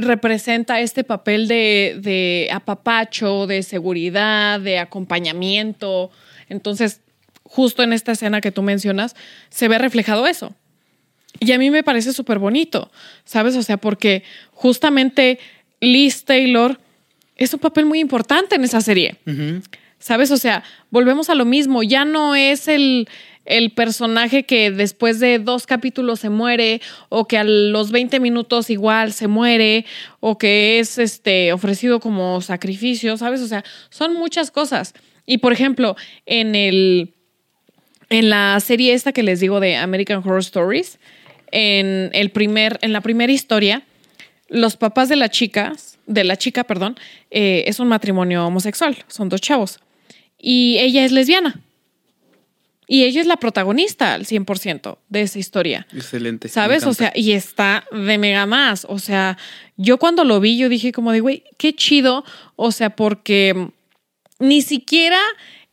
representa 0.00 0.80
este 0.80 1.04
papel 1.04 1.48
de, 1.48 1.98
de 2.00 2.48
apapacho, 2.52 3.46
de 3.46 3.62
seguridad, 3.62 4.60
de 4.60 4.78
acompañamiento. 4.78 6.10
Entonces, 6.48 7.00
justo 7.42 7.82
en 7.82 7.92
esta 7.92 8.12
escena 8.12 8.40
que 8.40 8.52
tú 8.52 8.62
mencionas, 8.62 9.16
se 9.50 9.68
ve 9.68 9.78
reflejado 9.78 10.26
eso. 10.26 10.54
Y 11.40 11.52
a 11.52 11.58
mí 11.58 11.70
me 11.70 11.82
parece 11.82 12.12
súper 12.12 12.38
bonito, 12.38 12.90
¿sabes? 13.24 13.56
O 13.56 13.62
sea, 13.62 13.76
porque 13.76 14.22
justamente 14.52 15.38
Liz 15.80 16.24
Taylor 16.24 16.80
es 17.36 17.54
un 17.54 17.60
papel 17.60 17.86
muy 17.86 18.00
importante 18.00 18.56
en 18.56 18.64
esa 18.64 18.80
serie. 18.80 19.16
¿Sabes? 19.98 20.30
O 20.30 20.36
sea, 20.36 20.62
volvemos 20.90 21.30
a 21.30 21.34
lo 21.34 21.44
mismo. 21.44 21.82
Ya 21.82 22.04
no 22.04 22.34
es 22.34 22.68
el, 22.68 23.08
el 23.48 23.70
personaje 23.70 24.44
que 24.44 24.70
después 24.70 25.20
de 25.20 25.38
dos 25.38 25.66
capítulos 25.66 26.20
se 26.20 26.28
muere, 26.28 26.82
o 27.08 27.26
que 27.26 27.38
a 27.38 27.44
los 27.44 27.90
20 27.90 28.20
minutos 28.20 28.68
igual 28.68 29.12
se 29.12 29.26
muere, 29.26 29.86
o 30.20 30.36
que 30.36 30.78
es 30.78 30.98
este 30.98 31.52
ofrecido 31.54 31.98
como 31.98 32.42
sacrificio, 32.42 33.16
¿sabes? 33.16 33.40
O 33.40 33.48
sea, 33.48 33.64
son 33.88 34.14
muchas 34.14 34.50
cosas. 34.50 34.94
Y 35.24 35.38
por 35.38 35.52
ejemplo, 35.52 35.96
en 36.26 36.54
el. 36.54 37.14
En 38.10 38.30
la 38.30 38.58
serie 38.60 38.94
esta 38.94 39.12
que 39.12 39.22
les 39.22 39.40
digo 39.40 39.60
de 39.60 39.76
American 39.76 40.18
Horror 40.18 40.40
Stories, 40.40 40.98
en 41.50 42.10
el 42.14 42.30
primer, 42.30 42.78
en 42.80 42.94
la 42.94 43.02
primera 43.02 43.30
historia, 43.30 43.82
los 44.48 44.76
papás 44.76 45.10
de 45.10 45.16
la 45.16 45.28
chica, 45.28 45.74
de 46.06 46.24
la 46.24 46.36
chica, 46.36 46.64
perdón, 46.64 46.96
eh, 47.30 47.64
es 47.66 47.80
un 47.80 47.88
matrimonio 47.88 48.46
homosexual, 48.46 48.96
son 49.08 49.28
dos 49.28 49.42
chavos. 49.42 49.80
Y 50.38 50.78
ella 50.78 51.04
es 51.04 51.12
lesbiana. 51.12 51.60
Y 52.90 53.04
ella 53.04 53.20
es 53.20 53.26
la 53.26 53.36
protagonista 53.36 54.14
al 54.14 54.24
100% 54.24 54.96
de 55.10 55.20
esa 55.20 55.38
historia. 55.38 55.86
Excelente. 55.92 56.48
¿Sabes? 56.48 56.86
O 56.86 56.94
sea, 56.94 57.12
y 57.14 57.32
está 57.32 57.84
de 57.92 58.16
mega 58.16 58.46
más. 58.46 58.86
O 58.88 58.98
sea, 58.98 59.36
yo 59.76 59.98
cuando 59.98 60.24
lo 60.24 60.40
vi, 60.40 60.56
yo 60.56 60.70
dije 60.70 60.90
como 60.90 61.12
de, 61.12 61.20
güey, 61.20 61.44
qué 61.58 61.74
chido. 61.74 62.24
O 62.56 62.72
sea, 62.72 62.96
porque 62.96 63.72
ni 64.38 64.62
siquiera 64.62 65.20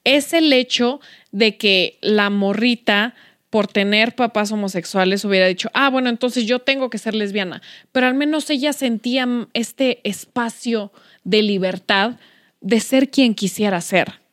es 0.03 0.33
el 0.33 0.51
hecho 0.51 0.99
de 1.31 1.55
que 1.55 1.97
la 2.01 2.29
morrita, 2.29 3.15
por 3.49 3.67
tener 3.67 4.15
papás 4.15 4.51
homosexuales, 4.51 5.23
hubiera 5.23 5.47
dicho, 5.47 5.69
ah, 5.73 5.89
bueno, 5.89 6.09
entonces 6.09 6.45
yo 6.45 6.59
tengo 6.59 6.89
que 6.89 6.97
ser 6.97 7.15
lesbiana. 7.15 7.61
Pero 7.93 8.07
al 8.07 8.13
menos 8.13 8.49
ella 8.49 8.73
sentía 8.73 9.25
este 9.53 10.01
espacio 10.03 10.91
de 11.23 11.41
libertad 11.43 12.17
de 12.59 12.81
ser 12.81 13.09
quien 13.09 13.35
quisiera 13.35 13.79
ser. 13.79 14.24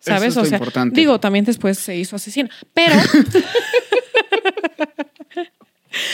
¿Sabes? 0.00 0.30
Eso 0.30 0.40
es 0.40 0.46
o 0.46 0.48
sea, 0.48 0.58
importante. 0.58 0.98
digo, 0.98 1.20
también 1.20 1.44
después 1.44 1.78
se 1.78 1.96
hizo 1.96 2.16
asesina. 2.16 2.50
Pero. 2.74 2.96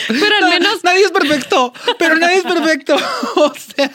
pero 0.07 0.35
al 0.41 0.49
menos. 0.49 0.83
Nadie 0.83 1.05
es 1.05 1.11
perfecto, 1.11 1.73
pero 1.97 2.17
nadie 2.17 2.37
es 2.37 2.43
perfecto. 2.43 2.95
O 3.35 3.53
sea, 3.55 3.91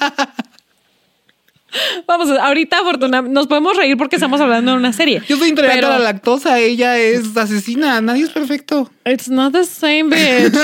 Vamos, 2.06 2.28
ahorita 2.30 2.80
afortunadamente 2.80 3.34
nos 3.34 3.46
podemos 3.46 3.76
reír 3.76 3.96
porque 3.96 4.16
estamos 4.16 4.40
hablando 4.40 4.72
de 4.72 4.76
una 4.76 4.92
serie. 4.92 5.22
yo 5.26 5.36
soy 5.36 5.50
intolerante 5.50 5.82
Pero- 5.82 5.94
a 5.94 5.98
la 5.98 6.04
lactosa, 6.04 6.58
ella 6.58 6.98
es 6.98 7.36
asesina, 7.36 8.00
nadie 8.00 8.24
es 8.24 8.30
perfecto. 8.30 8.90
It's 9.06 9.28
not 9.28 9.52
the 9.52 9.64
same, 9.64 10.04
bitch. 10.04 10.54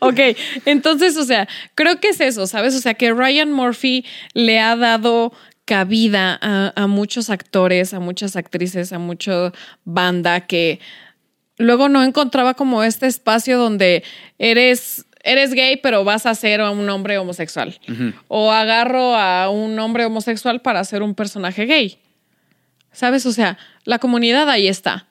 ok, 0.00 0.20
entonces, 0.66 1.16
o 1.16 1.24
sea, 1.24 1.48
creo 1.74 1.98
que 1.98 2.10
es 2.10 2.20
eso, 2.20 2.46
¿sabes? 2.46 2.76
O 2.76 2.80
sea, 2.80 2.94
que 2.94 3.12
Ryan 3.12 3.52
Murphy 3.52 4.04
le 4.34 4.60
ha 4.60 4.76
dado 4.76 5.32
cabida 5.66 6.38
a, 6.40 6.72
a 6.74 6.86
muchos 6.86 7.28
actores, 7.28 7.92
a 7.92 8.00
muchas 8.00 8.34
actrices, 8.36 8.92
a 8.94 8.98
mucha 8.98 9.52
banda 9.84 10.40
que 10.46 10.80
luego 11.58 11.88
no 11.90 12.02
encontraba 12.02 12.54
como 12.54 12.82
este 12.82 13.06
espacio 13.06 13.58
donde 13.58 14.02
eres 14.38 15.04
eres 15.24 15.52
gay 15.54 15.76
pero 15.82 16.04
vas 16.04 16.24
a 16.24 16.34
ser 16.36 16.60
a 16.60 16.70
un 16.70 16.88
hombre 16.88 17.18
homosexual 17.18 17.76
o 18.28 18.52
agarro 18.52 19.16
a 19.16 19.50
un 19.50 19.76
hombre 19.80 20.04
homosexual 20.04 20.62
para 20.62 20.82
ser 20.84 21.02
un 21.02 21.14
personaje 21.14 21.66
gay. 21.66 21.98
¿Sabes? 22.92 23.26
O 23.26 23.32
sea, 23.32 23.58
la 23.84 23.98
comunidad 23.98 24.48
ahí 24.48 24.68
está. 24.68 25.06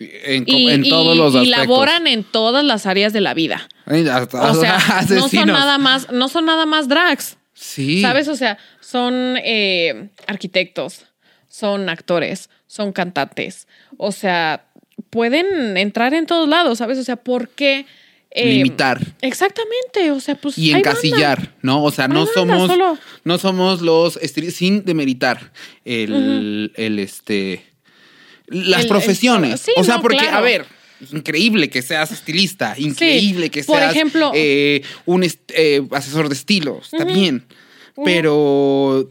En, 0.00 0.44
Y, 0.46 0.70
en 0.70 0.84
y- 0.84 0.88
todos 0.88 1.16
los 1.16 1.34
y 1.34 1.38
aspectos. 1.38 1.58
laboran 1.68 2.06
en 2.06 2.24
todas 2.24 2.64
las 2.64 2.86
áreas 2.86 3.12
de 3.12 3.20
la 3.20 3.34
vida. 3.34 3.68
Hasta- 3.86 4.50
O 4.52 4.54
sea, 4.54 4.78
no 5.10 5.28
son 5.28 5.46
nada 5.48 5.76
más, 5.78 6.10
no 6.12 6.28
son 6.28 6.46
nada 6.46 6.64
más 6.66 6.88
drags. 6.88 7.36
Sí. 7.60 8.00
¿Sabes? 8.02 8.28
O 8.28 8.36
sea, 8.36 8.56
son 8.80 9.36
eh, 9.42 10.10
arquitectos, 10.26 11.06
son 11.48 11.88
actores, 11.88 12.50
son 12.66 12.92
cantantes. 12.92 13.66
O 13.96 14.12
sea, 14.12 14.64
pueden 15.10 15.76
entrar 15.76 16.14
en 16.14 16.26
todos 16.26 16.48
lados, 16.48 16.78
¿sabes? 16.78 16.98
O 16.98 17.04
sea, 17.04 17.16
¿por 17.16 17.48
qué? 17.48 17.84
eh, 18.30 18.46
Limitar. 18.52 19.00
Exactamente, 19.22 20.10
o 20.12 20.20
sea, 20.20 20.34
pues. 20.34 20.56
Y 20.58 20.66
hay 20.68 20.74
banda. 20.82 20.90
encasillar, 20.90 21.54
¿no? 21.62 21.82
O 21.82 21.90
sea, 21.90 22.06
no 22.08 22.26
banda, 22.26 22.32
somos, 22.34 22.66
solo. 22.70 22.98
no 23.24 23.38
somos 23.38 23.80
los 23.80 24.18
sin 24.52 24.84
demeritar 24.84 25.50
el, 25.84 26.72
el 26.76 26.98
este 26.98 27.64
las 28.46 28.80
El- 28.80 28.82
el- 28.84 28.88
profesiones. 28.88 29.60
sí, 29.62 29.72
o 29.76 29.82
sea, 29.84 29.96
no, 29.96 30.02
porque, 30.02 30.18
claro. 30.18 30.36
a 30.36 30.40
ver, 30.42 30.66
increíble 31.12 31.70
que 31.70 31.82
seas 31.82 32.10
estilista, 32.12 32.74
increíble 32.78 33.50
que 33.50 33.62
Por 33.64 33.78
seas 33.78 33.94
ejemplo- 33.94 34.32
eh, 34.34 34.82
un 35.06 35.24
eh, 35.24 35.82
asesor 35.92 36.28
de 36.28 36.34
estilo, 36.34 36.80
está 36.82 37.04
bien. 37.04 37.46
Pero 38.04 39.10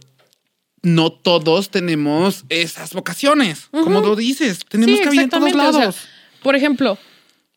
no 0.82 1.12
todos 1.12 1.70
tenemos 1.70 2.46
esas 2.50 2.94
vocaciones. 2.94 3.68
Como 3.72 4.00
lo 4.02 4.16
dices, 4.16 4.60
tenemos 4.70 4.98
Sí, 5.00 5.04
cabida 5.04 5.22
en 5.24 5.30
todos 5.30 5.54
o 5.54 5.58
lados. 5.58 5.96
sea, 5.96 6.10
por 6.42 6.56
ejemplo, 6.56 6.98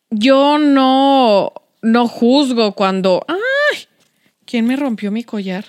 yo 0.09 0.57
no, 0.57 1.53
no 1.81 2.07
juzgo 2.07 2.73
cuando. 2.73 3.25
¡Ay! 3.27 3.85
¿Quién 4.45 4.65
me 4.65 4.75
rompió 4.75 5.11
mi 5.11 5.23
collar? 5.23 5.65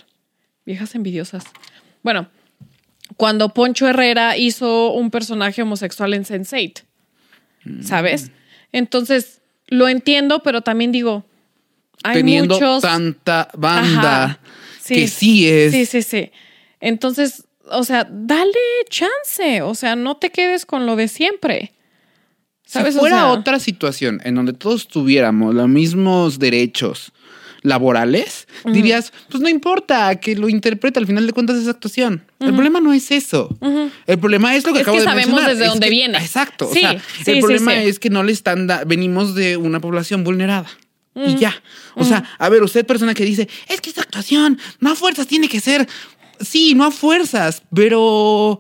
Viejas 0.67 0.95
envidiosas. 0.97 1.45
Bueno, 2.03 2.29
cuando 3.17 3.51
Poncho 3.51 3.87
Herrera 3.87 4.37
hizo 4.37 4.91
un 4.93 5.11
personaje 5.13 5.63
homosexual 5.63 6.15
en 6.15 6.25
Sense8, 6.25 6.83
¿sabes? 7.83 8.33
Entonces, 8.73 9.41
lo 9.69 9.89
entiendo, 9.89 10.43
pero 10.43 10.63
también 10.63 10.93
digo, 10.93 11.25
hay 12.03 12.17
Teniendo 12.17 12.55
muchos. 12.55 12.83
tanta 12.83 13.49
banda 13.57 14.25
Ajá, 14.25 14.41
que 14.87 15.07
sí 15.09 15.49
es. 15.49 15.73
Sí, 15.73 15.87
sí, 15.87 16.03
sí. 16.03 16.31
Entonces, 16.81 17.45
o 17.71 17.85
sea, 17.85 18.07
dale 18.11 18.53
chance. 18.91 19.63
O 19.63 19.75
sea, 19.75 19.95
no 19.95 20.17
te 20.17 20.31
quedes 20.31 20.67
con 20.67 20.87
lo 20.87 20.97
de 20.97 21.09
siempre. 21.09 21.73
¿Sabes? 22.67 22.95
Si 22.95 22.99
O 22.99 23.01
fuera 23.01 23.17
sea, 23.17 23.29
otra 23.33 23.59
situación 23.61 24.21
en 24.25 24.35
donde 24.35 24.53
todos 24.53 24.89
tuviéramos 24.89 25.55
los 25.55 25.69
mismos 25.69 26.39
derechos 26.39 27.13
laborales, 27.63 28.47
dirías, 28.65 29.13
pues 29.31 29.41
no 29.43 29.49
importa 29.49 30.15
que 30.17 30.35
lo 30.37 30.49
interprete, 30.49 30.99
al 30.99 31.07
final 31.07 31.27
de 31.27 31.33
cuentas 31.33 31.57
es 31.57 31.69
actuación. 31.69 32.25
El 32.41 32.53
problema 32.55 32.81
no 32.81 32.93
es 32.93 33.11
eso. 33.11 33.57
El 34.07 34.19
problema 34.19 34.55
es 34.57 34.67
lo 34.67 34.73
que 34.73 34.81
Es 34.81 34.83
acabo 34.83 34.97
que 34.97 35.03
de 35.03 35.09
sabemos 35.09 35.29
mencionar. 35.31 35.51
desde 35.51 35.65
Es 35.65 35.71
dónde 35.71 35.87
que- 35.87 35.91
viene. 35.91 36.19
Exacto. 36.19 36.69
o 36.69 36.75
Sí, 36.75 36.81
sea, 36.81 36.93
sí, 37.25 37.31
el 37.31 37.37
sí, 37.37 37.41
problema 37.41 37.75
es 37.83 37.99
que 37.99 38.11
no 38.11 38.23
le 38.25 38.33
están 38.33 38.69
venimos 38.87 39.35
de 39.35 39.57
una 39.57 39.81
población 39.81 40.25
vulnerada. 40.25 40.67
Y 41.15 41.37
ya. 41.37 41.55
O 41.95 42.05
sea, 42.05 42.25
a 42.39 42.49
ver, 42.49 42.63
usted 42.63 42.87
persona 42.87 43.13
que 43.15 43.25
dice, 43.25 43.47
es 43.69 43.81
que 43.83 43.91
es 43.91 43.99
actuación, 43.99 44.59
no 44.81 44.93
a 44.93 44.95
fuerzas 44.97 45.27
tiene 45.27 45.49
que 45.49 45.61
ser. 45.61 45.87
Sí, 46.41 46.75
no 46.75 46.85
a 46.85 46.91
fuerzas, 46.91 47.63
pero 47.75 48.59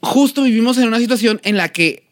justo 0.00 0.42
vivimos 0.42 0.76
en 0.78 0.86
una 0.88 0.98
situación 0.98 1.40
en 1.42 1.56
la 1.56 1.70
que 1.70 2.05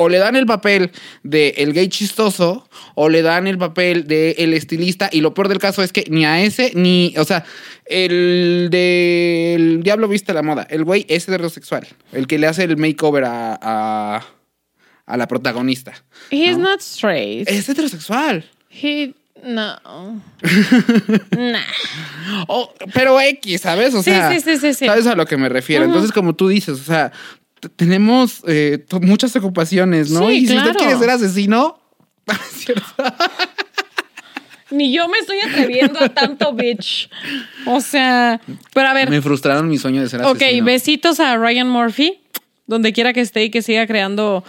o 0.00 0.08
le 0.08 0.16
dan 0.16 0.34
el 0.34 0.46
papel 0.46 0.92
de 1.24 1.50
el 1.58 1.74
gay 1.74 1.88
chistoso 1.88 2.66
o 2.94 3.10
le 3.10 3.20
dan 3.20 3.46
el 3.46 3.58
papel 3.58 4.06
de 4.06 4.30
el 4.38 4.54
estilista 4.54 5.10
y 5.12 5.20
lo 5.20 5.34
peor 5.34 5.48
del 5.48 5.58
caso 5.58 5.82
es 5.82 5.92
que 5.92 6.04
ni 6.08 6.24
a 6.24 6.40
ese 6.40 6.72
ni, 6.74 7.12
o 7.18 7.24
sea, 7.24 7.44
el 7.84 8.68
del 8.70 9.82
Diablo 9.82 10.08
viste 10.08 10.32
la 10.32 10.42
moda, 10.42 10.66
el 10.70 10.84
güey 10.84 11.04
es 11.10 11.28
heterosexual, 11.28 11.86
el 12.12 12.26
que 12.26 12.38
le 12.38 12.46
hace 12.46 12.64
el 12.64 12.78
makeover 12.78 13.24
a, 13.24 13.58
a, 13.60 14.26
a 15.04 15.16
la 15.18 15.28
protagonista. 15.28 15.92
He's 16.30 16.56
¿no? 16.56 16.70
not 16.70 16.80
straight. 16.80 17.46
Es 17.46 17.68
heterosexual. 17.68 18.48
He 18.70 19.12
no. 19.42 20.22
nah. 21.36 21.60
Oh, 22.48 22.72
pero 22.94 23.20
X, 23.20 23.60
¿sabes? 23.60 23.94
O 23.94 24.02
sea, 24.02 24.30
sí, 24.32 24.40
sí, 24.40 24.56
sí, 24.56 24.72
sí. 24.72 24.86
¿sabes 24.86 25.06
a 25.06 25.14
lo 25.14 25.26
que 25.26 25.36
me 25.36 25.50
refiero? 25.50 25.84
Entonces, 25.84 26.12
como 26.12 26.34
tú 26.34 26.48
dices, 26.48 26.80
o 26.80 26.84
sea, 26.84 27.12
tenemos 27.76 28.42
eh, 28.46 28.84
muchas 29.02 29.34
ocupaciones, 29.36 30.10
¿no? 30.10 30.28
Sí, 30.28 30.38
y 30.38 30.46
si 30.46 30.56
usted 30.56 30.74
quiere 30.74 30.98
ser 30.98 31.10
asesino, 31.10 31.80
es 32.26 32.64
cierto. 32.64 32.86
Ni 34.70 34.92
yo 34.92 35.08
me 35.08 35.18
estoy 35.18 35.38
atreviendo 35.40 35.98
a 35.98 36.08
tanto 36.10 36.52
bitch. 36.52 37.10
O 37.66 37.80
sea, 37.80 38.40
pero 38.72 38.88
a 38.88 38.94
ver, 38.94 39.10
me 39.10 39.20
frustraron 39.20 39.68
mi 39.68 39.78
sueño 39.78 40.00
de 40.02 40.08
ser 40.08 40.22
ok, 40.22 40.36
asesino. 40.36 40.64
besitos 40.64 41.20
a 41.20 41.36
Ryan 41.36 41.68
Murphy, 41.68 42.20
donde 42.66 42.92
quiera 42.92 43.12
que 43.12 43.20
esté 43.20 43.44
y 43.44 43.50
que 43.50 43.62
siga 43.62 43.86
creando 43.86 44.44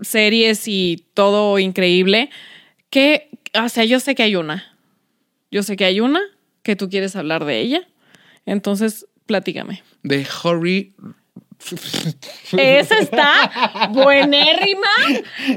series 0.00 0.68
y 0.68 1.04
todo 1.14 1.58
increíble. 1.58 2.30
Que, 2.90 3.28
o 3.54 3.68
sea, 3.68 3.84
yo 3.84 3.98
sé 3.98 4.14
que 4.14 4.22
hay 4.22 4.36
una. 4.36 4.76
Yo 5.50 5.62
sé 5.62 5.76
que 5.76 5.84
hay 5.84 6.00
una 6.00 6.20
que 6.62 6.76
tú 6.76 6.88
quieres 6.88 7.16
hablar 7.16 7.44
de 7.44 7.60
ella. 7.60 7.88
Entonces, 8.44 9.06
platícame. 9.26 9.82
De 10.02 10.26
Horry. 10.42 10.94
Esa 12.52 12.98
está 12.98 13.88
buenérrima. 13.90 14.88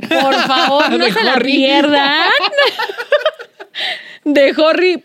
Por 0.07 0.35
favor, 0.43 0.91
no 0.97 1.05
De 1.05 1.11
se 1.11 1.23
la 1.23 1.39
pierdan. 1.39 2.29
De 4.25 4.53
Horry. 4.57 5.03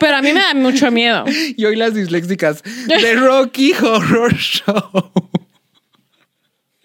Pero 0.00 0.16
a 0.16 0.22
mí 0.22 0.32
me 0.32 0.40
da 0.40 0.54
mucho 0.54 0.90
miedo. 0.90 1.24
Y 1.56 1.64
hoy 1.64 1.76
las 1.76 1.94
disléxicas. 1.94 2.62
De 2.62 3.14
Rocky 3.14 3.74
Horror 3.74 4.34
Show. 4.34 5.27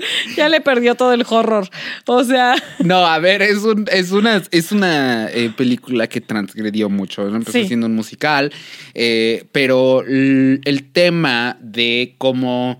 Ya 0.37 0.49
le 0.49 0.61
perdió 0.61 0.95
todo 0.95 1.13
el 1.13 1.25
horror. 1.27 1.69
O 2.05 2.23
sea, 2.23 2.55
No, 2.79 3.05
a 3.05 3.19
ver, 3.19 3.41
es, 3.41 3.57
un, 3.63 3.85
es 3.91 4.11
una, 4.11 4.41
es 4.51 4.71
una 4.71 5.27
eh, 5.31 5.51
película 5.55 6.07
que 6.07 6.21
transgredió 6.21 6.89
mucho. 6.89 7.23
¿no? 7.29 7.35
Empezó 7.37 7.59
Sí. 7.59 7.67
siendo 7.67 7.87
un 7.87 7.95
musical, 7.95 8.51
eh, 8.93 9.45
pero 9.51 10.01
el 10.01 10.89
tema 10.91 11.57
de 11.61 12.15
cómo. 12.17 12.79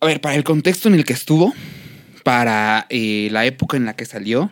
A 0.00 0.06
ver, 0.06 0.20
para 0.20 0.34
el 0.34 0.44
contexto 0.44 0.88
en 0.88 0.94
el 0.94 1.04
que 1.04 1.12
estuvo, 1.12 1.54
para 2.24 2.86
eh, 2.90 3.28
la 3.30 3.46
época 3.46 3.76
en 3.76 3.84
la 3.84 3.94
que 3.94 4.04
salió, 4.04 4.50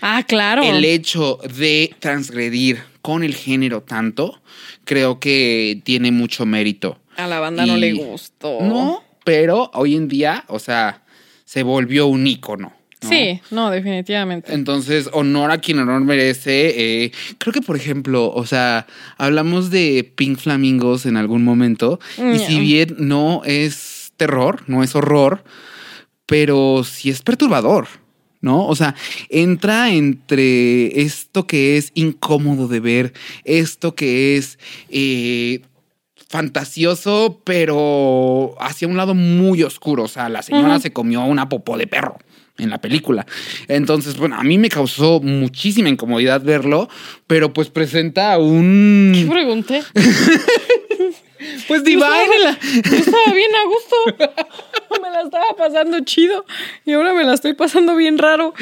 ah, 0.00 0.22
claro. 0.26 0.62
el 0.62 0.84
hecho 0.84 1.38
de 1.54 1.94
transgredir 2.00 2.78
con 3.02 3.22
el 3.22 3.34
género 3.34 3.82
tanto, 3.82 4.40
creo 4.84 5.20
que 5.20 5.80
tiene 5.84 6.10
mucho 6.10 6.46
mérito. 6.46 6.98
A 7.16 7.26
la 7.26 7.40
banda 7.40 7.66
no 7.66 7.76
le 7.76 7.92
gustó. 7.92 8.60
No, 8.62 9.02
pero 9.28 9.70
hoy 9.74 9.94
en 9.94 10.08
día, 10.08 10.44
o 10.48 10.58
sea, 10.58 11.02
se 11.44 11.62
volvió 11.62 12.06
un 12.06 12.26
ícono. 12.26 12.72
¿no? 13.02 13.08
Sí, 13.10 13.42
no, 13.50 13.70
definitivamente. 13.70 14.54
Entonces, 14.54 15.10
honor 15.12 15.50
a 15.50 15.58
quien 15.58 15.80
honor 15.80 16.00
merece. 16.00 17.04
Eh, 17.04 17.12
creo 17.36 17.52
que, 17.52 17.60
por 17.60 17.76
ejemplo, 17.76 18.32
o 18.32 18.46
sea, 18.46 18.86
hablamos 19.18 19.68
de 19.70 20.10
Pink 20.16 20.38
Flamingos 20.38 21.04
en 21.04 21.18
algún 21.18 21.44
momento. 21.44 22.00
Y 22.16 22.38
si 22.38 22.58
bien 22.58 22.96
no 23.00 23.42
es 23.44 24.12
terror, 24.16 24.62
no 24.66 24.82
es 24.82 24.94
horror, 24.96 25.44
pero 26.24 26.82
sí 26.84 27.10
es 27.10 27.20
perturbador. 27.20 27.86
¿No? 28.40 28.66
O 28.66 28.76
sea, 28.76 28.94
entra 29.28 29.92
entre 29.92 31.02
esto 31.02 31.46
que 31.46 31.76
es 31.76 31.90
incómodo 31.94 32.68
de 32.68 32.78
ver, 32.80 33.12
esto 33.44 33.96
que 33.96 34.36
es 34.36 34.60
eh, 34.90 35.60
fantasioso, 36.28 37.40
pero 37.44 38.54
hacia 38.60 38.88
un 38.88 38.96
lado 38.96 39.14
muy 39.14 39.62
oscuro. 39.62 40.04
O 40.04 40.08
sea, 40.08 40.28
la 40.28 40.42
señora 40.42 40.78
se 40.78 40.92
comió 40.92 41.22
una 41.22 41.48
popó 41.48 41.76
de 41.76 41.86
perro 41.86 42.18
en 42.58 42.70
la 42.70 42.80
película. 42.80 43.26
Entonces, 43.68 44.16
bueno, 44.16 44.36
a 44.36 44.42
mí 44.42 44.58
me 44.58 44.68
causó 44.68 45.20
muchísima 45.20 45.88
incomodidad 45.88 46.42
verlo, 46.42 46.88
pero 47.26 47.52
pues 47.52 47.70
presenta 47.70 48.36
¿Qué 48.36 48.42
un... 48.42 49.28
pregunté? 49.30 49.82
Pues 51.68 51.84
Yo 51.84 51.92
estaba, 51.92 52.18
Divine 52.18 52.82
yo 52.90 52.96
estaba 52.96 53.32
bien 53.32 53.50
a 53.54 53.64
gusto. 53.64 53.96
Me 55.02 55.10
la 55.10 55.22
estaba 55.22 55.54
pasando 55.56 56.00
chido. 56.00 56.44
Y 56.84 56.92
ahora 56.92 57.14
me 57.14 57.22
la 57.24 57.34
estoy 57.34 57.54
pasando 57.54 57.94
bien 57.94 58.18
raro. 58.18 58.54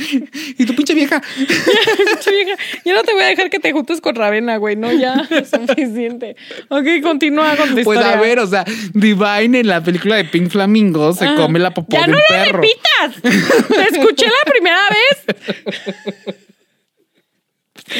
Y 0.58 0.64
tu 0.66 0.74
pinche 0.74 0.94
vieja. 0.94 1.20
Pinche 1.36 2.30
vieja, 2.30 2.56
Ya 2.84 2.94
no 2.94 3.02
te 3.02 3.12
voy 3.12 3.22
a 3.22 3.26
dejar 3.26 3.50
que 3.50 3.58
te 3.58 3.72
juntes 3.72 4.00
con 4.00 4.14
Ravena, 4.14 4.56
güey. 4.56 4.76
No, 4.76 4.92
ya 4.92 5.14
es 5.30 5.50
suficiente. 5.50 6.36
Ok, 6.68 6.86
continúa 7.02 7.56
con 7.56 7.68
tu 7.74 7.82
Pues 7.82 7.98
historia. 7.98 8.12
a 8.18 8.20
ver, 8.20 8.38
o 8.38 8.46
sea, 8.46 8.64
Divine 8.94 9.60
en 9.60 9.66
la 9.68 9.82
película 9.82 10.16
de 10.16 10.24
Pink 10.24 10.50
Flamingo 10.50 11.12
se 11.12 11.26
Ah, 11.26 11.34
come 11.36 11.58
la 11.58 11.72
popó 11.72 11.96
¡Ya 11.96 12.02
de 12.06 12.12
no 12.12 12.16
un 12.18 12.18
lo 12.18 12.44
perro. 12.44 12.60
repitas! 12.62 13.22
Te 13.68 13.98
escuché 13.98 14.26
la 14.26 14.50
primera 14.50 14.80
vez. 14.90 16.36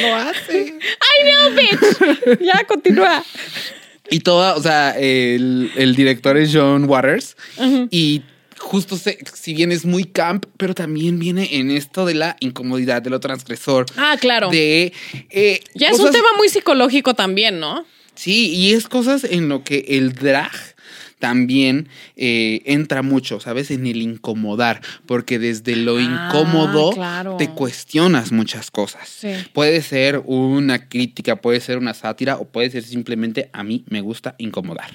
Lo 0.01 0.15
hace. 0.15 0.73
¡Ay, 0.99 1.31
no, 1.33 1.49
bitch! 1.51 2.39
Ya, 2.41 2.63
continúa. 2.65 3.23
Y 4.09 4.19
toda, 4.21 4.55
o 4.55 4.61
sea, 4.61 4.91
el, 4.97 5.71
el 5.75 5.95
director 5.95 6.37
es 6.37 6.51
John 6.53 6.85
Waters. 6.89 7.35
Y 7.89 8.21
justo 8.61 8.95
se- 8.97 9.17
si 9.33 9.53
bien 9.53 9.71
es 9.71 9.85
muy 9.85 10.05
camp, 10.05 10.45
pero 10.57 10.73
también 10.73 11.19
viene 11.19 11.57
en 11.57 11.69
esto 11.71 12.05
de 12.05 12.13
la 12.13 12.37
incomodidad, 12.39 13.01
de 13.01 13.09
lo 13.09 13.19
transgresor. 13.19 13.85
Ah, 13.97 14.15
claro. 14.19 14.49
De. 14.49 14.93
eh, 15.29 15.59
Ya 15.73 15.89
es 15.89 15.99
un 15.99 16.11
tema 16.11 16.29
muy 16.37 16.47
psicológico 16.49 17.13
también, 17.13 17.59
¿no? 17.59 17.85
Sí, 18.15 18.53
y 18.53 18.73
es 18.73 18.87
cosas 18.87 19.23
en 19.23 19.49
lo 19.49 19.63
que 19.63 19.85
el 19.89 20.13
drag 20.13 20.51
también 21.19 21.87
eh, 22.15 22.61
entra 22.65 23.03
mucho, 23.03 23.39
¿sabes? 23.39 23.69
En 23.71 23.85
el 23.85 24.01
incomodar, 24.01 24.81
porque 25.05 25.37
desde 25.37 25.75
lo 25.75 25.97
Ah, 25.97 26.01
incómodo 26.31 26.91
claro. 26.93 27.37
te 27.37 27.49
cuestionas 27.49 28.31
muchas 28.31 28.71
cosas. 28.71 29.07
Sí. 29.07 29.29
Puede 29.53 29.81
ser 29.83 30.21
una 30.25 30.89
crítica, 30.89 31.35
puede 31.35 31.59
ser 31.61 31.77
una 31.77 31.93
sátira 31.93 32.37
o 32.37 32.45
puede 32.45 32.71
ser 32.71 32.83
simplemente 32.83 33.49
a 33.53 33.63
mí 33.63 33.83
me 33.89 34.01
gusta 34.01 34.33
incomodar. 34.39 34.89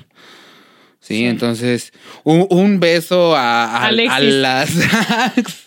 Sí, 1.07 1.19
Sí. 1.19 1.25
entonces 1.27 1.93
un, 2.25 2.47
un 2.51 2.81
beso 2.81 3.37
a, 3.37 3.65
a- 3.65 3.87
a 3.87 3.93
las 3.93 4.75
drags. 4.75 5.63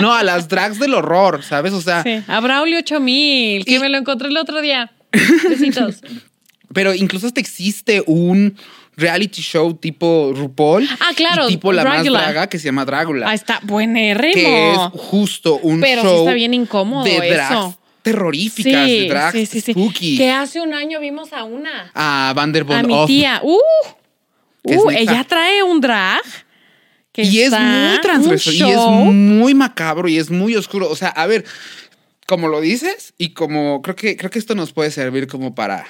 No, 0.00 0.14
a 0.14 0.22
las 0.22 0.48
drags 0.48 0.78
del 0.78 0.94
horror, 0.94 1.42
¿sabes? 1.42 1.72
O 1.72 1.82
sea, 1.82 2.02
Sí. 2.02 2.22
A 2.26 2.40
Braulio 2.40 2.78
8000, 2.78 3.64
que 3.66 3.74
Y- 3.74 3.78
me 3.80 3.88
lo 3.90 3.98
encontré 3.98 4.28
el 4.28 4.36
otro 4.36 4.60
día. 4.62 4.92
Besitos. 5.48 5.96
Pero 6.72 6.94
incluso 6.94 7.26
hasta 7.26 7.40
existe 7.40 8.02
un 8.06 8.56
reality 8.96 9.42
show 9.42 9.74
tipo 9.74 10.32
RuPaul. 10.34 10.88
Ah, 11.00 11.10
claro, 11.16 11.46
y 11.46 11.52
tipo 11.54 11.72
la 11.72 11.82
Dragula. 11.82 12.10
más 12.12 12.22
draga 12.24 12.46
que 12.48 12.58
se 12.58 12.66
llama 12.66 12.84
Drácula. 12.84 13.28
Ah, 13.28 13.34
está 13.34 13.60
buenérrimo. 13.64 14.32
que 14.34 14.72
es 14.72 14.78
justo 14.94 15.56
un 15.62 15.80
Pero 15.80 16.02
sí 16.02 16.06
show 16.08 16.18
está 16.20 16.32
bien 16.34 16.54
incómodo 16.54 17.04
de 17.04 17.16
drags 17.28 17.50
eso. 17.50 17.78
terroríficas, 18.02 18.86
de 18.86 19.08
drags 19.08 19.32
sí, 19.32 19.46
sí, 19.46 19.60
sí. 19.60 19.72
spooky. 19.72 20.16
Que 20.18 20.30
hace 20.30 20.60
un 20.60 20.72
año 20.72 21.00
vimos 21.00 21.32
a 21.32 21.44
una. 21.44 21.90
A 21.94 22.32
Vanderbilt 22.34 22.78
a 22.78 22.82
mi 22.84 22.94
Off. 22.94 23.06
tía. 23.06 23.40
Uh, 23.42 23.58
uh, 24.76 24.90
ella 24.90 25.24
trae 25.24 25.62
un 25.62 25.80
drag. 25.80 26.22
Que 27.12 27.22
Y 27.22 27.40
es 27.40 27.50
muy 27.50 28.00
transgresor, 28.00 28.54
y 28.54 28.62
es 28.62 28.78
muy 28.78 29.54
macabro, 29.54 30.08
y 30.08 30.18
es 30.18 30.30
muy 30.30 30.54
oscuro. 30.54 30.88
O 30.88 30.94
sea, 30.94 31.08
a 31.08 31.26
ver, 31.26 31.44
como 32.26 32.48
lo 32.48 32.60
dices, 32.60 33.14
y 33.18 33.30
como 33.30 33.82
creo 33.82 33.96
que, 33.96 34.16
creo 34.16 34.30
que 34.30 34.38
esto 34.38 34.54
nos 34.54 34.72
puede 34.72 34.90
servir 34.90 35.26
como 35.26 35.54
para 35.54 35.86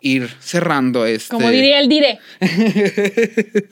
ir 0.00 0.28
cerrando 0.40 1.06
este. 1.06 1.30
Como 1.34 1.48
diría 1.48 1.80
el 1.80 1.88
dire. 1.88 2.18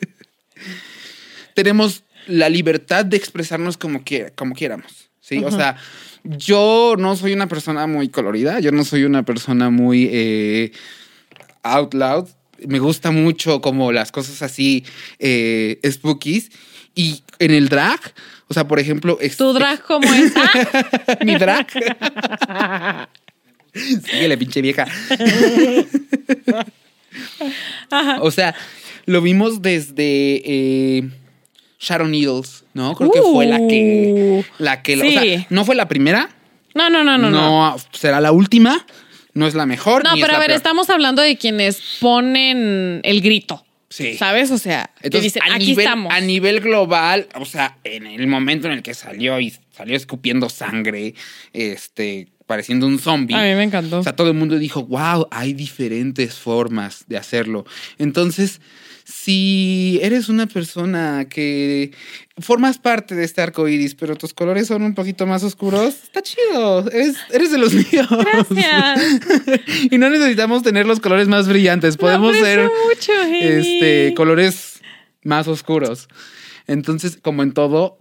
tenemos 1.57 2.05
la 2.27 2.49
libertad 2.49 3.05
de 3.05 3.17
expresarnos 3.17 3.77
como, 3.77 4.05
quiera, 4.05 4.31
como 4.31 4.55
quieramos. 4.55 5.11
¿sí? 5.21 5.43
O 5.43 5.51
sea, 5.51 5.77
yo 6.23 6.95
no 6.99 7.17
soy 7.17 7.33
una 7.33 7.49
persona 7.49 7.87
muy 7.87 8.09
colorida, 8.11 8.61
yo 8.61 8.73
no 8.73 8.85
soy 8.85 9.05
una 9.05 9.25
persona 9.25 9.71
muy 9.71 10.09
eh, 10.13 10.73
out 11.63 11.95
loud. 11.95 12.29
Me 12.67 12.79
gusta 12.79 13.11
mucho 13.11 13.61
como 13.61 13.93
las 13.93 14.13
cosas 14.13 14.43
así 14.43 14.85
eh, 15.19 15.79
spookies. 15.91 16.51
Y 16.95 17.23
en 17.39 17.51
el 17.51 17.69
drag, 17.69 18.01
o 18.49 18.55
sea, 18.55 18.67
por 18.67 18.79
ejemplo... 18.81 19.19
Tu 19.37 19.53
drag 19.53 19.83
como 19.87 20.13
es. 20.15 20.33
Ah, 20.37 21.19
mi 21.25 21.35
drag. 21.37 21.67
Síguele, 23.75 24.39
pinche 24.39 24.63
vieja. 24.63 24.87
O 28.21 28.31
sea, 28.31 28.55
lo 29.07 29.21
vimos 29.23 29.63
desde 29.63 30.43
eh, 30.45 31.09
Sharon 31.79 32.11
Needles, 32.11 32.65
¿no? 32.75 32.95
Creo 32.95 33.11
que 33.11 33.21
fue 33.23 33.47
la 33.47 33.59
que. 33.59 34.45
La 34.59 34.83
que. 34.83 34.97
O 34.97 35.01
Sí. 35.03 35.13
sea, 35.13 35.47
no 35.51 35.65
fue 35.65 35.75
la 35.75 35.89
primera. 35.89 36.31
No, 36.75 36.91
no, 36.91 37.05
no, 37.05 37.17
no, 37.17 37.31
no. 37.31 37.77
será 37.93 38.21
la 38.21 38.33
última. 38.33 38.85
No 39.37 39.47
es 39.47 39.55
la 39.55 39.67
mejor. 39.67 40.03
No, 40.03 40.15
ni 40.15 40.21
pero 40.23 40.33
es 40.33 40.37
a 40.37 40.41
ver, 40.41 40.49
peor. 40.49 40.57
estamos 40.57 40.89
hablando 40.89 41.21
de 41.21 41.37
quienes 41.37 41.81
ponen 42.01 43.01
el 43.05 43.21
grito. 43.21 43.65
Sí. 43.91 44.17
¿Sabes? 44.17 44.51
O 44.51 44.59
sea, 44.59 44.91
Entonces, 45.03 45.35
dicen, 45.35 45.43
a, 45.51 45.55
aquí 45.57 45.67
nivel, 45.67 45.85
estamos. 45.85 46.13
a 46.13 46.21
nivel 46.21 46.61
global, 46.61 47.29
o 47.35 47.45
sea, 47.45 47.77
en 47.85 48.07
el 48.07 48.27
momento 48.27 48.67
en 48.67 48.73
el 48.73 48.83
que 48.83 48.95
salió 48.95 49.39
y 49.39 49.55
salió 49.77 49.95
escupiendo 49.95 50.49
sangre, 50.49 51.15
este, 51.53 52.29
pareciendo 52.47 52.87
un 52.87 52.99
zombie. 52.99 53.35
A 53.35 53.43
mí 53.43 53.55
me 53.55 53.65
encantó. 53.65 53.99
O 53.99 54.03
sea, 54.03 54.15
todo 54.15 54.29
el 54.29 54.35
mundo 54.35 54.59
dijo, 54.59 54.85
wow, 54.85 55.29
hay 55.31 55.53
diferentes 55.53 56.35
formas 56.35 57.05
de 57.09 57.17
hacerlo. 57.17 57.65
Entonces, 57.99 58.61
si 59.05 60.01
eres 60.03 60.29
una 60.29 60.47
persona 60.47 61.27
que 61.29 61.93
formas 62.39 62.79
parte 62.79 63.15
de 63.15 63.25
este 63.25 63.41
arco 63.41 63.69
iris, 63.69 63.95
pero 63.95 64.17
tus 64.17 64.35
colores 64.35 64.67
son 64.67 64.83
un 64.83 64.95
poquito 64.95 65.27
más 65.27 65.45
oscuros, 65.45 65.95
está 66.05 66.23
chido. 66.23 66.91
Eres, 66.91 67.17
eres 67.33 67.53
de 67.53 67.59
los 67.59 67.73
míos. 67.93 68.09
Gracias. 68.11 69.21
y 69.91 69.99
no 69.99 70.11
necesitamos 70.11 70.65
tener 70.65 70.87
los 70.87 70.99
colores 70.99 71.29
más 71.29 71.47
brillantes. 71.49 71.97
Podemos 71.97 72.37
ser 72.37 72.69
mucho, 72.89 73.13
este, 73.33 74.13
colores 74.17 74.81
más 75.23 75.47
oscuros. 75.47 76.09
Entonces, 76.67 77.17
como 77.21 77.43
en 77.45 77.53
todo. 77.53 77.99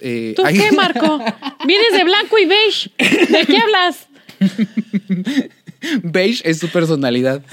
Eh, 0.00 0.32
¿Tú 0.36 0.44
hay- 0.44 0.56
qué, 0.58 0.72
Marco? 0.76 1.18
Vienes 1.66 1.92
de 1.92 2.04
blanco 2.04 2.38
y 2.38 2.46
beige. 2.46 2.90
¿De 2.98 3.46
qué 3.46 3.56
hablas? 3.58 4.06
Beige 6.02 6.42
es 6.48 6.58
su 6.58 6.68
personalidad. 6.68 7.42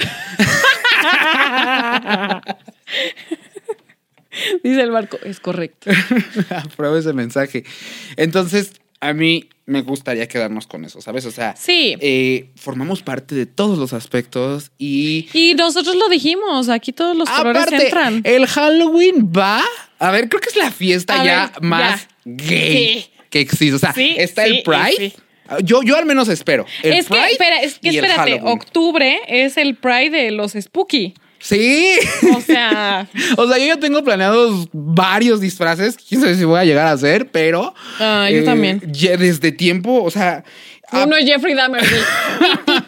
Dice 4.63 4.81
el 4.81 4.91
Marco, 4.91 5.17
es 5.23 5.39
correcto. 5.39 5.89
Apruebo 6.49 6.97
ese 6.97 7.13
mensaje. 7.13 7.63
Entonces, 8.17 8.71
a 8.99 9.13
mí 9.13 9.49
me 9.65 9.81
gustaría 9.81 10.27
quedarnos 10.27 10.67
con 10.67 10.85
eso, 10.85 11.01
¿sabes? 11.01 11.25
O 11.25 11.31
sea, 11.31 11.55
Sí. 11.55 11.95
eh, 11.99 12.51
formamos 12.55 13.01
parte 13.01 13.33
de 13.35 13.45
todos 13.47 13.79
los 13.79 13.93
aspectos 13.93 14.71
y. 14.77 15.27
Y 15.33 15.55
nosotros 15.55 15.95
lo 15.95 16.07
dijimos, 16.09 16.69
aquí 16.69 16.93
todos 16.93 17.17
los 17.17 17.27
colores 17.29 17.63
Aparte, 17.63 17.85
entran. 17.85 18.21
el 18.25 18.45
Halloween 18.47 19.31
va. 19.35 19.63
A 19.99 20.11
ver, 20.11 20.29
creo 20.29 20.39
que 20.41 20.49
es 20.49 20.55
la 20.55 20.69
fiesta 20.71 21.19
A 21.21 21.25
ya 21.25 21.51
ver, 21.53 21.63
más 21.63 22.01
ya. 22.01 22.07
Gay 22.35 22.99
Sí. 22.99 23.09
que 23.29 23.39
existe. 23.39 23.73
O 23.75 23.79
sea, 23.79 23.93
Sí, 23.93 24.15
está 24.17 24.45
sí 24.45 24.57
el 24.57 24.63
Pride. 24.63 25.13
Yo, 25.63 25.81
yo 25.81 25.95
al 25.95 26.05
menos 26.05 26.27
espero. 26.27 26.65
El 26.83 26.93
es 26.93 27.07
que, 27.07 27.31
espera, 27.31 27.61
es 27.61 27.79
que 27.79 27.89
espérate, 27.89 28.41
octubre 28.43 29.19
es 29.27 29.55
el 29.57 29.75
Pride 29.75 30.09
de 30.09 30.31
los 30.31 30.51
Spooky. 30.53 31.13
Sí. 31.39 31.93
O 32.35 32.41
sea, 32.41 33.07
O 33.37 33.47
sea, 33.47 33.57
yo 33.57 33.65
ya 33.67 33.79
tengo 33.79 34.03
planeados 34.03 34.67
varios 34.73 35.39
disfraces. 35.39 35.95
Quién 35.97 36.19
sabe 36.19 36.35
si 36.35 36.43
voy 36.43 36.59
a 36.59 36.65
llegar 36.65 36.87
a 36.87 36.91
hacer, 36.91 37.29
pero. 37.31 37.73
eh, 37.99 38.03
Ah, 38.03 38.29
yo 38.31 38.43
también. 38.43 38.81
ya 38.91 39.15
desde 39.17 39.51
tiempo, 39.53 40.03
o 40.03 40.11
sea. 40.11 40.43
a- 40.89 41.03
uno 41.05 41.15
es 41.15 41.25
Jeffrey 41.25 41.53
Dahmer. 41.53 41.83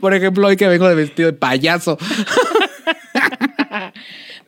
por 0.00 0.14
ejemplo, 0.14 0.46
hoy 0.48 0.56
que 0.56 0.66
vengo 0.68 0.88
de 0.88 0.94
vestido 0.94 1.30
de 1.30 1.36
payaso. 1.38 1.98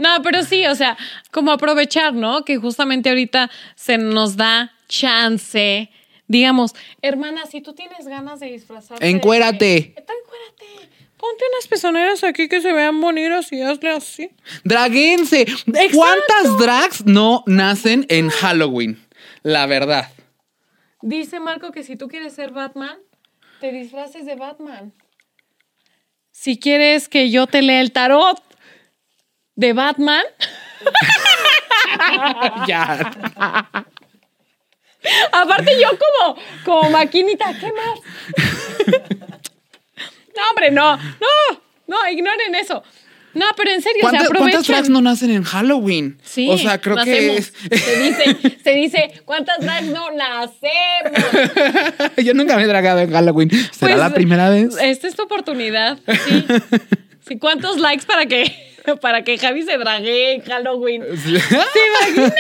No, 0.05 0.23
pero 0.23 0.43
sí, 0.43 0.67
o 0.67 0.75
sea, 0.75 0.99
como 1.31 1.51
aprovechar, 1.51 2.13
¿no? 2.13 2.45
Que 2.45 2.59
justamente 2.59 3.09
ahorita 3.09 3.51
se 3.75 3.97
nos 3.97 4.37
da 4.37 4.71
chance. 4.87 5.91
Digamos, 6.29 6.75
hermana, 7.01 7.47
si 7.47 7.63
tú 7.63 7.73
tienes 7.73 8.07
ganas 8.07 8.39
de 8.41 8.49
disfrazarte. 8.49 9.09
Encuérate. 9.09 9.95
Está, 9.97 10.13
encuérate. 10.13 10.91
Ponte 11.17 11.45
unas 11.55 11.67
pezoneras 11.69 12.23
aquí 12.23 12.49
que 12.49 12.61
se 12.61 12.75
vean 12.75 13.01
bonitas 13.01 13.51
y 13.51 13.63
hazle 13.63 13.93
así. 13.93 14.31
Draguense. 14.63 15.47
¿Cuántas 15.95 16.59
drags 16.59 17.07
no 17.07 17.43
nacen 17.47 18.05
en 18.11 18.29
Halloween? 18.29 19.03
La 19.43 19.65
verdad. 19.65 20.11
Dice 21.01 21.41
Marco 21.41 21.73
que 21.73 21.83
si 21.83 21.97
tú 21.97 22.09
quieres 22.09 22.35
ser 22.35 22.51
Batman, 22.51 22.99
te 23.63 23.73
disfraces 23.73 24.27
de 24.27 24.35
Batman. 24.35 24.93
Si 26.31 26.59
quieres 26.59 27.09
que 27.09 27.31
yo 27.31 27.47
te 27.47 27.63
lea 27.63 27.81
el 27.81 27.93
tarot 27.93 28.43
de 29.57 29.73
Batman, 29.73 30.25
ya. 32.67 33.13
aparte 35.33 35.73
yo 35.81 35.89
como, 35.99 36.37
como 36.65 36.91
maquinita, 36.91 37.53
¿qué 37.59 37.73
más? 37.73 38.01
no, 40.37 40.43
hombre, 40.51 40.71
no, 40.71 40.97
no, 40.97 41.63
no, 41.87 42.09
ignoren 42.11 42.55
eso. 42.55 42.83
No, 43.35 43.47
pero 43.57 43.73
en 43.73 43.83
serio, 43.83 43.97
se 43.97 44.03
¿Cuántas, 44.03 44.27
aprovechen. 44.27 44.51
¿Cuántas 44.53 44.67
drags 44.69 44.89
no 44.91 45.01
nacen 45.01 45.31
en 45.33 45.43
Halloween? 45.43 46.19
Sí, 46.23 46.49
O 46.49 46.57
sea, 46.57 46.81
creo 46.81 46.97
que 47.03 47.37
es. 47.37 47.53
Se 47.69 47.99
dice, 48.01 48.37
se 48.63 48.71
dice, 48.71 49.23
¿cuántas 49.25 49.59
drags 49.59 49.89
no 49.89 50.13
nacemos? 50.13 50.63
Yo 52.25 52.33
nunca 52.35 52.55
me 52.57 52.63
he 52.63 52.67
dragado 52.69 53.01
en 53.01 53.11
Halloween. 53.11 53.51
¿Será 53.51 53.69
Pues, 53.81 53.97
la 53.97 54.11
primera 54.11 54.51
vez? 54.51 54.77
Esta 54.81 55.09
es 55.09 55.17
tu 55.17 55.25
oportunidad. 55.25 55.99
Sí. 56.07 56.47
Sí, 57.27 57.39
¿Cuántos 57.39 57.81
likes 57.81 58.07
para 58.07 58.27
que, 58.27 58.74
para 59.01 59.25
que 59.25 59.39
Javi 59.39 59.63
se 59.63 59.79
drague 59.79 60.35
en 60.35 60.43
Halloween? 60.43 61.05
Sí. 61.17 61.39
¿Se 61.39 62.17
imaginan? 62.17 62.33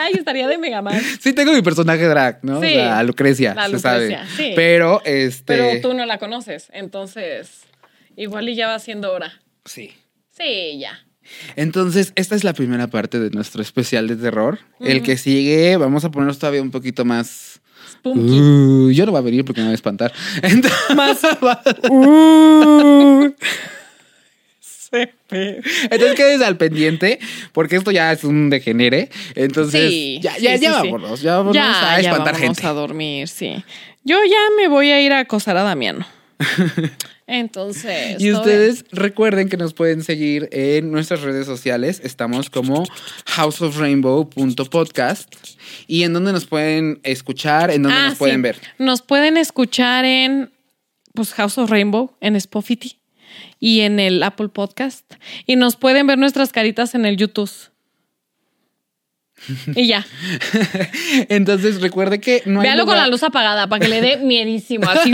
Ay, 0.00 0.12
estaría 0.14 0.48
de 0.48 0.58
mega 0.58 0.82
mal. 0.82 1.00
Sí, 1.20 1.32
tengo 1.32 1.52
mi 1.52 1.62
personaje 1.62 2.04
drag, 2.04 2.40
¿no? 2.42 2.60
Sí. 2.60 2.74
La 2.74 3.02
Lucrecia, 3.02 3.54
La 3.54 3.66
se 3.66 3.72
Lucrecia, 3.72 4.26
sabe. 4.26 4.36
sí. 4.36 4.52
Pero 4.56 5.02
este. 5.04 5.56
Pero 5.56 5.80
tú 5.80 5.94
no 5.94 6.06
la 6.06 6.18
conoces, 6.18 6.68
entonces 6.72 7.62
igual 8.16 8.48
y 8.48 8.54
ya 8.54 8.68
va 8.68 8.78
siendo 8.78 9.12
hora. 9.12 9.40
Sí. 9.64 9.92
Sí, 10.30 10.78
ya. 10.78 11.04
Entonces, 11.56 12.12
esta 12.16 12.34
es 12.34 12.44
la 12.44 12.52
primera 12.52 12.88
parte 12.88 13.18
de 13.18 13.30
nuestro 13.30 13.62
especial 13.62 14.08
de 14.08 14.16
terror. 14.16 14.58
El 14.80 15.02
que 15.02 15.16
sigue, 15.16 15.76
vamos 15.76 16.04
a 16.04 16.10
ponernos 16.10 16.38
todavía 16.38 16.60
un 16.60 16.70
poquito 16.70 17.04
más. 17.04 17.60
Uh, 18.02 18.90
yo 18.90 19.06
no 19.06 19.12
voy 19.12 19.20
a 19.20 19.22
venir 19.22 19.44
porque 19.44 19.62
me 19.62 19.68
voy 19.68 19.72
a 19.72 19.76
espantar. 19.76 20.12
Entonces, 20.42 20.78
Más. 20.94 21.20
Entonces 25.30 25.30
quedes 26.16 26.42
al 26.42 26.56
pendiente, 26.56 27.18
porque 27.52 27.76
esto 27.76 27.90
ya 27.90 28.12
es 28.12 28.24
un 28.24 28.50
degenere. 28.50 29.10
Entonces, 29.34 29.90
Sí, 29.90 30.20
ya, 30.22 30.36
ya, 30.38 30.56
sí, 30.56 30.62
ya 30.64 30.80
sí, 30.80 30.90
vámonos, 30.90 31.20
ya 31.22 31.36
vámonos 31.36 31.54
Ya, 31.54 31.94
a 31.94 32.00
espantar 32.00 32.36
gente. 32.36 32.66
a 32.66 32.72
dormir, 32.72 33.28
sí. 33.28 33.64
Yo 34.04 34.18
ya 34.24 34.38
me 34.56 34.68
voy 34.68 34.90
a 34.90 35.00
ir 35.00 35.12
a 35.12 35.20
acosar 35.20 35.56
a 35.56 35.62
Damiano. 35.62 36.06
Entonces. 37.26 38.20
Y 38.20 38.32
ustedes 38.32 38.84
recuerden 38.92 39.48
que 39.48 39.56
nos 39.56 39.72
pueden 39.72 40.02
seguir 40.02 40.48
en 40.52 40.90
nuestras 40.92 41.22
redes 41.22 41.46
sociales. 41.46 42.00
Estamos 42.04 42.50
como 42.50 42.84
houseofrainbow.podcast. 43.26 45.34
Y 45.86 46.02
en 46.02 46.12
donde 46.12 46.32
nos 46.32 46.44
pueden 46.44 47.00
escuchar, 47.02 47.70
en 47.70 47.82
donde 47.82 47.98
Ah, 47.98 48.08
nos 48.10 48.18
pueden 48.18 48.36
sí. 48.36 48.42
ver. 48.42 48.58
Nos 48.78 49.00
pueden 49.02 49.36
escuchar 49.38 50.04
en 50.04 50.50
pues, 51.14 51.32
House 51.32 51.56
of 51.58 51.70
Rainbow, 51.70 52.12
en 52.20 52.36
Spotify 52.36 52.98
y 53.60 53.80
en 53.80 54.00
el 54.00 54.22
Apple 54.22 54.48
Podcast. 54.48 55.04
Y 55.46 55.56
nos 55.56 55.76
pueden 55.76 56.06
ver 56.06 56.18
nuestras 56.18 56.52
caritas 56.52 56.94
en 56.94 57.04
el 57.06 57.16
YouTube. 57.16 57.50
Y 59.74 59.86
ya. 59.88 60.06
Entonces 61.28 61.80
recuerde 61.82 62.18
que 62.20 62.42
no 62.46 62.60
hay 62.60 62.66
Véalo 62.66 62.84
con 62.86 62.94
lugar- 62.94 63.06
la 63.06 63.10
luz 63.10 63.22
apagada 63.22 63.66
para 63.66 63.84
que 63.84 63.88
le 63.90 64.00
dé 64.00 64.16
miedísimo. 64.22 64.88
Así. 64.88 65.12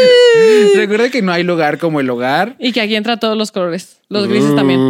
Recuerde 0.74 1.10
que 1.12 1.22
no 1.22 1.32
hay 1.32 1.44
lugar 1.44 1.78
como 1.78 2.00
el 2.00 2.10
hogar. 2.10 2.56
y 2.58 2.72
que 2.72 2.80
aquí 2.80 2.96
entra 2.96 3.18
todos 3.18 3.36
los 3.36 3.52
colores. 3.52 4.00
Los 4.08 4.26
grises 4.26 4.56
también. 4.56 4.80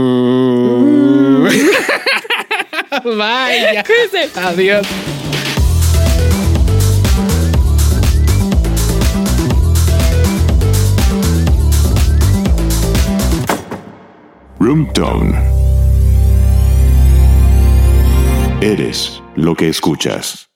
Vaya. 3.05 3.85
Adiós. 4.37 4.87
Room 14.73 14.91
Tone. 14.95 15.35
Eres 18.62 19.23
lo 19.37 19.55
que 19.55 19.68
escuchas. 19.68 20.52